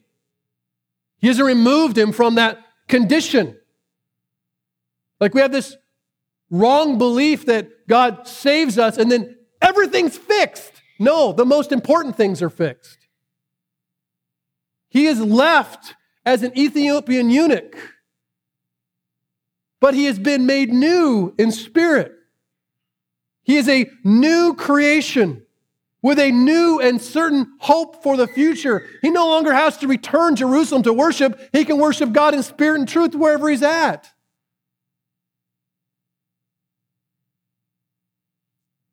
He 1.19 1.27
hasn't 1.27 1.45
removed 1.45 1.97
him 1.97 2.11
from 2.11 2.35
that 2.35 2.59
condition. 2.87 3.57
Like 5.19 5.33
we 5.33 5.41
have 5.41 5.51
this 5.51 5.75
wrong 6.49 6.97
belief 6.97 7.45
that 7.47 7.87
God 7.87 8.27
saves 8.27 8.77
us 8.77 8.97
and 8.97 9.11
then 9.11 9.37
everything's 9.61 10.17
fixed. 10.17 10.71
No, 10.99 11.33
the 11.33 11.45
most 11.45 11.71
important 11.71 12.15
things 12.15 12.41
are 12.41 12.49
fixed. 12.49 12.97
He 14.89 15.05
is 15.05 15.19
left 15.19 15.95
as 16.25 16.43
an 16.43 16.57
Ethiopian 16.57 17.29
eunuch, 17.29 17.75
but 19.79 19.93
he 19.93 20.05
has 20.05 20.17
been 20.17 20.45
made 20.45 20.73
new 20.73 21.33
in 21.37 21.51
spirit. 21.51 22.16
He 23.47 23.55
is 23.55 23.69
a 23.69 23.89
new 24.03 24.53
creation 24.55 25.43
with 26.01 26.19
a 26.19 26.31
new 26.31 26.81
and 26.81 27.01
certain 27.01 27.53
hope 27.59 28.03
for 28.03 28.17
the 28.17 28.27
future. 28.27 28.85
He 29.01 29.09
no 29.09 29.25
longer 29.25 29.53
has 29.53 29.77
to 29.77 29.87
return 29.87 30.35
Jerusalem 30.35 30.83
to 30.83 30.91
worship. 30.91 31.39
He 31.53 31.63
can 31.63 31.77
worship 31.77 32.11
God 32.11 32.33
in 32.33 32.43
spirit 32.43 32.79
and 32.79 32.87
truth 32.87 33.15
wherever 33.15 33.49
he's 33.49 33.63
at. 33.63 34.11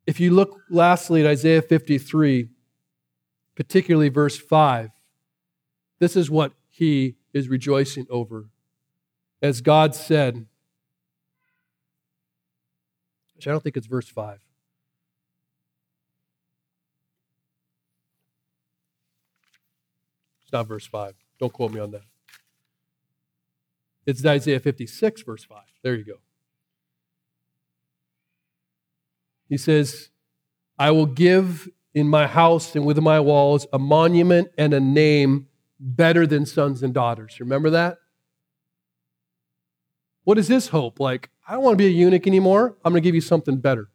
If 0.07 0.21
you 0.21 0.31
look 0.31 0.61
lastly 0.71 1.23
at 1.23 1.27
Isaiah 1.27 1.63
53, 1.63 2.49
particularly 3.57 4.09
verse 4.09 4.39
5, 4.39 4.91
this 5.99 6.15
is 6.15 6.31
what 6.31 6.53
he 6.71 7.17
is 7.33 7.49
rejoicing 7.49 8.07
over. 8.09 8.47
As 9.43 9.61
God 9.61 9.97
said, 9.97 10.47
I 13.39 13.51
don't 13.51 13.63
think 13.63 13.77
it's 13.77 13.87
verse 13.87 14.09
5. 14.09 14.41
It's 20.43 20.53
not 20.53 20.67
verse 20.67 20.87
5. 20.87 21.15
Don't 21.39 21.53
quote 21.53 21.73
me 21.73 21.81
on 21.81 21.91
that. 21.91 22.03
It's 24.07 24.25
Isaiah 24.25 24.61
56, 24.61 25.23
verse 25.23 25.45
5. 25.45 25.59
There 25.83 25.95
you 25.95 26.05
go. 26.05 26.21
He 29.49 29.59
says, 29.59 30.11
I 30.79 30.91
will 30.91 31.07
give 31.07 31.69
in 31.93 32.09
my 32.09 32.27
house 32.27 32.75
and 32.75 32.85
within 32.85 33.05
my 33.05 33.21
walls 33.21 33.67
a 33.73 33.79
monument 33.79 34.51
and 34.59 34.75
a 34.75 34.81
name 34.81 35.49
better 35.79 36.27
than 36.27 36.47
sons 36.47 36.83
and 36.83 36.95
daughters. 36.95 37.39
Remember 37.41 37.71
that? 37.71 37.99
What 40.25 40.39
is 40.39 40.49
his 40.49 40.69
hope? 40.69 40.99
Like, 40.99 41.31
I 41.47 41.53
don't 41.53 41.63
want 41.63 41.75
to 41.75 41.79
be 41.79 41.87
a 41.87 41.91
eunuch 41.91 42.27
anymore. 42.27 42.77
I'm 42.85 42.93
going 42.93 43.03
to 43.03 43.07
give 43.07 43.15
you 43.15 43.21
something 43.21 43.57
better. 43.59 43.89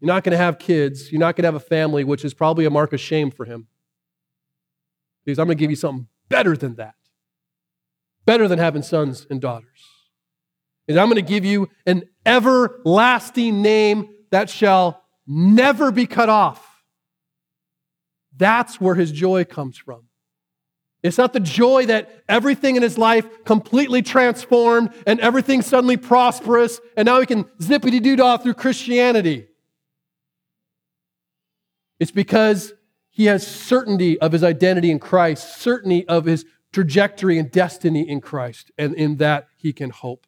You're 0.00 0.08
not 0.08 0.24
going 0.24 0.32
to 0.32 0.38
have 0.38 0.58
kids. 0.58 1.10
You're 1.10 1.20
not 1.20 1.36
going 1.36 1.44
to 1.44 1.48
have 1.48 1.54
a 1.54 1.60
family, 1.60 2.04
which 2.04 2.24
is 2.24 2.34
probably 2.34 2.64
a 2.64 2.70
mark 2.70 2.92
of 2.92 3.00
shame 3.00 3.30
for 3.30 3.44
him. 3.44 3.68
Because 5.24 5.38
I'm 5.38 5.46
going 5.46 5.56
to 5.56 5.60
give 5.60 5.70
you 5.70 5.76
something 5.76 6.08
better 6.28 6.56
than 6.56 6.74
that. 6.76 6.94
Better 8.24 8.48
than 8.48 8.58
having 8.58 8.82
sons 8.82 9.26
and 9.30 9.40
daughters. 9.40 9.84
And 10.88 10.98
I'm 10.98 11.06
going 11.06 11.16
to 11.16 11.22
give 11.22 11.44
you 11.44 11.68
an 11.86 12.04
everlasting 12.24 13.62
name 13.62 14.10
that 14.30 14.50
shall 14.50 15.04
never 15.26 15.90
be 15.90 16.06
cut 16.06 16.28
off. 16.28 16.82
That's 18.36 18.80
where 18.80 18.94
his 18.94 19.12
joy 19.12 19.44
comes 19.44 19.78
from. 19.78 20.05
It's 21.02 21.18
not 21.18 21.32
the 21.32 21.40
joy 21.40 21.86
that 21.86 22.24
everything 22.28 22.76
in 22.76 22.82
his 22.82 22.98
life 22.98 23.44
completely 23.44 24.02
transformed 24.02 24.90
and 25.06 25.20
everything 25.20 25.62
suddenly 25.62 25.96
prosperous 25.96 26.80
and 26.96 27.06
now 27.06 27.20
he 27.20 27.26
can 27.26 27.44
zippity 27.60 28.02
doo 28.02 28.16
dah 28.16 28.38
through 28.38 28.54
Christianity. 28.54 29.46
It's 32.00 32.10
because 32.10 32.72
he 33.10 33.26
has 33.26 33.46
certainty 33.46 34.20
of 34.20 34.32
his 34.32 34.44
identity 34.44 34.90
in 34.90 34.98
Christ, 34.98 35.58
certainty 35.58 36.06
of 36.08 36.24
his 36.24 36.44
trajectory 36.72 37.38
and 37.38 37.50
destiny 37.50 38.06
in 38.06 38.20
Christ, 38.20 38.70
and 38.76 38.94
in 38.94 39.16
that 39.16 39.48
he 39.56 39.72
can 39.72 39.90
hope 39.90 40.26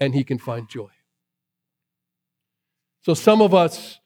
and 0.00 0.14
he 0.14 0.24
can 0.24 0.38
find 0.38 0.68
joy. 0.68 0.90
So 3.02 3.14
some 3.14 3.40
of 3.40 3.54
us 3.54 4.00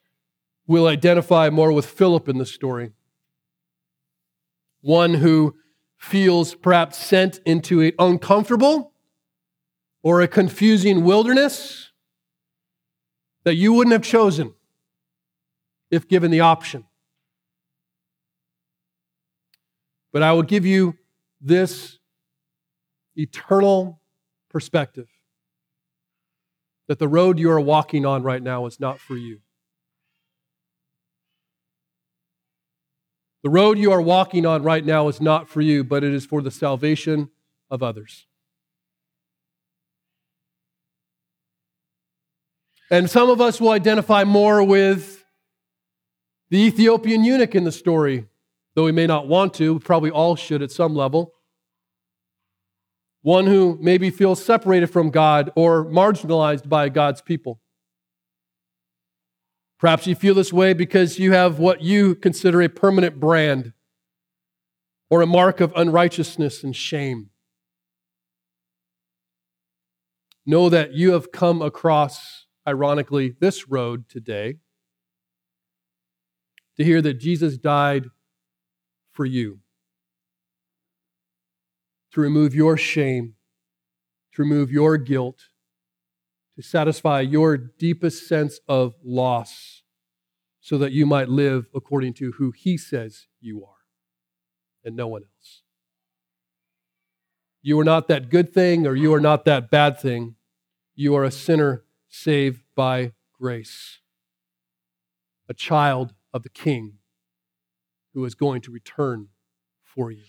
will 0.67 0.87
identify 0.87 1.49
more 1.49 1.71
with 1.71 1.85
Philip 1.85 2.29
in 2.29 2.37
the 2.37 2.45
story. 2.45 2.91
One 4.81 5.15
who 5.15 5.55
feels 6.03 6.53
perhaps 6.53 6.97
sent 6.97 7.39
into 7.45 7.79
an 7.79 7.93
uncomfortable 7.97 8.91
or 10.03 10.21
a 10.21 10.27
confusing 10.27 11.05
wilderness 11.05 11.91
that 13.45 13.55
you 13.55 13.71
wouldn't 13.71 13.93
have 13.93 14.03
chosen 14.03 14.53
if 15.89 16.05
given 16.09 16.29
the 16.29 16.41
option. 16.41 16.83
But 20.11 20.23
I 20.23 20.33
will 20.33 20.43
give 20.43 20.65
you 20.65 20.97
this 21.39 21.99
eternal 23.15 24.01
perspective 24.49 25.07
that 26.89 26.99
the 26.99 27.07
road 27.07 27.39
you 27.39 27.49
are 27.49 27.61
walking 27.61 28.05
on 28.05 28.23
right 28.23 28.43
now 28.43 28.65
is 28.65 28.77
not 28.77 28.99
for 28.99 29.15
you. 29.15 29.39
The 33.43 33.49
road 33.49 33.77
you 33.77 33.91
are 33.91 34.01
walking 34.01 34.45
on 34.45 34.63
right 34.63 34.85
now 34.85 35.09
is 35.09 35.19
not 35.19 35.49
for 35.49 35.59
you, 35.59 35.83
but 35.83 36.01
it 36.01 36.13
is 36.13 36.25
for 36.25 36.41
the 36.41 36.49
salvation 36.49 37.29
of 37.69 37.83
others. 37.83 38.25
And 42.89 43.09
some 43.09 43.29
of 43.29 43.41
us 43.41 43.59
will 43.59 43.71
identify 43.71 44.23
more 44.23 44.63
with 44.63 45.25
the 46.49 46.57
Ethiopian 46.57 47.23
eunuch 47.23 47.55
in 47.55 47.63
the 47.65 47.71
story, 47.71 48.27
though 48.75 48.85
we 48.85 48.91
may 48.91 49.07
not 49.07 49.27
want 49.27 49.53
to. 49.55 49.79
Probably 49.79 50.11
all 50.11 50.35
should 50.35 50.61
at 50.61 50.71
some 50.71 50.95
level. 50.95 51.33
One 53.23 53.47
who 53.47 53.77
maybe 53.81 54.09
feels 54.09 54.43
separated 54.43 54.87
from 54.87 55.09
God 55.09 55.51
or 55.55 55.83
marginalized 55.85 56.69
by 56.69 56.89
God's 56.89 57.21
people. 57.21 57.59
Perhaps 59.83 60.07
you 60.07 60.15
feel 60.15 60.33
this 60.33 60.53
way 60.53 60.71
because 60.71 61.19
you 61.19 61.33
have 61.33 61.59
what 61.59 61.81
you 61.81 62.15
consider 62.15 62.61
a 62.61 62.69
permanent 62.69 63.19
brand 63.19 63.73
or 65.09 65.21
a 65.21 65.27
mark 65.27 65.59
of 65.59 65.73
unrighteousness 65.75 66.63
and 66.63 66.73
shame. 66.73 67.31
Know 70.45 70.69
that 70.69 70.93
you 70.93 71.11
have 71.11 71.33
come 71.33 71.61
across, 71.61 72.45
ironically, 72.65 73.35
this 73.41 73.67
road 73.67 74.07
today 74.07 74.55
to 76.77 76.85
hear 76.85 77.01
that 77.01 77.15
Jesus 77.15 77.57
died 77.57 78.05
for 79.11 79.25
you, 79.25 79.59
to 82.13 82.21
remove 82.21 82.55
your 82.55 82.77
shame, 82.77 83.33
to 84.35 84.43
remove 84.43 84.71
your 84.71 84.95
guilt, 84.95 85.41
to 86.55 86.61
satisfy 86.61 87.21
your 87.21 87.57
deepest 87.57 88.27
sense 88.27 88.59
of 88.67 88.93
loss 89.03 89.83
so 90.59 90.77
that 90.77 90.91
you 90.91 91.05
might 91.05 91.29
live 91.29 91.67
according 91.75 92.13
to 92.13 92.33
who 92.33 92.51
He 92.51 92.77
says 92.77 93.27
you 93.41 93.63
are 93.63 93.83
and 94.83 94.95
no 94.95 95.07
one 95.07 95.23
else. 95.23 95.61
You 97.61 97.79
are 97.79 97.85
not 97.85 98.07
that 98.09 98.29
good 98.29 98.53
thing 98.53 98.85
or 98.85 98.95
you 98.95 99.13
are 99.13 99.21
not 99.21 99.45
that 99.45 99.71
bad 99.71 99.99
thing. 99.99 100.35
You 100.95 101.15
are 101.15 101.23
a 101.23 101.31
sinner 101.31 101.83
saved 102.07 102.61
by 102.75 103.13
grace, 103.39 103.99
a 105.49 105.53
child 105.53 106.13
of 106.33 106.43
the 106.43 106.49
King 106.49 106.99
who 108.13 108.23
is 108.25 108.35
going 108.35 108.61
to 108.61 108.71
return 108.71 109.29
for 109.83 110.11
you. 110.11 110.23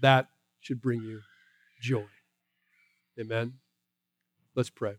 That 0.00 0.28
should 0.60 0.80
bring 0.80 1.02
you 1.02 1.20
joy. 1.80 2.06
Amen. 3.18 3.54
Let's 4.54 4.70
pray. 4.70 4.96